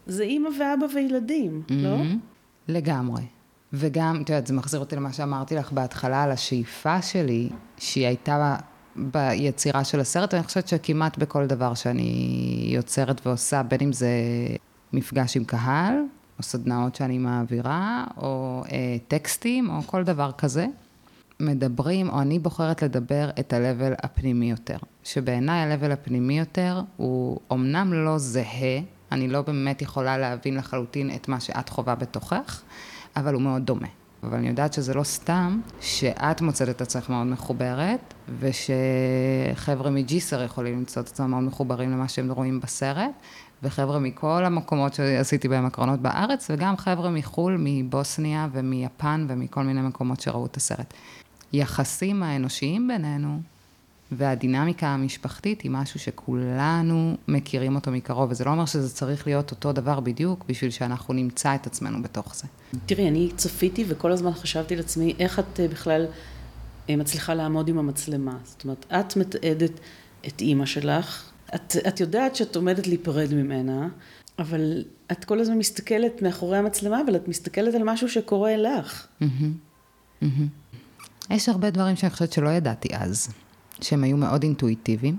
זה 0.06 0.22
אימא 0.22 0.48
ואבא 0.48 0.86
וילדים, 0.94 1.62
mm-hmm. 1.68 1.72
לא? 1.72 1.96
לגמרי. 2.68 3.22
וגם, 3.72 4.22
את 4.22 4.30
יודעת, 4.30 4.46
זה 4.46 4.54
מחזיר 4.54 4.80
אותי 4.80 4.96
למה 4.96 5.12
שאמרתי 5.12 5.54
לך 5.54 5.72
בהתחלה, 5.72 6.22
על 6.22 6.30
השאיפה 6.30 7.02
שלי, 7.02 7.48
שהיא 7.78 8.06
הייתה 8.06 8.56
ביצירה 8.96 9.84
של 9.84 10.00
הסרט, 10.00 10.34
אני 10.34 10.42
חושבת 10.42 10.68
שכמעט 10.68 11.18
בכל 11.18 11.46
דבר 11.46 11.74
שאני 11.74 12.70
יוצרת 12.74 13.26
ועושה, 13.26 13.62
בין 13.62 13.80
אם 13.82 13.92
זה 13.92 14.10
מפגש 14.92 15.36
עם 15.36 15.44
קהל, 15.44 15.94
או 16.38 16.42
סדנאות 16.42 16.94
שאני 16.94 17.18
מעבירה, 17.18 18.04
או 18.16 18.62
אה, 18.72 18.96
טקסטים, 19.08 19.70
או 19.70 19.82
כל 19.82 20.04
דבר 20.04 20.32
כזה. 20.32 20.66
מדברים, 21.40 22.08
או 22.08 22.20
אני 22.20 22.38
בוחרת 22.38 22.82
לדבר 22.82 23.30
את 23.40 23.52
ה-level 23.52 23.94
הפנימי 24.02 24.50
יותר. 24.50 24.76
שבעיניי 25.04 25.60
ה-level 25.60 25.92
הפנימי 25.92 26.38
יותר 26.38 26.82
הוא 26.96 27.40
אומנם 27.50 27.92
לא 27.92 28.18
זהה, 28.18 28.80
אני 29.12 29.28
לא 29.28 29.42
באמת 29.42 29.82
יכולה 29.82 30.18
להבין 30.18 30.56
לחלוטין 30.56 31.10
את 31.14 31.28
מה 31.28 31.40
שאת 31.40 31.68
חווה 31.68 31.94
בתוכך, 31.94 32.62
אבל 33.16 33.34
הוא 33.34 33.42
מאוד 33.42 33.66
דומה. 33.66 33.86
אבל 34.22 34.38
אני 34.38 34.48
יודעת 34.48 34.72
שזה 34.72 34.94
לא 34.94 35.02
סתם 35.02 35.60
שאת 35.80 36.40
מוצאת 36.40 36.68
את 36.68 36.80
עצמך 36.80 37.10
מאוד 37.10 37.26
מחוברת, 37.26 38.14
ושחבר'ה 38.40 39.90
מג'יסר 39.90 40.42
יכולים 40.42 40.78
למצוא 40.78 41.02
את 41.02 41.08
עצמם 41.08 41.30
מאוד 41.30 41.42
מחוברים 41.42 41.90
למה 41.90 42.08
שהם 42.08 42.30
רואים 42.30 42.60
בסרט, 42.60 43.10
וחבר'ה 43.62 43.98
מכל 43.98 44.44
המקומות 44.44 44.94
שעשיתי 44.94 45.48
בהם 45.48 45.66
הקרנות 45.66 46.00
בארץ, 46.00 46.46
וגם 46.50 46.76
חבר'ה 46.76 47.10
מחו"ל, 47.10 47.56
מבוסניה 47.58 48.48
ומיפן 48.52 49.26
ומכל 49.28 49.62
מיני 49.62 49.80
מקומות 49.80 50.20
שראו 50.20 50.46
את 50.46 50.56
הסרט. 50.56 50.94
היחסים 51.52 52.22
האנושיים 52.22 52.88
בינינו 52.88 53.40
והדינמיקה 54.12 54.86
המשפחתית 54.86 55.60
היא 55.60 55.70
משהו 55.70 56.00
שכולנו 56.00 57.16
מכירים 57.28 57.74
אותו 57.74 57.90
מקרוב, 57.90 58.30
וזה 58.30 58.44
לא 58.44 58.50
אומר 58.50 58.66
שזה 58.66 58.94
צריך 58.94 59.26
להיות 59.26 59.50
אותו 59.50 59.72
דבר 59.72 60.00
בדיוק 60.00 60.44
בשביל 60.48 60.70
שאנחנו 60.70 61.14
נמצא 61.14 61.54
את 61.54 61.66
עצמנו 61.66 62.02
בתוך 62.02 62.34
זה. 62.34 62.46
תראי, 62.86 63.08
אני 63.08 63.30
צפיתי 63.36 63.84
וכל 63.88 64.12
הזמן 64.12 64.32
חשבתי 64.32 64.76
לעצמי, 64.76 65.14
איך 65.18 65.38
את 65.38 65.60
אה, 65.60 65.68
בכלל 65.68 66.06
אה, 66.90 66.96
מצליחה 66.96 67.34
לעמוד 67.34 67.68
עם 67.68 67.78
המצלמה? 67.78 68.36
זאת 68.44 68.64
אומרת, 68.64 68.86
את 68.90 69.16
מתעדת 69.16 69.72
את 70.26 70.40
אימא 70.40 70.66
שלך, 70.66 71.27
את, 71.54 71.76
את 71.88 72.00
יודעת 72.00 72.36
שאת 72.36 72.56
עומדת 72.56 72.86
להיפרד 72.86 73.34
ממנה, 73.34 73.88
אבל 74.38 74.84
את 75.12 75.24
כל 75.24 75.40
הזמן 75.40 75.58
מסתכלת 75.58 76.22
מאחורי 76.22 76.58
המצלמה, 76.58 77.00
אבל 77.06 77.16
את 77.16 77.28
מסתכלת 77.28 77.74
על 77.74 77.82
משהו 77.84 78.08
שקורה 78.08 78.56
לך. 78.56 79.06
Mm-hmm. 79.22 79.24
Mm-hmm. 80.22 80.26
יש 81.30 81.48
הרבה 81.48 81.70
דברים 81.70 81.96
שאני 81.96 82.10
חושבת 82.10 82.32
שלא 82.32 82.48
ידעתי 82.48 82.88
אז, 82.92 83.28
שהם 83.80 84.04
היו 84.04 84.16
מאוד 84.16 84.42
אינטואיטיביים. 84.42 85.16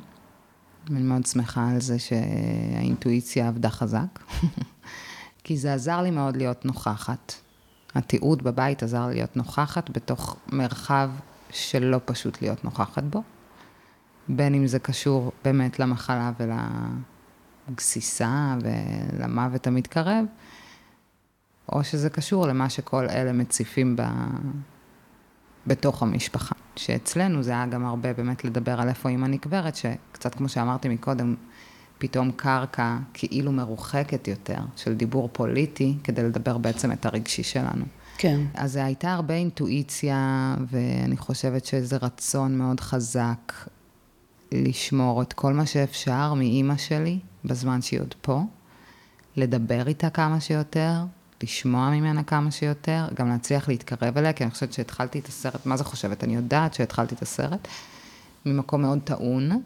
אני 0.91 0.99
מאוד 0.99 1.25
שמחה 1.25 1.69
על 1.69 1.81
זה 1.81 1.99
שהאינטואיציה 1.99 3.47
עבדה 3.47 3.69
חזק, 3.69 4.19
כי 5.43 5.57
זה 5.57 5.73
עזר 5.73 6.01
לי 6.01 6.11
מאוד 6.11 6.37
להיות 6.37 6.65
נוכחת. 6.65 7.33
התיעוד 7.95 8.43
בבית 8.43 8.83
עזר 8.83 9.07
לי 9.07 9.13
להיות 9.13 9.37
נוכחת 9.37 9.89
בתוך 9.89 10.37
מרחב 10.51 11.09
שלא 11.51 11.99
פשוט 12.05 12.41
להיות 12.41 12.63
נוכחת 12.63 13.03
בו. 13.03 13.23
בין 14.29 14.53
אם 14.53 14.67
זה 14.67 14.79
קשור 14.79 15.31
באמת 15.43 15.79
למחלה 15.79 16.31
ולגסיסה 17.69 18.55
ולמוות 18.61 19.67
המתקרב, 19.67 20.25
או 21.71 21.83
שזה 21.83 22.09
קשור 22.09 22.47
למה 22.47 22.69
שכל 22.69 23.09
אלה 23.09 23.31
מציפים 23.33 23.95
ב... 23.95 24.01
בתוך 25.67 26.03
המשפחה. 26.03 26.55
שאצלנו 26.75 27.43
זה 27.43 27.51
היה 27.51 27.65
גם 27.65 27.85
הרבה 27.85 28.13
באמת 28.13 28.45
לדבר 28.45 28.81
על 28.81 28.89
איפה 28.89 29.09
אימא 29.09 29.27
נקברת, 29.27 29.75
שקצת 29.75 30.35
כמו 30.35 30.49
שאמרתי 30.49 30.89
מקודם, 30.89 31.35
פתאום 31.97 32.31
קרקע 32.31 32.97
כאילו 33.13 33.51
מרוחקת 33.51 34.27
יותר, 34.27 34.59
של 34.75 34.93
דיבור 34.93 35.29
פוליטי, 35.33 35.97
כדי 36.03 36.23
לדבר 36.23 36.57
בעצם 36.57 36.91
את 36.91 37.05
הרגשי 37.05 37.43
שלנו. 37.43 37.85
כן. 38.17 38.41
אז 38.53 38.75
הייתה 38.75 39.13
הרבה 39.13 39.33
אינטואיציה, 39.33 40.55
ואני 40.67 41.17
חושבת 41.17 41.65
שזה 41.65 41.97
רצון 42.01 42.57
מאוד 42.57 42.79
חזק 42.79 43.53
לשמור 44.51 45.21
את 45.21 45.33
כל 45.33 45.53
מה 45.53 45.65
שאפשר 45.65 46.33
מאימא 46.33 46.77
שלי, 46.77 47.19
בזמן 47.45 47.81
שהיא 47.81 47.99
עוד 47.99 48.15
פה, 48.21 48.41
לדבר 49.35 49.87
איתה 49.87 50.09
כמה 50.09 50.39
שיותר, 50.39 50.93
לשמוע 51.43 51.89
ממנה 51.89 52.23
כמה 52.23 52.51
שיותר, 52.51 53.07
גם 53.13 53.29
להצליח 53.29 53.69
להתקרב 53.69 54.17
אליה, 54.17 54.33
כי 54.33 54.43
אני 54.43 54.51
חושבת 54.51 54.73
שהתחלתי 54.73 55.19
את 55.19 55.27
הסרט, 55.27 55.65
מה 55.65 55.77
זה 55.77 55.83
חושבת? 55.83 56.23
אני 56.23 56.35
יודעת 56.35 56.73
שהתחלתי 56.73 57.15
את 57.15 57.21
הסרט, 57.21 57.67
ממקום 58.45 58.81
מאוד 58.81 58.99
טעון. 59.03 59.61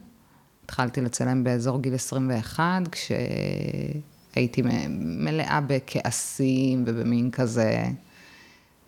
התחלתי 0.65 1.01
לצלם 1.01 1.43
באזור 1.43 1.81
גיל 1.81 1.95
21, 1.95 2.81
כשהייתי 2.91 4.61
מלאה 4.89 5.59
בכעסים 5.67 6.83
ובמין 6.87 7.31
כזה, 7.31 7.85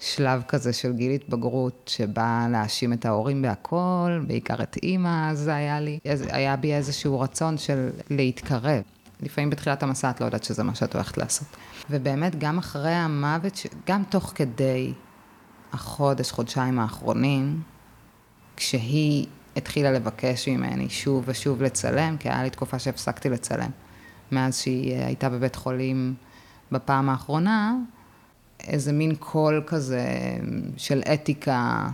שלב 0.06 0.44
כזה 0.48 0.74
של 0.74 0.94
גיל 0.94 1.12
התבגרות, 1.12 1.92
שבא 1.96 2.48
להאשים 2.52 2.94
את 2.94 3.06
ההורים 3.06 3.42
בהכל, 3.42 4.20
בעיקר 4.28 4.64
את 4.64 4.78
אימא, 4.84 5.32
אז 5.32 5.48
היה 5.48 5.80
לי, 5.80 6.00
היה 6.30 6.56
בי 6.56 6.74
איזשהו 6.74 7.20
רצון 7.20 7.58
של 7.58 7.90
להתקרב. 8.10 8.82
לפעמים 9.22 9.50
בתחילת 9.50 9.84
המסע 9.84 10.10
את 10.10 10.22
לא 10.22 10.26
יודעת 10.26 10.44
שזה 10.44 10.64
מה 10.64 10.76
שאת 10.76 10.94
הולכת 10.94 11.18
לעשות. 11.18 11.48
ובאמת, 11.90 12.40
גם 12.40 12.58
אחרי 12.58 12.92
המוות, 12.92 13.60
גם 13.88 14.04
תוך 14.10 14.32
כדי 14.36 14.94
החודש, 15.74 16.32
חודשיים 16.32 16.80
האחרונים, 16.80 17.62
כשהיא 18.56 19.28
התחילה 19.56 19.92
לבקש 19.92 20.48
ממני 20.48 20.90
שוב 20.90 21.24
ושוב 21.28 21.64
לצלם, 21.64 22.18
כי 22.18 22.30
היה 22.30 22.44
לי 22.44 22.50
תקופה 22.50 22.80
שהפסקתי 22.80 23.30
לצלם. 23.30 23.70
מאז 24.32 24.58
שהיא 24.58 24.96
הייתה 24.96 25.30
בבית 25.30 25.56
חולים 25.56 26.14
בפעם 26.72 27.10
האחרונה, 27.10 27.76
איזה 28.68 28.94
מין 28.94 29.16
קול 29.16 29.64
כזה 29.68 30.08
של 30.78 31.02
אתיקה 31.14 31.88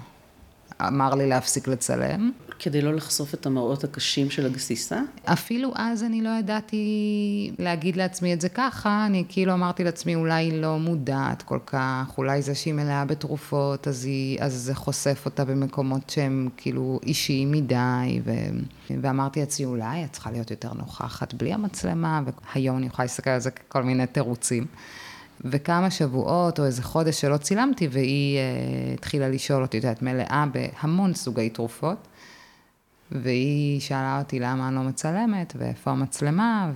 אמר 0.87 1.15
לי 1.15 1.29
להפסיק 1.29 1.67
לצלם. 1.67 2.31
כדי 2.59 2.81
לא 2.81 2.93
לחשוף 2.93 3.33
את 3.33 3.45
המראות 3.45 3.83
הקשים 3.83 4.29
של 4.29 4.45
הגסיסה? 4.45 4.99
אפילו 5.25 5.71
אז 5.75 6.03
אני 6.03 6.21
לא 6.21 6.29
ידעתי 6.39 6.85
להגיד 7.59 7.95
לעצמי 7.95 8.33
את 8.33 8.41
זה 8.41 8.49
ככה, 8.49 9.05
אני 9.05 9.23
כאילו 9.29 9.53
אמרתי 9.53 9.83
לעצמי, 9.83 10.15
אולי 10.15 10.43
היא 10.43 10.61
לא 10.61 10.79
מודעת 10.79 11.41
כל 11.41 11.59
כך, 11.65 12.13
אולי 12.17 12.41
זה 12.41 12.55
שהיא 12.55 12.73
מלאה 12.73 13.05
בתרופות, 13.05 13.87
אז, 13.87 14.05
היא, 14.05 14.37
אז 14.41 14.53
זה 14.53 14.75
חושף 14.75 15.21
אותה 15.25 15.45
במקומות 15.45 16.09
שהם 16.09 16.49
כאילו 16.57 16.99
אישיים 17.03 17.51
מדי, 17.51 18.21
ו... 18.23 18.31
ואמרתי 19.01 19.39
לעצמי, 19.39 19.65
אולי 19.65 20.03
את 20.03 20.11
צריכה 20.11 20.31
להיות 20.31 20.51
יותר 20.51 20.73
נוכחת 20.73 21.33
בלי 21.33 21.53
המצלמה, 21.53 22.21
והיום 22.25 22.77
אני 22.77 22.85
יכולה 22.85 23.05
להסתכל 23.05 23.29
על 23.29 23.39
זה 23.39 23.51
ככל 23.51 23.83
מיני 23.83 24.07
תירוצים. 24.07 24.65
וכמה 25.45 25.91
שבועות 25.91 26.59
או 26.59 26.65
איזה 26.65 26.83
חודש 26.83 27.21
שלא 27.21 27.37
צילמתי, 27.37 27.87
והיא 27.91 28.37
uh, 28.37 28.93
התחילה 28.93 29.29
לשאול 29.29 29.61
אותי, 29.61 29.77
את 29.77 29.83
יודעת, 29.83 30.01
מלאה 30.01 30.45
בהמון 30.53 31.13
סוגי 31.13 31.49
תרופות. 31.49 32.07
והיא 33.11 33.79
שאלה 33.79 34.19
אותי 34.19 34.39
למה 34.39 34.67
אני 34.67 34.75
לא 34.75 34.81
מצלמת, 34.81 35.53
ואיפה 35.57 35.91
המצלמה, 35.91 36.71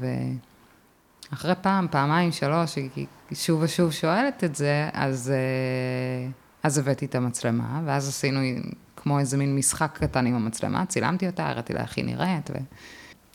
ואחרי 1.31 1.53
פעם, 1.61 1.87
פעמיים, 1.91 2.31
שלוש, 2.31 2.75
היא 2.75 3.07
שוב 3.33 3.61
ושוב 3.61 3.91
שואלת 3.91 4.43
את 4.43 4.55
זה, 4.55 4.89
אז, 4.93 5.31
אה, 5.31 6.29
אז 6.63 6.77
הבאתי 6.77 7.05
את 7.05 7.15
המצלמה, 7.15 7.81
ואז 7.85 8.07
עשינו 8.07 8.39
כמו 8.95 9.19
איזה 9.19 9.37
מין 9.37 9.55
משחק 9.55 9.97
קטן 10.01 10.25
עם 10.25 10.35
המצלמה, 10.35 10.85
צילמתי 10.85 11.27
אותה, 11.27 11.49
הראיתי 11.49 11.73
לה 11.73 11.81
איך 11.81 11.97
היא 11.97 12.05
נראית. 12.05 12.49
ו... 12.49 12.53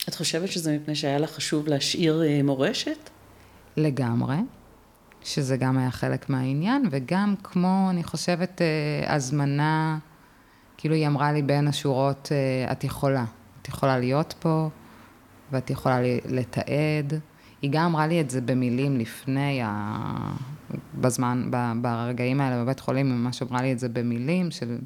את 0.09 0.15
חושבת 0.15 0.51
שזה 0.51 0.77
מפני 0.77 0.95
שהיה 0.95 1.17
לה 1.17 1.27
חשוב 1.27 1.67
להשאיר 1.67 2.23
אה, 2.23 2.43
מורשת? 2.43 3.09
לגמרי. 3.77 4.35
שזה 5.23 5.57
גם 5.57 5.77
היה 5.77 5.91
חלק 5.91 6.29
מהעניין, 6.29 6.87
וגם 6.91 7.35
כמו, 7.43 7.87
אני 7.89 8.03
חושבת, 8.03 8.61
אה, 8.61 9.15
הזמנה, 9.15 9.97
כאילו 10.77 10.95
היא 10.95 11.07
אמרה 11.07 11.31
לי 11.31 11.41
בין 11.41 11.67
השורות, 11.67 12.29
אה, 12.31 12.71
את 12.71 12.83
יכולה, 12.83 13.25
את 13.61 13.67
יכולה 13.67 13.99
להיות 13.99 14.33
פה, 14.39 14.69
ואת 15.51 15.69
יכולה 15.69 15.99
לתעד. 16.25 17.13
היא 17.61 17.71
גם 17.71 17.85
אמרה 17.85 18.07
לי 18.07 18.21
את 18.21 18.29
זה 18.29 18.41
במילים 18.41 18.97
לפני, 18.97 19.61
ה... 19.63 20.05
בזמן, 20.95 21.51
ברגעים 21.81 22.41
האלה 22.41 22.63
בבית 22.63 22.79
חולים, 22.79 23.05
היא 23.05 23.15
ממש 23.15 23.41
אמרה 23.41 23.61
לי 23.61 23.71
את 23.71 23.79
זה 23.79 23.89
במילים 23.89 24.51
של, 24.51 24.77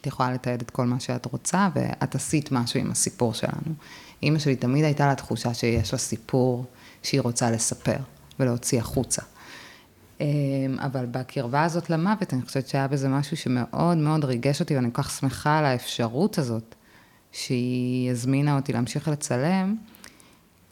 את 0.00 0.06
יכולה 0.06 0.32
לתעד 0.32 0.60
את 0.60 0.70
כל 0.70 0.86
מה 0.86 1.00
שאת 1.00 1.24
רוצה, 1.24 1.68
ואת 1.74 2.14
עשית 2.14 2.52
משהו 2.52 2.80
עם 2.80 2.90
הסיפור 2.90 3.34
שלנו. 3.34 3.74
אימא 4.22 4.38
שלי 4.38 4.56
תמיד 4.56 4.84
הייתה 4.84 5.06
לה 5.06 5.14
תחושה 5.14 5.54
שיש 5.54 5.92
לה 5.92 5.98
סיפור 5.98 6.64
שהיא 7.02 7.20
רוצה 7.20 7.50
לספר 7.50 7.96
ולהוציא 8.40 8.78
החוצה. 8.78 9.22
אמ, 10.20 10.26
אבל 10.78 11.06
בקרבה 11.06 11.64
הזאת 11.64 11.90
למוות, 11.90 12.34
אני 12.34 12.42
חושבת 12.42 12.68
שהיה 12.68 12.88
בזה 12.88 13.08
משהו 13.08 13.36
שמאוד 13.36 13.96
מאוד 13.96 14.24
ריגש 14.24 14.60
אותי, 14.60 14.76
ואני 14.76 14.88
כל 14.92 15.02
כך 15.02 15.10
שמחה 15.10 15.58
על 15.58 15.64
האפשרות 15.64 16.38
הזאת, 16.38 16.74
שהיא 17.32 18.10
הזמינה 18.10 18.56
אותי 18.56 18.72
להמשיך 18.72 19.08
לצלם, 19.08 19.76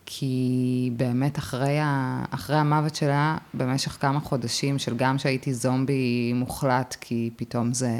כי 0.07 0.91
באמת 0.97 1.39
אחרי, 1.39 1.79
ה... 1.81 2.25
אחרי 2.31 2.57
המוות 2.57 2.95
שלה, 2.95 3.37
במשך 3.55 3.97
כמה 4.01 4.21
חודשים 4.21 4.79
של 4.79 4.97
גם 4.97 5.19
שהייתי 5.19 5.55
זומבי 5.55 6.33
מוחלט, 6.33 6.97
כי 7.01 7.31
פתאום 7.37 7.75
זה 7.75 7.91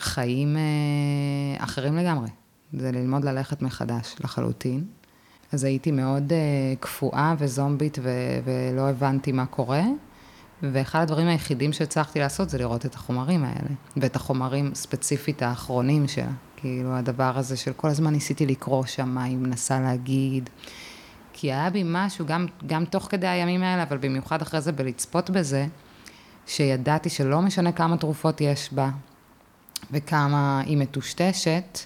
חיים 0.00 0.56
אה, 0.56 1.64
אחרים 1.64 1.96
לגמרי. 1.96 2.28
זה 2.72 2.92
ללמוד 2.92 3.24
ללכת 3.24 3.62
מחדש 3.62 4.14
לחלוטין. 4.20 4.84
אז 5.52 5.64
הייתי 5.64 5.90
מאוד 5.90 6.32
uh, 6.32 6.34
קפואה 6.80 7.34
וזומבית 7.38 7.98
ו- 8.02 8.40
ולא 8.44 8.88
הבנתי 8.88 9.32
מה 9.32 9.46
קורה. 9.46 9.82
ואחד 10.62 11.02
הדברים 11.02 11.28
היחידים 11.28 11.72
שהצלחתי 11.72 12.18
לעשות 12.18 12.50
זה 12.50 12.58
לראות 12.58 12.86
את 12.86 12.94
החומרים 12.94 13.44
האלה, 13.44 13.68
ואת 13.96 14.16
החומרים 14.16 14.74
ספציפית 14.74 15.42
האחרונים 15.42 16.08
שלה. 16.08 16.30
כאילו 16.56 16.94
הדבר 16.94 17.38
הזה 17.38 17.56
של 17.56 17.72
כל 17.72 17.88
הזמן 17.88 18.12
ניסיתי 18.12 18.46
לקרוא 18.46 18.84
שם 18.86 19.08
מה 19.08 19.24
היא 19.24 19.36
מנסה 19.36 19.80
להגיד. 19.80 20.50
כי 21.32 21.52
היה 21.52 21.70
בי 21.70 21.82
משהו, 21.84 22.26
גם, 22.26 22.46
גם 22.66 22.84
תוך 22.84 23.06
כדי 23.10 23.26
הימים 23.26 23.62
האלה, 23.62 23.82
אבל 23.82 23.98
במיוחד 23.98 24.42
אחרי 24.42 24.60
זה 24.60 24.72
בלצפות 24.72 25.30
בזה, 25.30 25.66
שידעתי 26.46 27.08
שלא 27.08 27.42
משנה 27.42 27.72
כמה 27.72 27.96
תרופות 27.96 28.40
יש 28.40 28.72
בה 28.72 28.90
וכמה 29.90 30.60
היא 30.66 30.76
מטושטשת, 30.76 31.78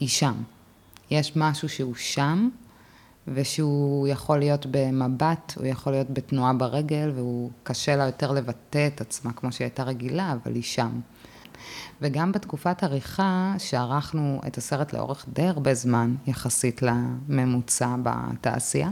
היא 0.00 0.08
שם. 0.08 0.34
יש 1.10 1.32
משהו 1.36 1.68
שהוא 1.68 1.94
שם, 1.94 2.48
ושהוא 3.28 4.08
יכול 4.08 4.38
להיות 4.38 4.66
במבט, 4.70 5.52
הוא 5.56 5.66
יכול 5.66 5.92
להיות 5.92 6.10
בתנועה 6.10 6.52
ברגל, 6.52 7.12
והוא 7.14 7.50
קשה 7.62 7.96
לה 7.96 8.04
יותר 8.04 8.32
לבטא 8.32 8.88
את 8.94 9.00
עצמה 9.00 9.32
כמו 9.32 9.52
שהיא 9.52 9.64
הייתה 9.64 9.82
רגילה, 9.82 10.32
אבל 10.32 10.54
היא 10.54 10.62
שם. 10.62 11.00
וגם 12.00 12.32
בתקופת 12.32 12.82
עריכה, 12.82 13.54
שערכנו 13.58 14.40
את 14.46 14.58
הסרט 14.58 14.92
לאורך 14.92 15.26
די 15.32 15.46
הרבה 15.46 15.74
זמן, 15.74 16.14
יחסית 16.26 16.80
לממוצע 16.82 17.94
בתעשייה, 18.02 18.90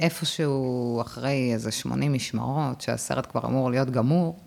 איפשהו 0.00 1.00
אחרי 1.00 1.50
איזה 1.52 1.72
80 1.72 2.12
משמרות, 2.12 2.80
שהסרט 2.80 3.26
כבר 3.30 3.46
אמור 3.46 3.70
להיות 3.70 3.90
גמור, 3.90 4.38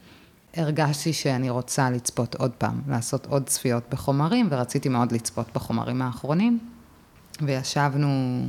הרגשתי 0.56 1.14
שאני 1.14 1.50
רוצה 1.50 1.90
לצפות 1.90 2.36
עוד 2.36 2.52
פעם, 2.52 2.82
לעשות 2.88 3.26
עוד 3.26 3.44
צפיות 3.50 3.84
בחומרים, 3.92 4.48
ורציתי 4.52 4.90
מאוד 4.90 5.12
לצפות 5.12 5.48
בחומרים 5.56 6.02
האחרונים. 6.02 6.60
וישבנו 7.42 8.42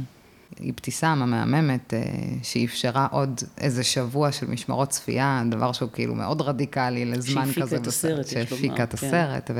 אבתיסאם 0.70 1.22
המהממת, 1.22 1.94
אה, 1.94 2.00
שאפשרה 2.42 3.06
עוד 3.10 3.40
איזה 3.58 3.84
שבוע 3.84 4.32
של 4.32 4.50
משמרות 4.50 4.88
צפייה, 4.88 5.42
דבר 5.50 5.72
שהוא 5.72 5.90
כאילו 5.92 6.14
מאוד 6.14 6.40
רדיקלי 6.40 7.04
לזמן 7.04 7.42
כזה. 7.42 7.52
שהפיקה 7.52 7.76
את 7.76 7.86
הסרט, 7.86 8.26
יש 8.26 8.34
לומר. 8.34 8.44
שהפיקה 8.46 8.82
את 8.82 8.94
כן. 8.94 9.06
הסרט, 9.06 9.50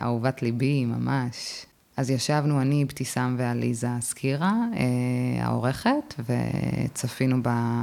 ואהובת 0.00 0.42
ליבי 0.42 0.84
ממש. 0.84 1.66
אז 1.96 2.10
ישבנו 2.10 2.60
אני, 2.60 2.82
אבתיסאם 2.82 3.34
ועליזה 3.38 3.88
סקירה, 4.00 4.52
אה, 4.76 5.44
העורכת, 5.46 6.14
וצפינו 6.28 7.42
בה 7.42 7.82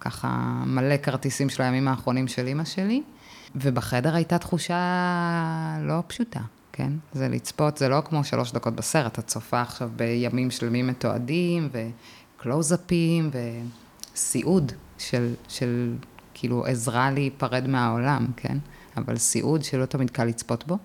ככה 0.00 0.62
מלא 0.66 0.96
כרטיסים 0.96 1.48
של 1.48 1.62
הימים 1.62 1.88
האחרונים 1.88 2.28
של 2.28 2.46
אימא 2.46 2.64
שלי, 2.64 3.02
ובחדר 3.56 4.14
הייתה 4.14 4.38
תחושה 4.38 4.78
לא 5.80 6.02
פשוטה. 6.06 6.40
כן? 6.72 6.92
זה 7.12 7.28
לצפות, 7.28 7.78
זה 7.78 7.88
לא 7.88 8.02
כמו 8.04 8.24
שלוש 8.24 8.52
דקות 8.52 8.74
בסרט, 8.76 9.18
את 9.18 9.26
צופה 9.26 9.60
עכשיו 9.60 9.90
בימים 9.96 10.50
שלמים 10.50 10.86
מתועדים, 10.86 11.68
וקלוזאפים, 11.72 13.30
וסיעוד 14.14 14.72
של, 14.98 15.34
של 15.48 15.94
כאילו 16.34 16.66
עזרה 16.66 17.10
להיפרד 17.10 17.66
מהעולם, 17.68 18.26
כן? 18.36 18.58
אבל 18.96 19.16
סיעוד 19.16 19.64
שלא 19.64 19.84
תמיד 19.84 20.10
קל 20.10 20.24
לצפות 20.24 20.66
בו. 20.66 20.78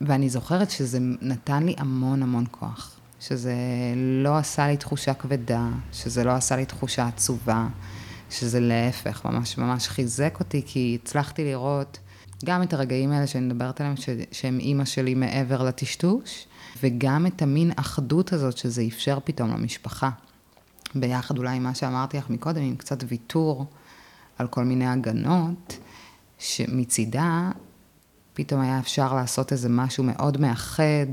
ואני 0.00 0.28
זוכרת 0.28 0.70
שזה 0.70 0.98
נתן 1.20 1.62
לי 1.62 1.74
המון 1.78 2.22
המון 2.22 2.44
כוח. 2.50 2.96
שזה 3.20 3.54
לא 3.96 4.36
עשה 4.36 4.66
לי 4.66 4.76
תחושה 4.76 5.14
כבדה, 5.14 5.68
שזה 5.92 6.24
לא 6.24 6.30
עשה 6.30 6.56
לי 6.56 6.66
תחושה 6.66 7.06
עצובה, 7.06 7.66
שזה 8.30 8.60
להפך, 8.60 9.24
ממש 9.24 9.58
ממש 9.58 9.88
חיזק 9.88 10.36
אותי, 10.40 10.62
כי 10.66 10.98
הצלחתי 11.02 11.44
לראות 11.44 11.98
גם 12.44 12.62
את 12.62 12.72
הרגעים 12.72 13.12
האלה 13.12 13.26
שאני 13.26 13.46
מדברת 13.46 13.80
עליהם, 13.80 13.96
ש... 13.96 14.08
שהם 14.32 14.58
אימא 14.58 14.84
שלי 14.84 15.14
מעבר 15.14 15.62
לטשטוש, 15.62 16.46
וגם 16.82 17.26
את 17.26 17.42
המין 17.42 17.72
אחדות 17.76 18.32
הזאת 18.32 18.56
שזה 18.56 18.84
אפשר 18.88 19.18
פתאום 19.24 19.50
למשפחה. 19.50 20.10
ביחד 20.94 21.38
אולי 21.38 21.56
עם 21.56 21.62
מה 21.62 21.74
שאמרתי 21.74 22.16
לך 22.18 22.30
מקודם, 22.30 22.62
עם 22.62 22.76
קצת 22.76 23.04
ויתור 23.08 23.66
על 24.38 24.46
כל 24.46 24.64
מיני 24.64 24.86
הגנות, 24.86 25.78
שמצידה 26.38 27.50
פתאום 28.34 28.60
היה 28.60 28.78
אפשר 28.78 29.14
לעשות 29.14 29.52
איזה 29.52 29.68
משהו 29.68 30.04
מאוד 30.04 30.40
מאחד, 30.40 31.06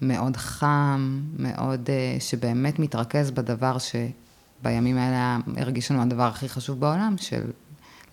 מאוד 0.00 0.36
חם, 0.36 1.20
מאוד, 1.38 1.90
אה, 1.90 2.16
שבאמת 2.20 2.78
מתרכז 2.78 3.30
בדבר 3.30 3.76
שבימים 3.78 4.96
האלה 4.96 5.38
הרגיש 5.56 5.90
לנו 5.90 6.02
הדבר 6.02 6.22
הכי 6.22 6.48
חשוב 6.48 6.80
בעולם, 6.80 7.14
של 7.18 7.50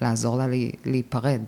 לעזור 0.01 0.37
לה 0.37 0.45
להיפרד. 0.85 1.41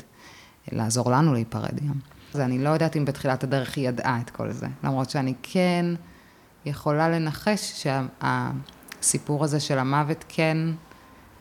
לעזור 0.71 1.11
לנו 1.11 1.33
להיפרד 1.33 1.79
גם. 1.87 1.95
אז 2.33 2.39
אני 2.39 2.63
לא 2.63 2.69
יודעת 2.69 2.97
אם 2.97 3.05
בתחילת 3.05 3.43
הדרך 3.43 3.77
היא 3.77 3.89
ידעה 3.89 4.21
את 4.21 4.29
כל 4.29 4.51
זה, 4.51 4.67
למרות 4.83 5.09
שאני 5.09 5.33
כן 5.43 5.85
יכולה 6.65 7.09
לנחש 7.09 7.87
שהסיפור 9.01 9.43
הזה 9.43 9.59
של 9.59 9.79
המוות 9.79 10.25
כן 10.27 10.57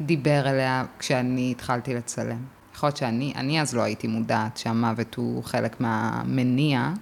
דיבר 0.01 0.51
אליה 0.51 0.85
כשאני 0.99 1.51
התחלתי 1.51 1.95
לצלם. 1.95 2.39
יכול 2.75 2.87
להיות 2.87 2.97
שאני 2.97 3.33
אני 3.37 3.61
אז 3.61 3.75
לא 3.75 3.83
הייתי 3.83 4.07
מודעת 4.07 4.57
שהמוות 4.57 5.14
הוא 5.14 5.45
חלק 5.45 5.81
מהמניע 5.81 6.93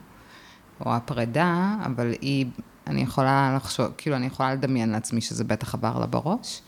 או 0.80 0.94
הפרידה, 0.94 1.76
אבל 1.86 2.14
היא, 2.20 2.46
אני 2.86 3.00
יכולה 3.00 3.52
לחשוב, 3.56 3.86
כאילו 3.98 4.16
אני 4.16 4.26
יכולה 4.26 4.54
לדמיין 4.54 4.90
לעצמי 4.90 5.20
שזה 5.20 5.44
בטח 5.44 5.74
עבר 5.74 5.98
לה 5.98 6.06
בראש. 6.06 6.62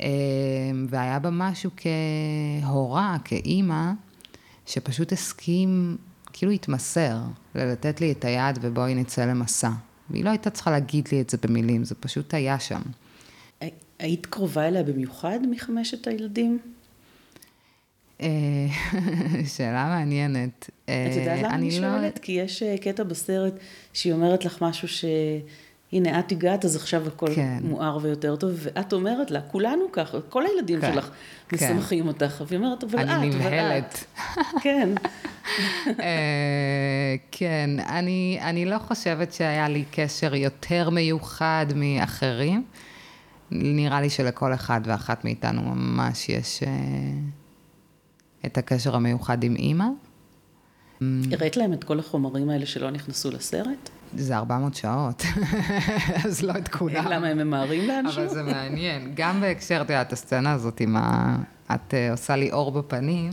אה, 0.00 0.08
והיה 0.88 1.18
בה 1.18 1.30
משהו 1.30 1.70
כהורה, 2.62 3.16
כאימא, 3.24 3.92
שפשוט 4.66 5.12
הסכים, 5.12 5.96
כאילו 6.32 6.52
התמסר, 6.52 7.18
ללתת 7.54 8.00
לי 8.00 8.12
את 8.12 8.24
היד 8.24 8.58
ובואי 8.62 8.94
נצא 8.94 9.24
למסע. 9.24 9.70
והיא 10.10 10.24
לא 10.24 10.30
הייתה 10.30 10.50
צריכה 10.50 10.70
להגיד 10.70 11.08
לי 11.12 11.20
את 11.20 11.30
זה 11.30 11.36
במילים, 11.42 11.84
זה 11.84 11.94
פשוט 11.94 12.34
היה 12.34 12.58
שם. 12.60 12.80
היית 13.98 14.26
קרובה 14.26 14.68
אליה 14.68 14.82
במיוחד 14.82 15.38
מחמשת 15.50 16.06
הילדים? 16.06 16.58
אה, 18.20 18.26
שאלה 19.56 19.86
מעניינת. 19.86 20.70
את 20.84 20.90
יודעת 21.16 21.38
למה 21.38 21.54
אני 21.54 21.70
לא- 21.70 21.76
שואלת? 21.76 22.18
כי 22.18 22.32
יש 22.32 22.62
אה, 22.62 22.78
קטע 22.78 23.02
בסרט 23.02 23.54
שהיא 23.92 24.12
אומרת 24.12 24.44
לך 24.44 24.62
משהו 24.62 24.88
ש... 24.88 25.04
הנה, 25.92 26.18
את 26.18 26.32
הגעת, 26.32 26.64
אז 26.64 26.76
עכשיו 26.76 27.06
הכל 27.06 27.34
כן. 27.34 27.58
מואר 27.64 27.98
ויותר 28.02 28.36
טוב, 28.36 28.52
ואת 28.58 28.92
אומרת 28.92 29.30
לה, 29.30 29.40
כולנו 29.40 29.84
ככה, 29.92 30.20
כל 30.28 30.46
הילדים 30.46 30.80
כן, 30.80 30.92
שלך 30.92 31.10
כן. 31.48 31.56
משמחים 31.56 32.08
אותך, 32.08 32.42
והיא 32.48 32.58
אומרת, 32.58 32.84
אבל 32.84 33.04
את, 33.04 33.08
אני 33.08 33.30
נבהלת. 33.30 34.04
כן. 34.62 34.88
אה, 36.00 37.14
כן, 37.30 37.70
אני, 37.88 38.38
אני 38.42 38.64
לא 38.64 38.78
חושבת 38.78 39.32
שהיה 39.32 39.68
לי 39.68 39.84
קשר 39.90 40.34
יותר 40.34 40.90
מיוחד 40.90 41.66
מאחרים. 41.74 42.64
נראה 43.50 44.00
לי 44.00 44.10
שלכל 44.10 44.54
אחד 44.54 44.80
ואחת 44.84 45.24
מאיתנו 45.24 45.62
ממש 45.62 46.28
יש 46.28 46.62
את 48.46 48.58
הקשר 48.58 48.96
המיוחד 48.96 49.44
עם 49.44 49.56
אימא. 49.56 49.86
הראית 51.32 51.56
להם 51.56 51.72
את 51.72 51.84
כל 51.84 51.98
החומרים 51.98 52.48
האלה 52.48 52.66
שלא 52.66 52.90
נכנסו 52.90 53.30
לסרט? 53.30 53.90
זה 54.16 54.36
400 54.36 54.74
שעות, 54.74 55.22
אז 56.24 56.42
לא 56.42 56.52
את 56.52 56.68
כולם. 56.68 57.04
למה 57.10 57.26
הם 57.26 57.38
ממהרים 57.38 57.88
לאנשהו? 57.88 58.22
אבל 58.22 58.28
זה 58.28 58.42
מעניין. 58.42 59.12
גם 59.14 59.40
בהקשר, 59.40 59.82
את 59.82 59.90
יודעת, 59.90 60.12
הסצנה 60.12 60.52
הזאת 60.52 60.80
עם 60.80 60.96
ה... 60.96 61.36
את 61.74 61.90
uh, 61.90 62.12
עושה 62.12 62.36
לי 62.36 62.52
אור 62.52 62.72
בפנים. 62.72 63.32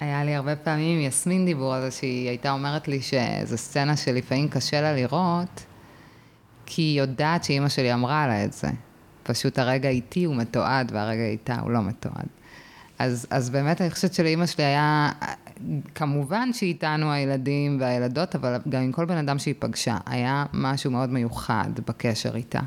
היה 0.00 0.24
לי 0.24 0.34
הרבה 0.34 0.56
פעמים 0.56 0.98
עם 0.98 1.06
יסמין 1.06 1.46
דיבור 1.46 1.74
על 1.74 1.82
זה, 1.82 1.90
שהיא 1.90 2.28
הייתה 2.28 2.52
אומרת 2.52 2.88
לי 2.88 3.00
שזו 3.02 3.58
סצנה 3.58 3.96
שלפעמים 3.96 4.48
קשה 4.48 4.80
לה 4.80 4.92
לראות, 4.92 5.64
כי 6.66 6.82
היא 6.82 7.00
יודעת 7.00 7.44
שאימא 7.44 7.68
שלי 7.68 7.94
אמרה 7.94 8.26
לה 8.26 8.44
את 8.44 8.52
זה. 8.52 8.68
פשוט 9.22 9.58
הרגע 9.58 9.88
איתי 9.88 10.24
הוא 10.24 10.36
מתועד, 10.36 10.92
והרגע 10.94 11.24
איתה 11.24 11.60
הוא 11.60 11.70
לא 11.70 11.82
מתועד. 11.82 12.26
אז, 13.04 13.26
אז 13.30 13.50
באמת 13.50 13.80
אני 13.80 13.90
חושבת 13.90 14.14
שלאימא 14.14 14.46
שלי 14.46 14.64
היה, 14.64 15.10
כמובן 15.94 16.52
שאיתנו 16.52 17.12
הילדים 17.12 17.76
והילדות, 17.80 18.34
אבל 18.34 18.56
גם 18.68 18.82
עם 18.82 18.92
כל 18.92 19.04
בן 19.04 19.16
אדם 19.16 19.38
שהיא 19.38 19.54
פגשה, 19.58 19.96
היה 20.06 20.44
משהו 20.52 20.90
מאוד 20.90 21.10
מיוחד 21.10 21.70
בקשר 21.88 22.36
איתה. 22.36 22.60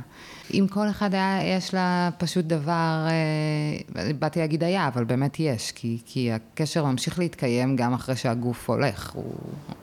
עם 0.49 0.67
כל 0.67 0.89
אחד 0.89 1.13
היה, 1.13 1.57
יש 1.57 1.73
לה 1.73 2.09
פשוט 2.17 2.45
דבר, 2.45 3.07
אה, 3.09 4.11
באתי 4.19 4.39
להגיד 4.39 4.63
היה, 4.63 4.88
אבל 4.88 5.03
באמת 5.03 5.39
יש, 5.39 5.71
כי, 5.71 5.97
כי 6.05 6.31
הקשר 6.31 6.85
ממשיך 6.85 7.19
להתקיים 7.19 7.75
גם 7.75 7.93
אחרי 7.93 8.15
שהגוף 8.15 8.69
הולך. 8.69 9.11
הוא, 9.13 9.33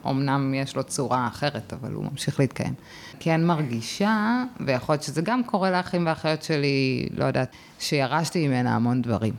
אמנם 0.07 0.55
יש 0.55 0.77
לו 0.77 0.85
צורה 0.85 1.27
אחרת, 1.27 1.73
אבל 1.73 1.93
הוא 1.93 2.05
ממשיך 2.05 2.41
להתקיים. 2.41 2.75
כן 3.21 3.45
מרגישה, 3.45 4.45
ויכול 4.61 4.93
להיות 4.93 5.03
שזה 5.03 5.23
גם 5.23 5.45
קורה 5.45 5.71
לאחים 5.71 6.07
ואחיות 6.07 6.43
שלי, 6.43 7.09
לא 7.17 7.25
יודעת, 7.25 7.57
שירשתי 7.79 8.49
ממנה 8.49 8.77
המון 8.77 9.03
דברים. 9.03 9.35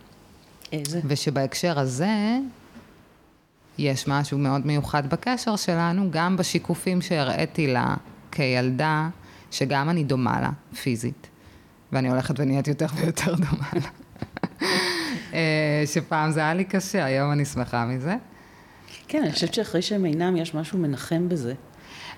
איזה? 0.72 1.02
ושבהקשר 1.06 1.80
הזה, 1.80 2.38
יש 3.78 4.08
משהו 4.08 4.38
מאוד 4.38 4.68
מיוחד 4.68 5.10
בקשר 5.10 5.56
שלנו, 5.56 6.12
גם 6.12 6.38
בשיקופים 6.38 7.02
שהראיתי 7.02 7.68
לה 7.68 7.96
כילדה, 8.32 9.10
שגם 9.52 9.90
אני 9.90 10.04
דומה 10.04 10.42
לה, 10.42 10.52
פיזית, 10.82 11.28
ואני 11.92 12.10
הולכת 12.10 12.40
ונהיית 12.40 12.68
יותר 12.68 12.88
ויותר 12.96 13.36
דומה 13.36 13.70
לה. 13.74 13.90
אה, 15.34 15.84
שפעם 15.86 16.32
זה 16.32 16.40
היה 16.40 16.54
לי 16.54 16.64
קשה, 16.64 17.06
היום 17.06 17.32
אני 17.32 17.46
שמחה 17.46 17.86
מזה. 17.86 18.16
כן, 19.08 19.24
אני 19.24 19.32
חושבת 19.32 19.54
שאחרי 19.54 19.82
שהם 19.82 20.06
אינם, 20.06 20.38
יש 20.38 20.54
משהו 20.54 20.80
מנחם 20.80 21.30
בזה. 21.30 21.54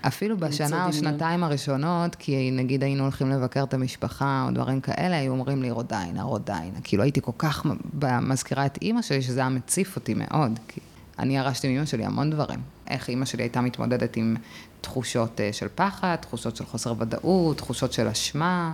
אפילו 0.07 0.37
בשנה 0.37 0.85
או 0.85 0.93
שנתיים 0.93 1.43
הראשונות, 1.43 2.15
כי 2.15 2.51
נגיד 2.51 2.83
היינו 2.83 3.03
הולכים 3.03 3.29
לבקר 3.29 3.63
את 3.63 3.73
המשפחה 3.73 4.45
או 4.47 4.53
דברים 4.53 4.81
כאלה, 4.81 5.17
היו 5.17 5.31
אומרים 5.31 5.61
לי 5.61 5.71
רודיינה, 5.71 6.23
רודיינה. 6.23 6.79
כאילו 6.83 7.03
הייתי 7.03 7.21
כל 7.21 7.31
כך 7.37 7.65
מזכירה 8.21 8.65
את 8.65 8.77
אימא 8.81 9.01
שלי, 9.01 9.21
שזה 9.21 9.39
היה 9.39 9.49
מציף 9.49 9.95
אותי 9.95 10.13
מאוד. 10.13 10.59
כי 10.67 10.79
אני 11.19 11.37
ירשתי 11.37 11.67
מאימא 11.67 11.85
שלי 11.85 12.05
המון 12.05 12.29
דברים. 12.29 12.59
איך 12.87 13.09
אימא 13.09 13.25
שלי 13.25 13.43
הייתה 13.43 13.61
מתמודדת 13.61 14.17
עם 14.17 14.35
תחושות 14.81 15.41
אה, 15.41 15.49
של 15.53 15.67
פחד, 15.75 16.15
תחושות 16.15 16.55
של 16.55 16.65
חוסר 16.65 16.93
ודאות, 16.99 17.57
תחושות 17.57 17.93
של 17.93 18.07
אשמה. 18.07 18.73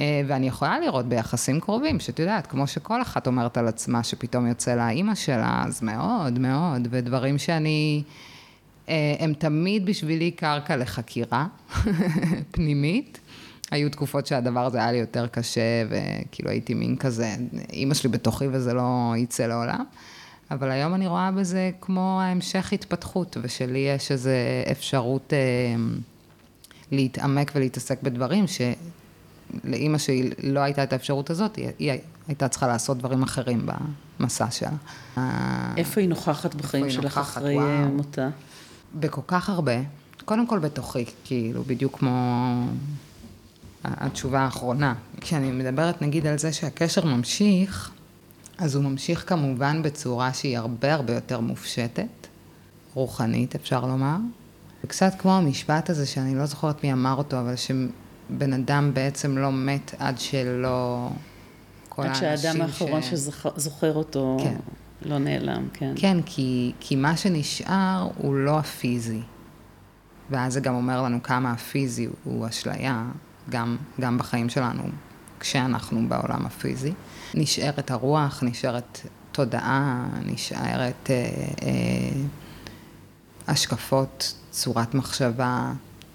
אה, 0.00 0.22
ואני 0.26 0.48
יכולה 0.48 0.80
לראות 0.80 1.06
ביחסים 1.06 1.60
קרובים, 1.60 2.00
שאת 2.00 2.18
יודעת, 2.18 2.46
כמו 2.46 2.66
שכל 2.66 3.02
אחת 3.02 3.26
אומרת 3.26 3.56
על 3.56 3.68
עצמה, 3.68 4.02
שפתאום 4.02 4.46
יוצא 4.46 4.74
לה 4.74 4.90
אימא 4.90 5.14
שלה, 5.14 5.62
אז 5.66 5.82
מאוד 5.82 6.38
מאוד, 6.38 6.88
ודברים 6.90 7.38
שאני... 7.38 8.02
אה, 8.88 9.14
הם 9.18 9.34
תמיד 9.34 9.86
בשבילי 9.86 10.30
קרקע 10.30 10.76
לחקירה 10.76 11.46
פנימית. 12.52 13.20
היו 13.70 13.90
תקופות 13.90 14.26
שהדבר 14.26 14.66
הזה 14.66 14.78
היה 14.78 14.92
לי 14.92 14.98
יותר 14.98 15.26
קשה, 15.26 15.82
וכאילו 15.88 16.50
הייתי 16.50 16.74
מין 16.74 16.96
כזה, 16.96 17.34
אימא 17.72 17.94
שלי 17.94 18.10
בתוכי 18.10 18.44
וזה 18.52 18.74
לא 18.74 19.14
יצא 19.16 19.46
לעולם. 19.46 19.84
אבל 20.50 20.70
היום 20.70 20.94
אני 20.94 21.06
רואה 21.06 21.30
בזה 21.30 21.70
כמו 21.80 22.20
ההמשך 22.20 22.72
התפתחות, 22.72 23.36
ושלי 23.42 23.78
יש 23.78 24.12
איזו 24.12 24.30
אפשרות 24.70 25.32
אה, 25.32 25.38
להתעמק 26.90 27.52
ולהתעסק 27.54 28.02
בדברים, 28.02 28.44
שלאימא 28.46 29.98
שלי 29.98 30.30
לא 30.42 30.60
הייתה 30.60 30.82
את 30.82 30.92
האפשרות 30.92 31.30
הזאת, 31.30 31.56
היא, 31.56 31.68
היא 31.78 31.92
הייתה 32.28 32.48
צריכה 32.48 32.66
לעשות 32.66 32.98
דברים 32.98 33.22
אחרים 33.22 33.66
במסע 34.18 34.50
שלה. 34.50 34.70
איפה 35.76 36.00
היא 36.00 36.08
נוכחת 36.08 36.54
בחיים 36.54 36.90
שלך 36.90 37.18
אחרי. 37.18 37.56
מותה? 37.92 38.28
בכל 38.94 39.20
כך 39.26 39.48
הרבה. 39.48 39.76
קודם 40.24 40.46
כל 40.46 40.58
בתוכי, 40.58 41.04
כאילו, 41.24 41.62
בדיוק 41.62 41.98
כמו 41.98 42.66
התשובה 43.84 44.40
האחרונה. 44.40 44.94
כשאני 45.20 45.52
מדברת 45.52 46.02
נגיד 46.02 46.26
על 46.26 46.38
זה 46.38 46.52
שהקשר 46.52 47.04
ממשיך, 47.04 47.90
אז 48.58 48.74
הוא 48.74 48.84
ממשיך 48.84 49.28
כמובן 49.28 49.82
בצורה 49.82 50.34
שהיא 50.34 50.58
הרבה 50.58 50.94
הרבה 50.94 51.14
יותר 51.14 51.40
מופשטת, 51.40 52.26
רוחנית 52.94 53.54
אפשר 53.54 53.86
לומר. 53.86 54.16
וקצת 54.84 55.12
כמו 55.18 55.36
המשפט 55.36 55.90
הזה 55.90 56.06
שאני 56.06 56.34
לא 56.34 56.46
זוכרת 56.46 56.84
מי 56.84 56.92
אמר 56.92 57.14
אותו, 57.14 57.40
אבל 57.40 57.54
שבן 57.56 58.52
אדם 58.52 58.94
בעצם 58.94 59.38
לא 59.38 59.52
מת 59.52 59.94
עד 59.98 60.20
שלא... 60.20 61.08
כל. 61.88 62.02
עד 62.02 62.14
שהאדם 62.14 62.60
האחרון 62.60 63.02
שזוכר 63.02 63.94
אותו 63.94 64.36
כן. 64.42 64.56
לא 65.04 65.18
נעלם, 65.18 65.68
כן. 65.72 65.92
כן, 65.96 66.18
כי, 66.26 66.72
כי 66.80 66.96
מה 66.96 67.16
שנשאר 67.16 68.08
הוא 68.16 68.34
לא 68.34 68.58
הפיזי. 68.58 69.20
ואז 70.30 70.52
זה 70.52 70.60
גם 70.60 70.74
אומר 70.74 71.02
לנו 71.02 71.22
כמה 71.22 71.52
הפיזי 71.52 72.08
הוא 72.24 72.48
אשליה, 72.48 73.04
גם, 73.50 73.76
גם 74.00 74.18
בחיים 74.18 74.48
שלנו, 74.48 74.82
כשאנחנו 75.40 76.08
בעולם 76.08 76.46
הפיזי. 76.46 76.92
נשארת 77.34 77.90
הרוח, 77.90 78.42
נשארת 78.42 79.00
תודעה, 79.32 80.06
נשארת 80.26 81.10
אה, 81.10 81.14
אה, 81.62 82.20
השקפות, 83.46 84.34
צורת 84.50 84.94
מחשבה. 84.94 85.72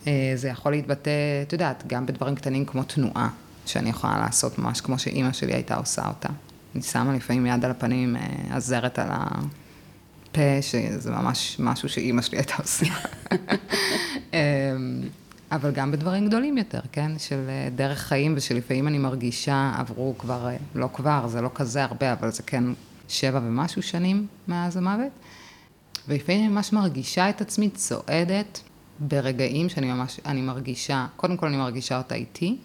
אה, 0.07 0.31
זה 0.35 0.47
יכול 0.47 0.71
להתבטא, 0.71 1.11
את 1.47 1.53
יודעת, 1.53 1.83
גם 1.87 2.05
בדברים 2.05 2.35
קטנים 2.35 2.65
כמו 2.65 2.83
תנועה, 2.83 3.29
שאני 3.65 3.89
יכולה 3.89 4.17
לעשות 4.17 4.59
ממש 4.59 4.81
כמו 4.81 4.99
שאימא 4.99 5.31
שלי 5.31 5.53
הייתה 5.53 5.75
עושה 5.75 6.07
אותה. 6.07 6.29
אני 6.75 6.83
שמה 6.83 7.13
לפעמים 7.13 7.45
יד 7.45 7.65
על 7.65 7.71
הפנים, 7.71 8.15
אה, 8.15 8.55
עזרת 8.55 8.99
על 8.99 9.07
הפה, 9.11 10.61
שזה 10.61 11.11
ממש 11.11 11.57
משהו 11.59 11.89
שאימא 11.89 12.21
שלי 12.21 12.37
הייתה 12.37 12.53
עושה. 12.57 12.85
אמ, 14.33 14.37
אבל 15.51 15.71
גם 15.71 15.91
בדברים 15.91 16.27
גדולים 16.27 16.57
יותר, 16.57 16.79
כן? 16.91 17.11
של 17.19 17.45
אה, 17.49 17.69
דרך 17.75 17.99
חיים, 17.99 18.33
ושלפעמים 18.37 18.87
אני 18.87 18.97
מרגישה, 18.97 19.73
עברו 19.77 20.15
כבר, 20.17 20.47
אה, 20.47 20.57
לא 20.75 20.89
כבר, 20.93 21.27
זה 21.27 21.41
לא 21.41 21.49
כזה 21.55 21.83
הרבה, 21.83 22.13
אבל 22.13 22.31
זה 22.31 22.43
כן 22.43 22.63
שבע 23.07 23.39
ומשהו 23.43 23.81
שנים 23.81 24.27
מאז 24.47 24.77
המוות. 24.77 25.11
ולפעמים 26.07 26.41
אני 26.41 26.53
ממש 26.53 26.73
מרגישה 26.73 27.29
את 27.29 27.41
עצמי 27.41 27.69
צועדת 27.69 28.61
ברגעים 28.99 29.69
שאני 29.69 29.91
ממש, 29.91 30.19
אני 30.25 30.41
מרגישה, 30.41 31.07
קודם 31.15 31.37
כל 31.37 31.47
אני 31.47 31.57
מרגישה 31.57 31.97
אותה 31.97 32.15
איתי, 32.15 32.57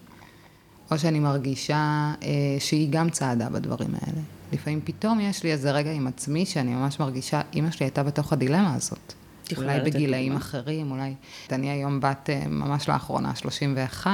או 0.91 0.99
שאני 0.99 1.19
מרגישה 1.19 2.13
אה, 2.23 2.29
שהיא 2.59 2.87
גם 2.91 3.09
צעדה 3.09 3.49
בדברים 3.49 3.89
האלה. 4.01 4.21
לפעמים 4.53 4.81
פתאום 4.83 5.19
יש 5.19 5.43
לי 5.43 5.51
איזה 5.51 5.71
רגע 5.71 5.91
עם 5.91 6.07
עצמי 6.07 6.45
שאני 6.45 6.75
ממש 6.75 6.99
מרגישה, 6.99 7.41
אימא 7.53 7.71
שלי 7.71 7.85
הייתה 7.85 8.03
בתוך 8.03 8.33
הדילמה 8.33 8.73
הזאת. 8.73 9.13
אולי 9.57 9.79
בגילאים 9.79 10.31
דוגמה. 10.31 10.45
אחרים, 10.45 10.91
אולי... 10.91 11.13
אני 11.51 11.69
היום 11.69 11.99
בת 11.99 12.29
אה, 12.29 12.47
ממש 12.47 12.89
לאחרונה 12.89 13.35
31, 13.35 14.11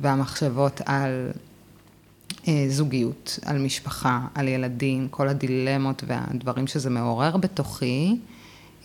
והמחשבות 0.00 0.80
על 0.84 1.30
אה, 2.48 2.66
זוגיות, 2.68 3.38
על 3.44 3.58
משפחה, 3.58 4.20
על 4.34 4.48
ילדים, 4.48 5.08
כל 5.10 5.28
הדילמות 5.28 6.04
והדברים 6.06 6.66
שזה 6.66 6.90
מעורר 6.90 7.36
בתוכי, 7.36 8.16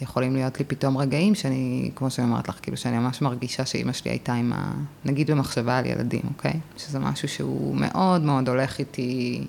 יכולים 0.02 0.36
להיות 0.36 0.60
לי 0.60 0.66
פתאום 0.66 0.98
רגעים 0.98 1.36
שאני, 1.36 1.92
כמו 1.96 2.10
שאני 2.10 2.28
אומרת 2.28 2.50
לך, 2.50 2.60
כאילו 2.62 2.78
שאני 2.78 2.98
ממש 2.98 3.22
מרגישה 3.22 3.66
שאימא 3.66 3.94
שלי 3.94 4.12
הייתה 4.12 4.34
עם 4.34 4.54
ה... 4.54 4.72
נגיד 5.06 5.32
במחשבה 5.32 5.78
על 5.78 5.86
ילדים, 5.86 6.22
אוקיי? 6.28 6.60
שזה 6.78 7.00
משהו 7.00 7.28
שהוא 7.28 7.76
מאוד 7.76 8.22
מאוד 8.22 8.50
הולך 8.50 8.80
איתי 8.80 9.46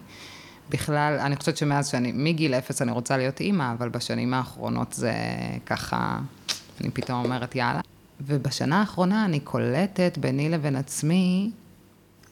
בכלל, 0.70 1.18
אני 1.20 1.36
חושבת 1.36 1.56
שמאז 1.56 1.88
שאני, 1.88 2.12
מגיל 2.14 2.54
אפס 2.54 2.82
אני 2.82 2.92
רוצה 2.92 3.16
להיות 3.16 3.40
אימא, 3.40 3.72
אבל 3.72 3.88
בשנים 3.88 4.34
האחרונות 4.34 4.92
זה 4.92 5.12
ככה, 5.66 6.18
אני 6.80 6.90
פתאום 6.90 7.24
אומרת 7.24 7.54
יאללה. 7.54 7.80
ובשנה 8.20 8.80
האחרונה 8.80 9.24
אני 9.24 9.40
קולטת 9.40 10.18
ביני 10.18 10.48
לבין 10.48 10.76
עצמי, 10.76 11.50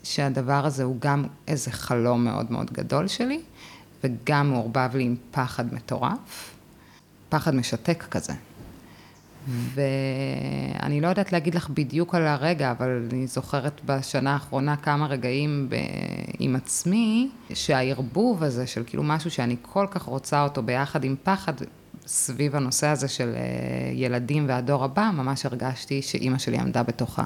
שהדבר 0.03 0.67
הזה 0.67 0.85
הוא 0.85 0.97
גם 0.99 1.25
איזה 1.49 1.71
חלום 1.71 2.25
מאוד 2.25 2.53
מאוד 2.53 2.71
גדול 2.73 3.09
שלי, 3.09 3.41
וגם 4.05 4.51
מעורבב 4.51 4.91
לי 4.95 5.05
עם 5.05 5.17
פחד 5.31 5.75
מטורף, 5.75 6.55
פחד 7.31 7.55
משתק 7.55 8.05
כזה. 8.11 8.33
ואני 9.49 11.01
לא 11.01 11.09
יודעת 11.09 11.33
להגיד 11.33 11.55
לך 11.55 11.69
בדיוק 11.69 12.15
על 12.15 12.27
הרגע, 12.27 12.71
אבל 12.71 13.09
אני 13.13 13.27
זוכרת 13.27 13.81
בשנה 13.87 14.33
האחרונה 14.33 14.77
כמה 14.77 15.07
רגעים 15.07 15.67
ב... 15.69 15.77
עם 16.39 16.57
עצמי, 16.57 17.31
שהערבוב 17.55 18.43
הזה 18.43 18.67
של 18.67 18.83
כאילו 18.87 19.03
משהו 19.03 19.31
שאני 19.31 19.57
כל 19.63 19.87
כך 19.91 20.03
רוצה 20.03 20.43
אותו 20.43 20.63
ביחד 20.63 21.05
עם 21.05 21.15
פחד, 21.23 21.53
סביב 22.07 22.57
הנושא 22.57 22.87
הזה 22.87 23.09
של 23.09 23.33
אה, 23.37 23.93
ילדים 23.93 24.45
והדור 24.49 24.85
הבא, 24.85 25.11
ממש 25.15 25.47
הרגשתי 25.47 26.03
שאימא 26.03 26.39
שלי 26.39 26.59
עמדה 26.59 26.83
בתוך 26.83 27.19
ה... 27.19 27.25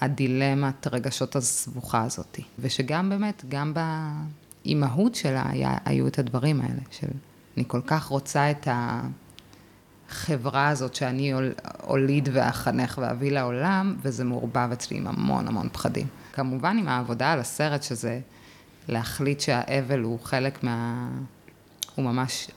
הדילמת 0.00 0.86
רגשות 0.86 1.36
הסבוכה 1.36 2.02
הזאת. 2.02 2.40
ושגם 2.58 3.08
באמת, 3.08 3.44
גם 3.48 3.74
באימהות 4.64 5.14
שלה 5.14 5.42
היה, 5.48 5.74
היו 5.84 6.06
את 6.06 6.18
הדברים 6.18 6.60
האלה, 6.60 6.80
של 6.90 7.06
אני 7.58 7.64
כל 7.66 7.80
כך 7.86 8.04
רוצה 8.04 8.50
את 8.50 8.68
החברה 10.10 10.68
הזאת 10.68 10.94
שאני 10.94 11.32
אוליד 11.86 12.28
ואחנך 12.32 12.98
ואביא 13.02 13.32
לעולם, 13.32 13.96
וזה 14.02 14.24
מעורבב 14.24 14.68
אצלי 14.72 14.96
עם 14.96 15.06
המון 15.06 15.48
המון 15.48 15.68
פחדים. 15.72 16.06
כמובן 16.32 16.78
עם 16.78 16.88
העבודה 16.88 17.32
על 17.32 17.40
הסרט, 17.40 17.82
שזה 17.82 18.20
להחליט 18.88 19.40
שהאבל 19.40 20.00
הוא 20.00 20.18
חלק 20.22 20.64
מה... 20.64 21.08
הוא 21.94 22.04
ממש, 22.04 22.50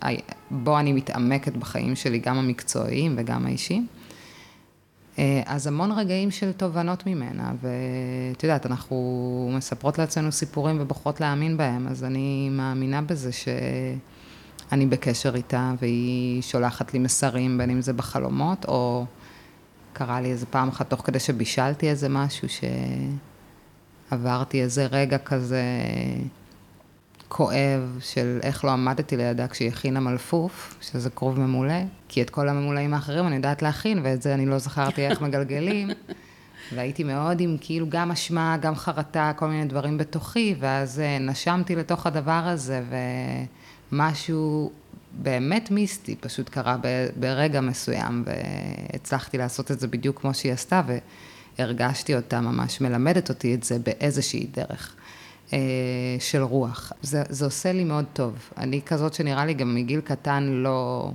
בו 0.51 0.79
אני 0.79 0.93
מתעמקת 0.93 1.57
בחיים 1.57 1.95
שלי, 1.95 2.19
גם 2.19 2.37
המקצועיים 2.37 3.15
וגם 3.17 3.45
האישיים. 3.45 3.87
אה, 5.19 5.41
אז 5.45 5.67
המון 5.67 5.91
רגעים 5.91 6.31
של 6.31 6.51
תובנות 6.51 7.07
ממנה, 7.07 7.51
ואת 7.61 8.43
יודעת, 8.43 8.65
אנחנו 8.65 9.51
מספרות 9.57 9.99
לעצמנו 9.99 10.31
סיפורים 10.31 10.77
ובוחרות 10.81 11.21
להאמין 11.21 11.57
בהם, 11.57 11.87
אז 11.87 12.03
אני 12.03 12.49
מאמינה 12.51 13.01
בזה 13.01 13.31
שאני 14.71 14.85
בקשר 14.85 15.35
איתה, 15.35 15.73
והיא 15.81 16.41
שולחת 16.41 16.93
לי 16.93 16.99
מסרים, 16.99 17.57
בין 17.57 17.69
אם 17.69 17.81
זה 17.81 17.93
בחלומות, 17.93 18.65
או 18.65 19.05
קרה 19.93 20.21
לי 20.21 20.31
איזה 20.31 20.45
פעם 20.45 20.69
אחת, 20.69 20.89
תוך 20.89 21.01
כדי 21.05 21.19
שבישלתי 21.19 21.89
איזה 21.89 22.09
משהו, 22.09 22.47
שעברתי 24.09 24.61
איזה 24.61 24.85
רגע 24.85 25.17
כזה 25.17 25.63
כואב 27.27 27.97
של 28.01 28.39
איך 28.43 28.65
לא 28.65 28.71
עמדתי 28.71 29.17
לידה 29.17 29.47
כשהיא 29.47 29.67
הכינה 29.67 29.99
מלפוף, 29.99 30.75
שזה 30.81 31.09
כרוב 31.09 31.39
ממולא, 31.39 31.83
כי 32.07 32.21
את 32.21 32.29
כל 32.29 32.49
הממולאים 32.49 32.93
האחרים 32.93 33.27
אני 33.27 33.35
יודעת 33.35 33.61
להכין, 33.61 33.99
ואת 34.03 34.21
זה 34.21 34.33
אני 34.33 34.45
לא 34.45 34.57
זכרתי 34.57 35.07
איך 35.07 35.21
מגלגלים. 35.21 35.89
והייתי 36.75 37.03
מאוד 37.03 37.41
עם 37.41 37.57
כאילו 37.61 37.85
גם 37.89 38.11
אשמה, 38.11 38.57
גם 38.61 38.75
חרטה, 38.75 39.31
כל 39.35 39.47
מיני 39.47 39.65
דברים 39.65 39.97
בתוכי, 39.97 40.55
ואז 40.59 40.99
אה, 40.99 41.19
נשמתי 41.19 41.75
לתוך 41.75 42.07
הדבר 42.07 42.41
הזה, 42.45 42.81
ומשהו 43.91 44.71
באמת 45.21 45.71
מיסטי 45.71 46.15
פשוט 46.15 46.49
קרה 46.49 46.77
ברגע 47.19 47.61
מסוים, 47.61 48.23
והצלחתי 48.25 49.37
לעשות 49.37 49.71
את 49.71 49.79
זה 49.79 49.87
בדיוק 49.87 50.21
כמו 50.21 50.33
שהיא 50.33 50.53
עשתה, 50.53 50.81
והרגשתי 51.57 52.15
אותה 52.15 52.41
ממש 52.41 52.81
מלמדת 52.81 53.29
אותי 53.29 53.53
את 53.53 53.63
זה 53.63 53.79
באיזושהי 53.79 54.47
דרך. 54.53 54.95
אה, 55.53 55.59
של 56.19 56.41
רוח. 56.41 56.93
זה, 57.01 57.23
זה 57.29 57.45
עושה 57.45 57.71
לי 57.71 57.83
מאוד 57.83 58.05
טוב. 58.13 58.49
אני 58.57 58.81
כזאת 58.85 59.13
שנראה 59.13 59.45
לי 59.45 59.53
גם 59.53 59.75
מגיל 59.75 60.01
קטן 60.01 60.43
לא, 60.43 61.11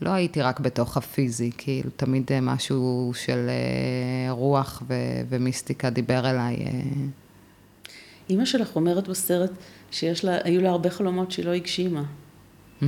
לא 0.00 0.10
הייתי 0.10 0.42
רק 0.42 0.60
בתוך 0.60 0.96
הפיזי, 0.96 1.50
כאילו 1.58 1.90
תמיד 1.96 2.24
אה, 2.30 2.40
משהו 2.40 3.12
של 3.14 3.46
אה, 3.48 4.32
רוח 4.32 4.82
ו, 4.88 4.94
ומיסטיקה 5.28 5.90
דיבר 5.90 6.30
אליי. 6.30 6.56
אימא 8.30 8.44
שלך 8.44 8.76
אומרת 8.76 9.08
בסרט 9.08 9.50
שהיו 9.90 10.60
לה 10.60 10.70
הרבה 10.70 10.90
חלומות 10.90 11.30
שהיא 11.30 11.46
לא 11.46 11.50
הגשימה. 11.50 12.02
Mm-hmm. 12.02 12.84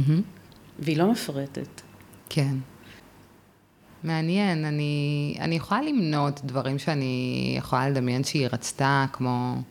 והיא 0.79 0.97
לא 0.97 1.11
מפרטת. 1.11 1.81
כן. 2.29 2.57
מעניין, 4.05 4.65
אני, 4.65 5.37
אני 5.41 5.55
יכולה 5.55 5.83
למנות 5.83 6.41
דברים 6.45 6.79
שאני 6.79 7.55
יכולה 7.59 7.89
לדמיין 7.89 8.25
שהיא 8.25 8.49
רצתה, 8.53 9.07
כמו... 9.13 9.63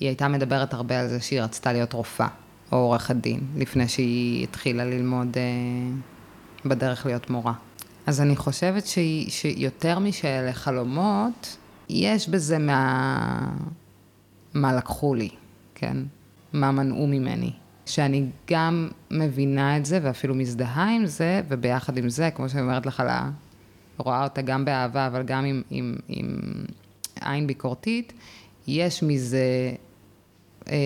היא 0.00 0.08
הייתה 0.08 0.28
מדברת 0.28 0.74
הרבה 0.74 1.00
על 1.00 1.08
זה 1.08 1.20
שהיא 1.20 1.40
רצתה 1.40 1.72
להיות 1.72 1.92
רופאה 1.92 2.28
או 2.72 2.76
עורכת 2.76 3.16
דין, 3.16 3.40
לפני 3.56 3.88
שהיא 3.88 4.44
התחילה 4.44 4.84
ללמוד 4.84 5.36
אה, 5.36 5.42
בדרך 6.64 7.06
להיות 7.06 7.30
מורה. 7.30 7.52
אז 8.06 8.20
אני 8.20 8.36
חושבת 8.36 8.86
שהיא, 8.86 9.30
שיותר 9.30 9.98
משאלה 9.98 10.52
חלומות, 10.52 11.56
יש 11.88 12.28
בזה 12.28 12.58
מה... 12.58 13.48
מה 14.54 14.72
לקחו 14.72 15.14
לי, 15.14 15.28
כן? 15.74 15.96
מה 16.52 16.72
מנעו 16.72 17.06
ממני. 17.06 17.52
שאני 17.86 18.26
גם 18.50 18.88
מבינה 19.10 19.76
את 19.76 19.86
זה 19.86 19.98
ואפילו 20.02 20.34
מזדהה 20.34 20.94
עם 20.94 21.06
זה, 21.06 21.42
וביחד 21.48 21.98
עם 21.98 22.08
זה, 22.08 22.30
כמו 22.30 22.48
שאני 22.48 22.62
אומרת 22.62 22.86
לך, 22.86 23.02
רואה 23.98 24.24
אותה 24.24 24.42
גם 24.42 24.64
באהבה, 24.64 25.06
אבל 25.06 25.22
גם 25.22 25.44
עם, 25.44 25.62
עם, 25.70 25.96
עם 26.08 26.38
עין 27.20 27.46
ביקורתית, 27.46 28.12
יש 28.66 29.02
מזה 29.02 29.72
אה, 30.68 30.76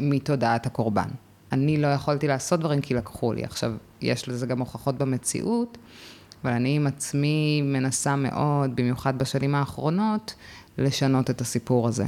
מתודעת 0.00 0.66
הקורבן. 0.66 1.08
אני 1.52 1.76
לא 1.76 1.86
יכולתי 1.86 2.28
לעשות 2.28 2.60
דברים 2.60 2.80
כי 2.80 2.94
לקחו 2.94 3.32
לי. 3.32 3.44
עכשיו, 3.44 3.72
יש 4.00 4.28
לזה 4.28 4.46
גם 4.46 4.58
הוכחות 4.58 4.98
במציאות, 4.98 5.78
אבל 6.44 6.52
אני 6.52 6.76
עם 6.76 6.86
עצמי 6.86 7.62
מנסה 7.62 8.16
מאוד, 8.16 8.76
במיוחד 8.76 9.18
בשנים 9.18 9.54
האחרונות, 9.54 10.34
לשנות 10.78 11.30
את 11.30 11.40
הסיפור 11.40 11.88
הזה. 11.88 12.06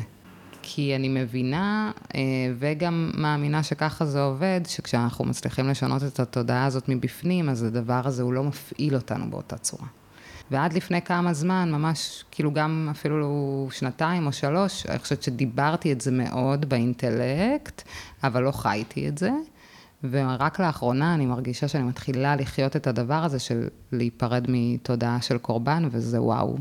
כי 0.66 0.96
אני 0.96 1.08
מבינה 1.08 1.92
אה, 2.14 2.20
וגם 2.58 3.10
מאמינה 3.14 3.62
שככה 3.62 4.04
זה 4.04 4.22
עובד, 4.22 4.60
שכשאנחנו 4.68 5.24
מצליחים 5.24 5.68
לשנות 5.68 6.02
את 6.02 6.20
התודעה 6.20 6.64
הזאת 6.64 6.88
מבפנים, 6.88 7.48
אז 7.48 7.62
הדבר 7.62 8.00
הזה 8.04 8.22
הוא 8.22 8.32
לא 8.32 8.42
מפעיל 8.42 8.94
אותנו 8.94 9.30
באותה 9.30 9.58
צורה. 9.58 9.86
ועד 10.50 10.72
לפני 10.72 11.02
כמה 11.02 11.32
זמן, 11.32 11.72
ממש, 11.72 12.24
כאילו 12.30 12.52
גם 12.52 12.88
אפילו 12.90 13.68
שנתיים 13.72 14.26
או 14.26 14.32
שלוש, 14.32 14.86
אני 14.86 14.98
חושבת 14.98 15.22
שדיברתי 15.22 15.92
את 15.92 16.00
זה 16.00 16.10
מאוד 16.10 16.68
באינטלקט, 16.68 17.82
אבל 18.24 18.42
לא 18.42 18.52
חייתי 18.52 19.08
את 19.08 19.18
זה. 19.18 19.30
ורק 20.10 20.60
לאחרונה 20.60 21.14
אני 21.14 21.26
מרגישה 21.26 21.68
שאני 21.68 21.84
מתחילה 21.84 22.36
לחיות 22.36 22.76
את 22.76 22.86
הדבר 22.86 23.24
הזה 23.24 23.38
של 23.38 23.68
להיפרד 23.92 24.44
מתודעה 24.48 25.20
של 25.20 25.38
קורבן, 25.38 25.88
וזה 25.90 26.22
וואו. 26.22 26.56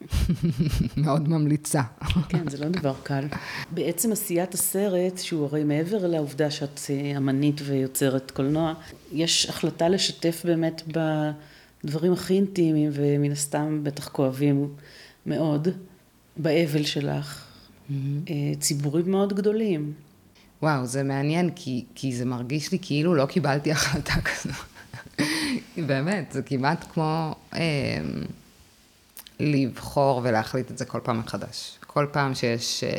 מאוד 0.96 1.28
ממליצה. 1.28 1.82
כן, 2.28 2.48
זה 2.50 2.58
לא 2.58 2.68
דבר 2.68 2.94
קל. 3.02 3.24
בעצם 3.70 4.12
עשיית 4.12 4.54
הסרט, 4.54 5.18
שהוא 5.18 5.44
הרי 5.44 5.64
מעבר 5.64 6.06
לעובדה 6.06 6.50
שאת 6.50 6.80
אה, 6.90 7.16
אמנית 7.16 7.60
ויוצרת 7.64 8.30
קולנוע, 8.30 8.74
יש 9.12 9.48
החלטה 9.48 9.88
לשתף 9.88 10.42
באמת 10.44 10.82
ב... 10.96 11.00
דברים 11.84 12.12
הכי 12.12 12.34
אינטימיים 12.34 12.90
ומן 12.92 13.32
הסתם 13.32 13.80
בטח 13.82 14.08
כואבים 14.08 14.68
מאוד 15.26 15.68
באבל 16.36 16.84
שלך, 16.84 17.44
mm-hmm. 17.44 17.92
ציבורים 18.58 19.10
מאוד 19.10 19.32
גדולים. 19.32 19.92
וואו, 20.62 20.86
זה 20.86 21.02
מעניין, 21.02 21.50
כי, 21.54 21.84
כי 21.94 22.16
זה 22.16 22.24
מרגיש 22.24 22.72
לי 22.72 22.78
כאילו 22.82 23.14
לא 23.14 23.26
קיבלתי 23.26 23.72
החלטה 23.72 24.14
כזו. 24.20 24.54
באמת, 25.88 26.32
זה 26.32 26.42
כמעט 26.42 26.84
כמו 26.92 27.34
אה, 27.54 27.60
לבחור 29.40 30.20
ולהחליט 30.24 30.70
את 30.70 30.78
זה 30.78 30.84
כל 30.84 31.00
פעם 31.02 31.18
מחדש. 31.18 31.78
כל 31.86 32.06
פעם 32.12 32.34
שיש 32.34 32.84
אה, 32.84 32.90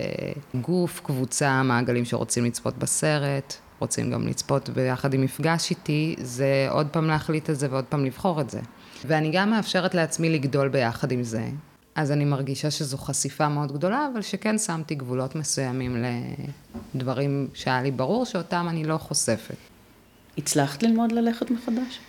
גוף, 0.62 1.00
קבוצה, 1.04 1.64
מעגלים 1.64 2.06
שרוצים 2.06 2.46
לצפות 2.46 2.78
בסרט, 2.78 3.54
רוצים 3.80 4.12
גם 4.12 4.28
לצפות 4.28 4.70
ביחד 4.70 5.14
עם 5.14 5.22
מפגש 5.22 5.70
איתי, 5.70 6.16
זה 6.22 6.68
עוד 6.70 6.88
פעם 6.88 7.08
להחליט 7.08 7.50
את 7.50 7.60
זה 7.60 7.68
ועוד 7.72 7.86
פעם 7.86 8.06
לבחור 8.06 8.42
את 8.42 8.50
זה. 8.50 8.60
ואני 9.06 9.32
גם 9.34 9.50
מאפשרת 9.50 9.96
לעצמי 9.96 10.30
לגדול 10.30 10.68
ביחד 10.68 11.12
עם 11.12 11.24
זה. 11.24 11.50
אז 11.96 12.12
אני 12.12 12.26
מרגישה 12.26 12.72
שזו 12.72 12.98
חשיפה 12.98 13.50
מאוד 13.50 13.72
גדולה, 13.72 14.08
אבל 14.14 14.22
שכן 14.22 14.58
שמתי 14.58 14.96
גבולות 14.96 15.36
מסוימים 15.36 16.06
לדברים 16.96 17.48
שהיה 17.54 17.82
לי 17.82 17.92
ברור 17.92 18.26
שאותם 18.26 18.66
אני 18.70 18.84
לא 18.84 18.98
חושפת. 18.98 19.56
הצלחת 20.38 20.84
ללמוד 20.84 21.12
ללכת 21.12 21.52
מחדש? 21.52 22.00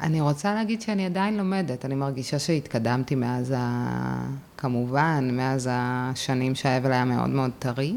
אני 0.00 0.20
רוצה 0.20 0.54
להגיד 0.54 0.82
שאני 0.82 1.06
עדיין 1.06 1.36
לומדת, 1.36 1.84
אני 1.84 1.94
מרגישה 1.94 2.38
שהתקדמתי 2.38 3.14
מאז, 3.14 3.54
ה... 3.56 4.28
כמובן, 4.56 5.28
מאז 5.32 5.68
השנים 5.72 6.54
שהאבל 6.54 6.92
היה 6.92 7.04
מאוד 7.04 7.30
מאוד 7.30 7.50
טרי, 7.58 7.96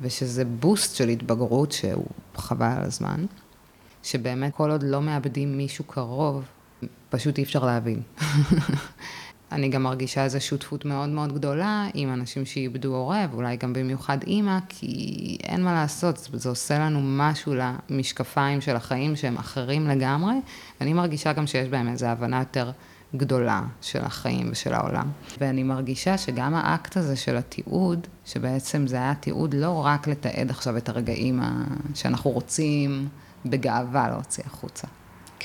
ושזה 0.00 0.44
בוסט 0.44 0.96
של 0.96 1.08
התבגרות 1.08 1.72
שהוא 1.72 2.06
חבל 2.36 2.72
על 2.76 2.82
הזמן, 2.82 3.24
שבאמת 4.02 4.54
כל 4.54 4.70
עוד 4.70 4.82
לא 4.82 5.02
מאבדים 5.02 5.56
מישהו 5.56 5.84
קרוב, 5.84 6.44
פשוט 7.10 7.38
אי 7.38 7.42
אפשר 7.42 7.64
להבין. 7.64 8.02
אני 9.52 9.68
גם 9.68 9.82
מרגישה 9.82 10.24
איזו 10.24 10.40
שותפות 10.40 10.84
מאוד 10.84 11.08
מאוד 11.08 11.32
גדולה 11.32 11.86
עם 11.94 12.12
אנשים 12.12 12.46
שאיבדו 12.46 12.96
הורה, 12.96 13.26
ואולי 13.30 13.56
גם 13.56 13.72
במיוחד 13.72 14.18
אימא, 14.22 14.58
כי 14.68 15.38
אין 15.42 15.64
מה 15.64 15.72
לעשות, 15.72 16.28
זה, 16.32 16.48
עושה 16.48 16.78
לנו 16.78 17.00
משהו 17.02 17.54
למשקפיים 17.54 18.60
של 18.60 18.76
החיים 18.76 19.16
שהם 19.16 19.36
אחרים 19.36 19.88
לגמרי, 19.88 20.34
ואני 20.80 20.92
מרגישה 20.92 21.32
גם 21.32 21.46
שיש 21.46 21.68
בהם 21.68 21.88
איזו 21.88 22.06
הבנה 22.06 22.38
יותר 22.38 22.70
גדולה 23.16 23.62
של 23.82 24.04
החיים 24.04 24.48
ושל 24.50 24.74
העולם. 24.74 25.10
ואני 25.40 25.62
מרגישה 25.62 26.18
שגם 26.18 26.54
האקט 26.54 26.96
הזה 26.96 27.16
של 27.16 27.36
התיעוד, 27.36 28.06
שבעצם 28.24 28.86
זה 28.86 28.96
היה 28.96 29.14
תיעוד 29.14 29.54
לא 29.54 29.86
רק 29.86 30.08
לתעד 30.08 30.50
עכשיו 30.50 30.76
את 30.76 30.88
הרגעים 30.88 31.40
שאנחנו 31.94 32.30
רוצים 32.30 33.08
בגאווה 33.46 34.08
להוציא 34.08 34.44
החוצה. 34.46 34.86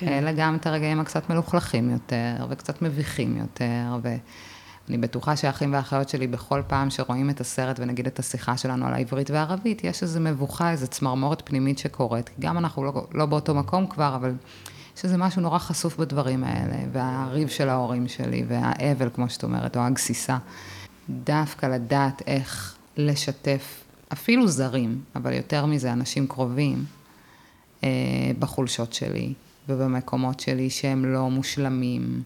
כן. 0.01 0.07
אלא 0.07 0.31
גם 0.31 0.55
את 0.55 0.67
הרגעים 0.67 0.99
הקצת 0.99 1.29
מלוכלכים 1.29 1.89
יותר, 1.89 2.45
וקצת 2.49 2.81
מביכים 2.81 3.37
יותר, 3.37 3.97
ואני 4.01 4.97
בטוחה 4.97 5.35
שהאחים 5.35 5.73
והאחיות 5.73 6.09
שלי, 6.09 6.27
בכל 6.27 6.61
פעם 6.67 6.89
שרואים 6.89 7.29
את 7.29 7.41
הסרט 7.41 7.79
ונגיד 7.79 8.07
את 8.07 8.19
השיחה 8.19 8.57
שלנו 8.57 8.87
על 8.87 8.93
העברית 8.93 9.29
והערבית, 9.29 9.83
יש 9.83 10.03
איזו 10.03 10.19
מבוכה, 10.19 10.71
איזו 10.71 10.87
צמרמורת 10.87 11.41
פנימית 11.45 11.77
שקורית, 11.79 12.29
גם 12.39 12.57
אנחנו 12.57 12.83
לא, 12.83 13.07
לא 13.13 13.25
באותו 13.25 13.55
מקום 13.55 13.87
כבר, 13.87 14.15
אבל 14.15 14.33
יש 14.97 15.03
איזה 15.03 15.17
משהו 15.17 15.41
נורא 15.41 15.57
חשוף 15.57 15.97
בדברים 15.97 16.43
האלה, 16.43 16.77
והריב 16.91 17.47
של 17.47 17.69
ההורים 17.69 18.07
שלי, 18.07 18.43
והאבל, 18.47 19.09
כמו 19.13 19.29
שאת 19.29 19.43
אומרת, 19.43 19.77
או 19.77 19.81
הגסיסה. 19.81 20.37
דווקא 21.09 21.65
לדעת 21.65 22.21
איך 22.27 22.75
לשתף, 22.97 23.83
אפילו 24.13 24.47
זרים, 24.47 25.01
אבל 25.15 25.33
יותר 25.33 25.65
מזה, 25.65 25.93
אנשים 25.93 26.27
קרובים, 26.27 26.85
אה, 27.83 27.89
בחולשות 28.39 28.93
שלי, 28.93 29.33
ובמקומות 29.69 30.39
שלי 30.39 30.69
שהם 30.69 31.05
לא 31.05 31.29
מושלמים. 31.29 32.21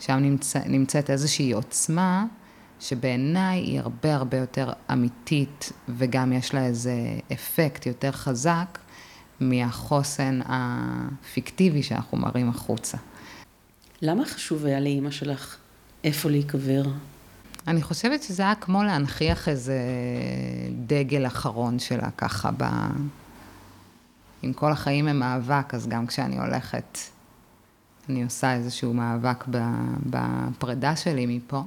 שם 0.00 0.16
נמצא, 0.16 0.60
נמצאת 0.66 1.10
איזושהי 1.10 1.52
עוצמה 1.52 2.24
שבעיניי 2.80 3.58
היא 3.58 3.80
הרבה 3.80 4.14
הרבה 4.14 4.36
יותר 4.36 4.72
אמיתית, 4.92 5.72
וגם 5.88 6.32
יש 6.32 6.54
לה 6.54 6.66
איזה 6.66 6.94
אפקט 7.32 7.86
יותר 7.86 8.12
חזק 8.12 8.78
מהחוסן 9.40 10.40
הפיקטיבי 10.46 11.82
שאנחנו 11.82 12.18
מראים 12.18 12.48
החוצה. 12.48 12.98
למה 14.02 14.24
חשוב 14.24 14.66
היה 14.66 14.80
לאימא 14.80 15.10
שלך 15.10 15.56
איפה 16.04 16.30
להיקבר? 16.30 16.82
אני 17.68 17.82
חושבת 17.82 18.22
שזה 18.22 18.42
היה 18.42 18.54
כמו 18.54 18.82
להנכיח 18.82 19.48
איזה 19.48 19.78
דגל 20.86 21.26
אחרון 21.26 21.78
שלה 21.78 22.10
ככה 22.10 22.50
ב... 22.56 22.64
אם 24.44 24.52
כל 24.52 24.72
החיים 24.72 25.08
הם 25.08 25.18
מאבק, 25.18 25.74
אז 25.74 25.88
גם 25.88 26.06
כשאני 26.06 26.38
הולכת, 26.38 26.98
אני 28.08 28.24
עושה 28.24 28.54
איזשהו 28.54 28.94
מאבק 28.94 29.44
בפרידה 30.06 30.96
שלי 30.96 31.26
מפה. 31.26 31.62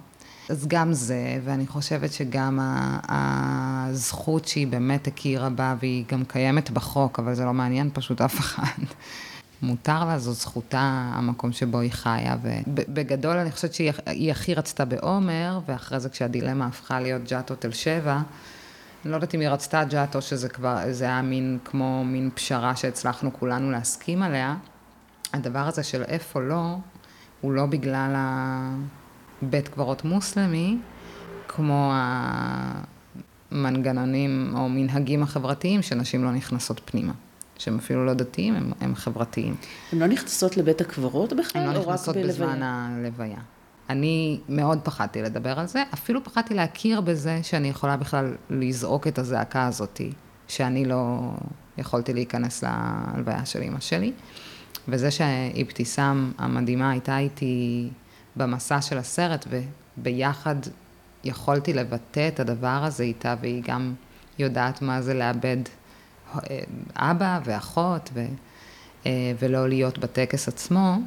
אז 0.50 0.68
גם 0.68 0.94
זה, 0.94 1.40
ואני 1.44 1.68
חושבת 1.68 2.14
שגם 2.14 2.60
הזכות 3.10 4.48
שהיא 4.48 4.68
באמת 4.68 5.08
הכירה 5.08 5.50
בה, 5.50 5.76
והיא 5.80 6.06
גם 6.08 6.26
קיימת 6.26 6.70
בחוק, 6.70 7.20
אבל 7.20 7.34
זה 7.34 7.46
לא 7.46 7.54
מעניין 7.54 7.90
פשוט 7.94 8.22
אף 8.22 8.40
אחד. 8.40 8.84
מותר 9.62 10.06
לה, 10.06 10.20
זו 10.20 10.34
זכותה, 10.34 11.12
המקום 11.14 11.52
שבו 11.52 11.80
היא 11.80 11.92
חיה, 11.92 12.38
ובגדול 12.44 13.38
אני 13.38 13.52
חושבת 13.52 13.74
שהיא 13.74 14.32
הכי 14.32 14.54
רצתה 14.54 14.86
בעומר, 14.86 15.60
ואחרי 15.66 16.00
זה 16.00 16.10
כשהדילמה 16.10 16.66
הפכה 16.66 17.00
להיות 17.00 17.22
ג'אטו 17.30 17.56
תל 17.56 17.72
שבע, 17.72 18.22
אני 19.04 19.12
לא 19.12 19.16
יודעת 19.16 19.36
אם 19.36 19.40
היא 19.40 19.50
רצתה 19.50 19.84
ג'אט 19.84 20.16
או 20.16 20.22
שזה 20.22 20.50
כבר, 20.50 20.78
זה 20.92 21.06
היה 21.06 21.22
מין 21.22 21.60
כמו 21.66 22.04
מין 22.06 22.30
פשרה 22.34 22.76
שהצלחנו 22.76 23.34
כולנו 23.34 23.72
להסכים 23.72 24.24
עליה. 24.24 24.56
הדבר 25.34 25.68
הזה 25.68 25.84
של 25.84 26.04
איפה 26.04 26.42
לא, 26.42 26.76
הוא 27.42 27.52
לא 27.52 27.66
בגלל 27.66 28.14
הבית 29.42 29.68
קברות 29.68 30.06
מוסלמי, 30.06 30.78
כמו 31.48 31.94
המנגנונים 33.52 34.54
או 34.58 34.70
מנהגים 34.70 35.24
החברתיים 35.24 35.82
שנשים 35.82 36.24
לא 36.24 36.32
נכנסות 36.32 36.82
פנימה. 36.86 37.14
שהם 37.58 37.78
אפילו 37.78 38.06
לא 38.06 38.14
דתיים, 38.14 38.56
הם, 38.56 38.72
הם 38.82 38.96
חברתיים. 38.96 39.56
הן 39.92 40.00
לא 40.00 40.08
נכנסות 40.08 40.58
לבית 40.58 40.82
הקברות 40.82 41.34
בכלל? 41.34 41.62
הן 41.62 41.74
לא 41.74 41.80
נכנסות 41.80 42.16
בזמן 42.16 42.64
הלוויה. 42.64 43.40
אני 43.92 44.40
מאוד 44.50 44.80
פחדתי 44.84 45.22
לדבר 45.22 45.60
על 45.60 45.66
זה, 45.66 45.84
אפילו 45.94 46.24
פחדתי 46.24 46.54
להכיר 46.54 47.02
בזה 47.02 47.40
שאני 47.44 47.68
יכולה 47.68 47.98
בכלל 47.98 48.36
לזעוק 48.50 49.08
את 49.08 49.20
הזעקה 49.20 49.68
הזאתי, 49.68 50.12
שאני 50.48 50.86
לא 50.86 51.32
יכולתי 51.78 52.14
להיכנס 52.14 52.64
להלוויה 52.64 53.46
של 53.46 53.62
אימא 53.62 53.80
שלי. 53.80 54.12
וזה 54.88 55.12
שאבתיסאם 55.12 56.32
המדהימה 56.38 56.92
הייתה 56.92 57.18
איתי 57.18 57.90
במסע 58.36 58.82
של 58.82 58.98
הסרט, 58.98 59.48
וביחד 59.98 60.56
יכולתי 61.24 61.74
לבטא 61.74 62.28
את 62.28 62.40
הדבר 62.40 62.84
הזה 62.84 63.04
איתה, 63.04 63.36
והיא 63.42 63.64
גם 63.68 63.94
יודעת 64.40 64.82
מה 64.82 65.02
זה 65.02 65.14
לאבד 65.14 65.58
אה, 66.36 66.60
אבא 66.96 67.40
ואחות, 67.46 68.10
ו, 68.14 68.26
אה, 69.06 69.12
ולא 69.40 69.70
להיות 69.70 69.98
בטקס 69.98 70.48
עצמו. 70.48 70.98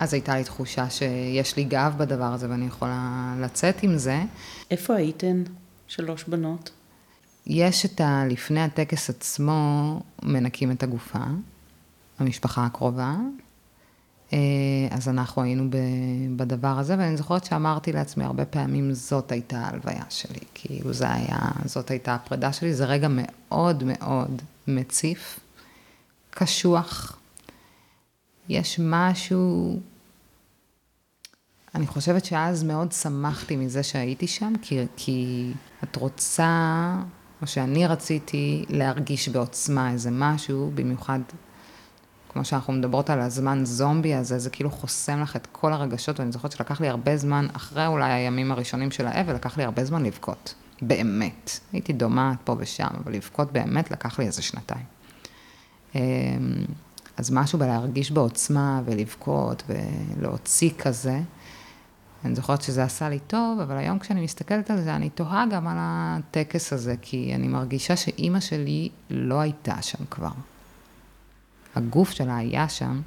אז 0.00 0.14
הייתה 0.14 0.36
לי 0.36 0.44
תחושה 0.44 0.90
שיש 0.90 1.56
לי 1.56 1.64
גב 1.64 1.94
בדבר 1.96 2.24
הזה 2.32 2.50
ואני 2.50 2.66
יכולה 2.66 3.34
לצאת 3.40 3.82
עם 3.82 3.96
זה. 3.96 4.22
איפה 4.70 4.94
הייתן 4.94 5.42
שלוש 5.88 6.24
בנות? 6.24 6.70
יש 7.46 7.84
את 7.84 8.00
ה... 8.00 8.24
לפני 8.30 8.60
הטקס 8.60 9.10
עצמו 9.10 10.00
מנקים 10.22 10.70
את 10.70 10.82
הגופה, 10.82 11.24
המשפחה 12.18 12.66
הקרובה. 12.66 13.16
אה, 14.32 14.38
אז 14.90 15.08
אנחנו 15.08 15.42
היינו 15.42 15.70
בדבר 16.36 16.78
הזה, 16.78 16.94
ואני 16.98 17.16
זוכרת 17.16 17.44
שאמרתי 17.44 17.92
לעצמי 17.92 18.24
הרבה 18.24 18.44
פעמים, 18.44 18.92
זאת 18.92 19.32
הייתה 19.32 19.58
ההלוויה 19.58 20.04
שלי. 20.10 20.40
כאילו 20.54 20.92
זה 20.92 21.12
היה, 21.12 21.38
זאת 21.64 21.90
הייתה 21.90 22.14
הפרידה 22.14 22.52
שלי, 22.52 22.74
זה 22.74 22.84
רגע 22.84 23.08
מאוד 23.10 23.84
מאוד 23.84 24.42
מציף, 24.68 25.40
קשוח. 26.30 27.18
יש 28.48 28.80
משהו 28.82 29.80
אני 31.74 31.86
חושבת 31.86 32.24
שאז 32.24 32.62
מאוד 32.62 32.92
שמחתי 32.92 33.56
מזה 33.56 33.82
שהייתי 33.82 34.26
שם, 34.26 34.52
כי, 34.62 34.86
כי 34.96 35.50
את 35.84 35.96
רוצה, 35.96 36.92
או 37.42 37.46
שאני 37.46 37.86
רציתי 37.86 38.64
להרגיש 38.68 39.28
בעוצמה 39.28 39.90
איזה 39.90 40.10
משהו, 40.12 40.70
במיוחד, 40.74 41.18
כמו 42.28 42.44
שאנחנו 42.44 42.72
מדברות 42.72 43.10
על 43.10 43.20
הזמן 43.20 43.64
זומבי 43.64 44.14
הזה, 44.14 44.38
זה 44.38 44.50
כאילו 44.50 44.70
חוסם 44.70 45.22
לך 45.22 45.36
את 45.36 45.48
כל 45.52 45.72
הרגשות, 45.72 46.20
ואני 46.20 46.32
זוכרת 46.32 46.52
שלקח 46.52 46.80
לי 46.80 46.88
הרבה 46.88 47.16
זמן, 47.16 47.46
אחרי 47.52 47.86
אולי 47.86 48.12
הימים 48.12 48.52
הראשונים 48.52 48.90
של 48.90 49.06
האבל, 49.06 49.34
לקח 49.34 49.58
לי 49.58 49.64
הרבה 49.64 49.84
זמן 49.84 50.02
לבכות. 50.02 50.54
באמת. 50.82 51.60
הייתי 51.72 51.92
דומעת 51.92 52.38
פה 52.44 52.56
ושם, 52.58 52.88
אבל 53.04 53.12
לבכות 53.12 53.52
באמת 53.52 53.90
לקח 53.90 54.18
לי 54.18 54.26
איזה 54.26 54.42
שנתיים. 54.42 54.84
אז 57.16 57.30
משהו 57.30 57.58
בלהרגיש 57.58 58.10
בעוצמה 58.10 58.82
ולבכות 58.84 59.62
ולהוציא 59.68 60.70
כזה, 60.78 61.20
אני 62.24 62.34
זוכרת 62.34 62.62
שזה 62.62 62.84
עשה 62.84 63.08
לי 63.08 63.18
טוב, 63.18 63.60
אבל 63.60 63.76
היום 63.76 63.98
כשאני 63.98 64.24
מסתכלת 64.24 64.70
על 64.70 64.82
זה, 64.82 64.96
אני 64.96 65.10
תוהה 65.10 65.44
גם 65.50 65.66
על 65.66 65.76
הטקס 65.80 66.72
הזה, 66.72 66.94
כי 67.02 67.34
אני 67.34 67.48
מרגישה 67.48 67.96
שאימא 67.96 68.40
שלי 68.40 68.88
לא 69.10 69.40
הייתה 69.40 69.82
שם 69.82 70.04
כבר. 70.10 70.30
הגוף 71.74 72.10
שלה 72.10 72.36
היה 72.36 72.68
שם, 72.68 73.00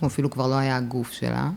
הוא 0.00 0.06
אפילו 0.06 0.30
כבר 0.30 0.46
לא 0.46 0.54
היה 0.54 0.76
הגוף 0.76 1.12
שלה, 1.12 1.50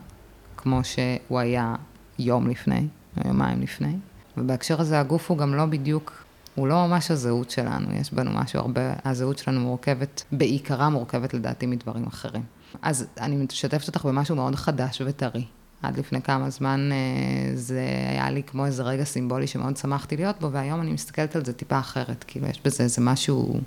כמו 0.56 0.80
שהוא 0.84 1.38
היה 1.38 1.74
יום 2.18 2.48
לפני, 2.48 2.86
או 3.16 3.28
יומיים 3.28 3.60
לפני. 3.60 3.96
ובהקשר 4.36 4.80
הזה 4.80 5.00
הגוף 5.00 5.30
הוא 5.30 5.38
גם 5.38 5.54
לא 5.54 5.66
בדיוק, 5.66 6.12
הוא 6.58 6.68
לא 6.68 6.86
ממש 6.86 7.10
הזהות 7.10 7.50
שלנו, 7.50 7.92
יש 7.92 8.12
בנו 8.12 8.30
משהו 8.30 8.60
הרבה, 8.60 8.92
הזהות 9.04 9.38
שלנו 9.38 9.60
מורכבת, 9.60 10.22
בעיקרה 10.32 10.88
מורכבת 10.88 11.34
לדעתי 11.34 11.66
מדברים 11.66 12.06
אחרים. 12.06 12.42
אז 12.82 13.06
אני 13.20 13.36
משתפת 13.36 13.88
אותך 13.88 14.04
במשהו 14.04 14.36
מאוד 14.36 14.54
חדש 14.54 15.02
וטרי. 15.06 15.44
עד 15.82 15.98
לפני 15.98 16.22
כמה 16.22 16.50
זמן 16.50 16.90
אה, 16.92 17.56
זה 17.56 17.84
היה 18.10 18.30
לי 18.30 18.42
כמו 18.42 18.66
איזה 18.66 18.82
רגע 18.82 19.04
סימבולי 19.04 19.46
שמאוד 19.46 19.76
שמחתי 19.76 20.16
להיות 20.16 20.40
בו, 20.40 20.52
והיום 20.52 20.80
אני 20.80 20.92
מסתכלת 20.92 21.36
על 21.36 21.44
זה 21.44 21.52
טיפה 21.52 21.78
אחרת. 21.78 22.24
כאילו, 22.26 22.46
יש 22.46 22.60
בזה 22.64 22.84
איזה 22.84 23.00
משהו 23.00 23.60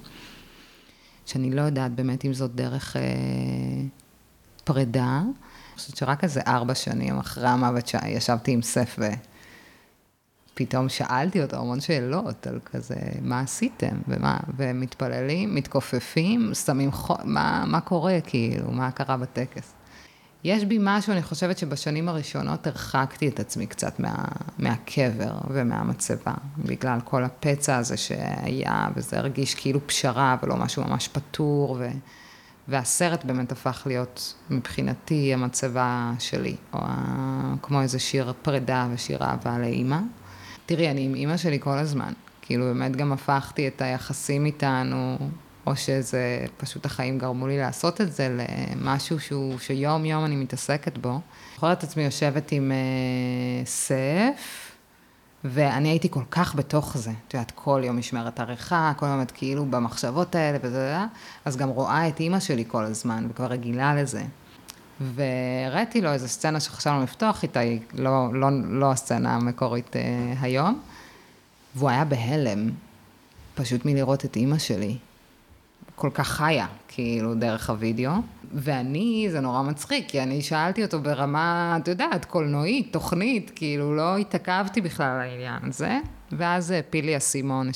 שאני 1.25 1.51
לא 1.51 1.61
יודעת 1.61 1.91
באמת 1.91 2.25
אם 2.25 2.33
זאת 2.33 2.55
דרך 2.55 2.97
אה, 2.97 3.01
פרידה. 4.63 5.21
אני 5.21 5.77
חושבת 5.77 5.97
שרק 5.97 6.23
איזה 6.23 6.41
ארבע 6.47 6.75
שנים 6.75 7.17
אחרי 7.17 7.47
המוות 7.47 7.91
ישבתי 8.05 8.51
עם 8.51 8.61
סף 8.61 8.99
פתאום 10.53 10.89
שאלתי 10.89 11.41
אותו 11.41 11.57
המון 11.57 11.79
שאלות 11.79 12.47
על 12.47 12.59
כזה, 12.65 12.95
מה 13.21 13.39
עשיתם, 13.39 13.95
ומה, 14.07 14.37
ומתפללים, 14.57 15.55
מתכופפים, 15.55 16.53
שמים 16.53 16.91
חו... 16.91 17.15
מה, 17.23 17.63
מה 17.67 17.81
קורה, 17.81 18.17
כאילו, 18.23 18.71
מה 18.71 18.91
קרה 18.91 19.17
בטקס. 19.17 19.73
יש 20.43 20.65
בי 20.65 20.77
משהו, 20.81 21.13
אני 21.13 21.23
חושבת 21.23 21.57
שבשנים 21.57 22.09
הראשונות 22.09 22.67
הרחקתי 22.67 23.27
את 23.27 23.39
עצמי 23.39 23.67
קצת 23.67 23.99
מה, 23.99 24.15
מהקבר 24.57 25.33
ומהמצבה, 25.49 26.33
בגלל 26.57 26.99
כל 27.05 27.23
הפצע 27.23 27.77
הזה 27.77 27.97
שהיה, 27.97 28.87
וזה 28.95 29.17
הרגיש 29.17 29.55
כאילו 29.55 29.87
פשרה 29.87 30.37
ולא 30.43 30.55
משהו 30.55 30.83
ממש 30.83 31.07
פתור, 31.07 31.77
ו, 31.79 31.89
והסרט 32.67 33.25
באמת 33.25 33.51
הפך 33.51 33.83
להיות 33.85 34.33
מבחינתי 34.49 35.33
המצבה 35.33 36.13
שלי, 36.19 36.55
או 36.73 36.79
כמו 37.61 37.81
איזה 37.81 37.99
שיר 37.99 38.33
פרידה 38.41 38.87
ושיר 38.93 39.23
אהבה 39.23 39.59
לאימא. 39.59 39.99
תראי, 40.71 40.91
אני 40.91 41.05
עם 41.05 41.15
אימא 41.15 41.37
שלי 41.37 41.59
כל 41.59 41.77
הזמן, 41.77 42.13
כאילו 42.41 42.65
באמת 42.65 42.95
גם 42.95 43.11
הפכתי 43.11 43.67
את 43.67 43.81
היחסים 43.81 44.45
איתנו 44.45 45.17
או 45.67 45.75
שזה 45.75 46.45
פשוט 46.57 46.85
החיים 46.85 47.17
גרמו 47.17 47.47
לי 47.47 47.57
לעשות 47.57 48.01
את 48.01 48.13
זה 48.13 48.37
למשהו 48.37 49.19
שהוא, 49.19 49.59
שיום 49.59 50.05
יום 50.05 50.25
אני 50.25 50.35
מתעסקת 50.35 50.97
בו. 50.97 51.09
אני 51.09 51.19
זוכרת 51.55 51.77
את 51.77 51.83
עצמי 51.83 52.03
יושבת 52.03 52.51
עם 52.51 52.71
uh, 52.71 53.67
סף, 53.67 54.71
ואני 55.43 55.89
הייתי 55.89 56.09
כל 56.09 56.23
כך 56.31 56.55
בתוך 56.55 56.97
זה. 56.97 57.11
את 57.27 57.33
יודעת, 57.33 57.51
כל 57.55 57.81
יום 57.85 57.97
משמרת 57.97 58.39
עריכה, 58.39 58.93
כל 58.97 59.05
יום 59.05 59.21
את 59.21 59.31
כאילו 59.31 59.65
במחשבות 59.65 60.35
האלה 60.35 60.57
וזה, 60.61 60.97
אז 61.45 61.57
גם 61.57 61.69
רואה 61.69 62.07
את 62.07 62.19
אימא 62.19 62.39
שלי 62.39 62.63
כל 62.67 62.83
הזמן, 62.83 63.27
וכבר 63.29 63.45
רגילה 63.45 63.95
לזה. 63.95 64.23
והראיתי 65.01 66.01
לו 66.01 66.13
איזו 66.13 66.27
סצנה 66.27 66.59
שחשבנו 66.59 67.03
לפתוח 67.03 67.43
איתה, 67.43 67.59
היא 67.59 67.79
לא, 67.93 68.33
לא, 68.33 68.47
לא 68.69 68.91
הסצנה 68.91 69.35
המקורית 69.35 69.95
uh, 69.95 69.97
היום, 70.41 70.81
והוא 71.75 71.89
היה 71.89 72.05
בהלם, 72.05 72.69
פשוט 73.55 73.85
מלראות 73.85 74.25
את 74.25 74.35
אימא 74.35 74.57
שלי. 74.57 74.97
כל 75.95 76.09
כך 76.13 76.27
חיה, 76.27 76.67
כאילו, 76.87 77.35
דרך 77.35 77.69
הוידאו. 77.69 78.11
ואני, 78.53 79.27
זה 79.31 79.39
נורא 79.39 79.61
מצחיק, 79.61 80.09
כי 80.09 80.21
אני 80.21 80.41
שאלתי 80.41 80.83
אותו 80.83 80.99
ברמה, 80.99 81.77
את 81.81 81.87
יודעת, 81.87 82.25
קולנועית, 82.25 82.93
תוכנית, 82.93 83.51
כאילו, 83.55 83.95
לא 83.95 84.17
התעכבתי 84.17 84.81
בכלל 84.81 85.05
על 85.05 85.19
העניין 85.19 85.59
הזה. 85.63 85.99
ואז 86.31 86.71
הפיל 86.71 87.05
לי 87.05 87.17
אסימון 87.17 87.69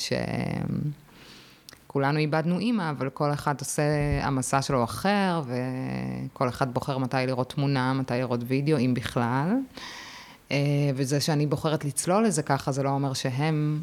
שכולנו 1.96 2.20
איבדנו 2.20 2.60
אימא, 2.60 2.89
אבל 2.89 3.10
כל 3.10 3.34
אחד 3.34 3.60
עושה, 3.60 3.84
המסע 4.22 4.62
שלו 4.62 4.84
אחר, 4.84 5.41
וכל 5.46 6.50
אחד 6.50 6.74
בוחר 6.74 6.98
מתי 6.98 7.18
לראות 7.28 7.50
תמונה, 7.50 7.93
מתי 7.93 8.14
לראות 8.14 8.39
וידאו, 8.48 8.78
אם 8.78 8.93
בכלל. 8.93 9.54
אה, 10.52 10.58
וזה 10.96 11.22
שאני 11.22 11.46
בוחרת 11.46 11.86
לצלול 11.86 12.26
לזה 12.26 12.43
ככה, 12.43 12.72
זה 12.72 12.84
לא 12.84 12.89
אומר 12.89 13.14
שהם 13.14 13.80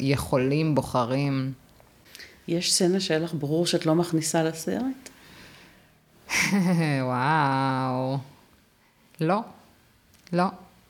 יכולים, 0.00 0.74
בוחרים. 0.74 1.52
יש 2.48 2.74
סצנה 2.74 3.00
שהיה 3.00 3.20
לך 3.20 3.34
ברור 3.34 3.66
שאת 3.66 3.86
לא 3.86 3.94
מכניסה 3.94 4.42
לסרט? 4.42 5.10
וואו. 7.02 8.18
לא, 9.20 9.40
לא. 10.32 10.46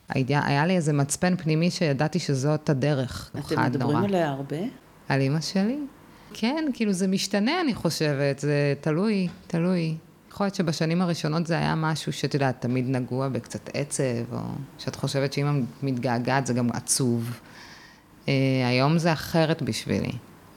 היה, 0.09 0.47
היה 0.47 0.67
לי 0.67 0.77
איזה 0.77 0.93
מצפן 0.93 1.37
פנימי 1.37 1.71
שידעתי 1.71 2.19
שזאת 2.19 2.71
הדרך. 2.71 3.31
אתם 3.39 3.63
מדברים 3.63 3.97
נורא. 3.97 4.09
עליה 4.09 4.29
הרבה? 4.29 4.59
על 5.09 5.21
אימא 5.21 5.41
שלי? 5.41 5.79
כן, 6.35 6.65
כאילו 6.73 6.93
זה 6.93 7.07
משתנה, 7.07 7.61
אני 7.61 7.75
חושבת, 7.75 8.39
זה 8.39 8.75
תלוי, 8.81 9.29
תלוי. 9.47 9.97
יכול 10.31 10.47
להיות 10.47 10.55
שבשנים 10.55 11.03
הראשונות 11.03 11.47
זה 11.47 11.55
היה 11.59 11.75
משהו 11.75 12.13
שאת 12.13 12.35
יודעת, 12.35 12.61
תמיד 12.61 12.89
נגוע 12.89 13.29
בקצת 13.29 13.71
עצב, 13.75 14.33
או 14.33 14.39
שאת 14.79 14.97
חושבת 14.97 15.33
שאמא 15.33 15.61
מתגעגעת 15.83 16.47
זה 16.47 16.55
גם 16.55 16.71
עצוב. 16.73 17.41
Uh, 18.25 18.29
היום 18.69 18.99
זה 18.99 19.13
אחרת 19.13 19.63
בשבילי. 19.63 20.13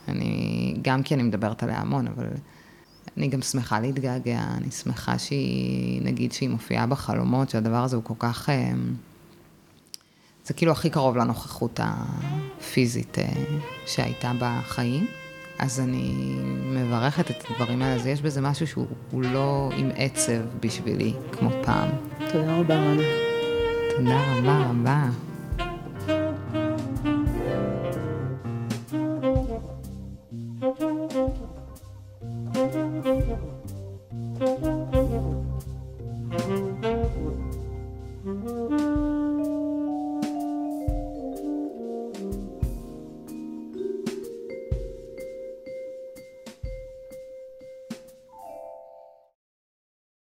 אני, 0.08 0.74
גם 0.82 1.02
כי 1.02 1.14
אני 1.14 1.22
מדברת 1.22 1.62
עליה 1.62 1.78
המון, 1.78 2.06
אבל 2.06 2.26
אני 3.16 3.28
גם 3.28 3.42
שמחה 3.42 3.80
להתגעגע, 3.80 4.42
אני 4.56 4.70
שמחה 4.70 5.18
שהיא, 5.18 6.02
נגיד 6.02 6.32
שהיא 6.32 6.48
מופיעה 6.48 6.86
בחלומות, 6.86 7.50
שהדבר 7.50 7.84
הזה 7.84 7.96
הוא 7.96 8.04
כל 8.04 8.14
כך, 8.18 8.50
אה, 8.50 8.72
זה 10.44 10.54
כאילו 10.54 10.72
הכי 10.72 10.90
קרוב 10.90 11.16
לנוכחות 11.16 11.80
הפיזית 11.82 13.18
אה, 13.18 13.28
שהייתה 13.86 14.32
בחיים. 14.38 15.06
אז 15.58 15.80
אני 15.80 16.36
מברכת 16.64 17.30
את 17.30 17.36
הדברים 17.50 17.82
האלה, 17.82 17.94
אז 17.94 18.06
יש 18.06 18.22
בזה 18.22 18.40
משהו 18.40 18.66
שהוא 18.66 18.86
לא 19.12 19.70
עם 19.76 19.90
עצב 19.96 20.40
בשבילי, 20.60 21.12
כמו 21.32 21.50
פעם. 21.64 21.88
תודה 22.32 22.56
רבה, 22.56 22.74
רנה. 22.74 23.02
תודה 23.96 24.38
רבה 24.38 24.70
רבה. 24.70 25.27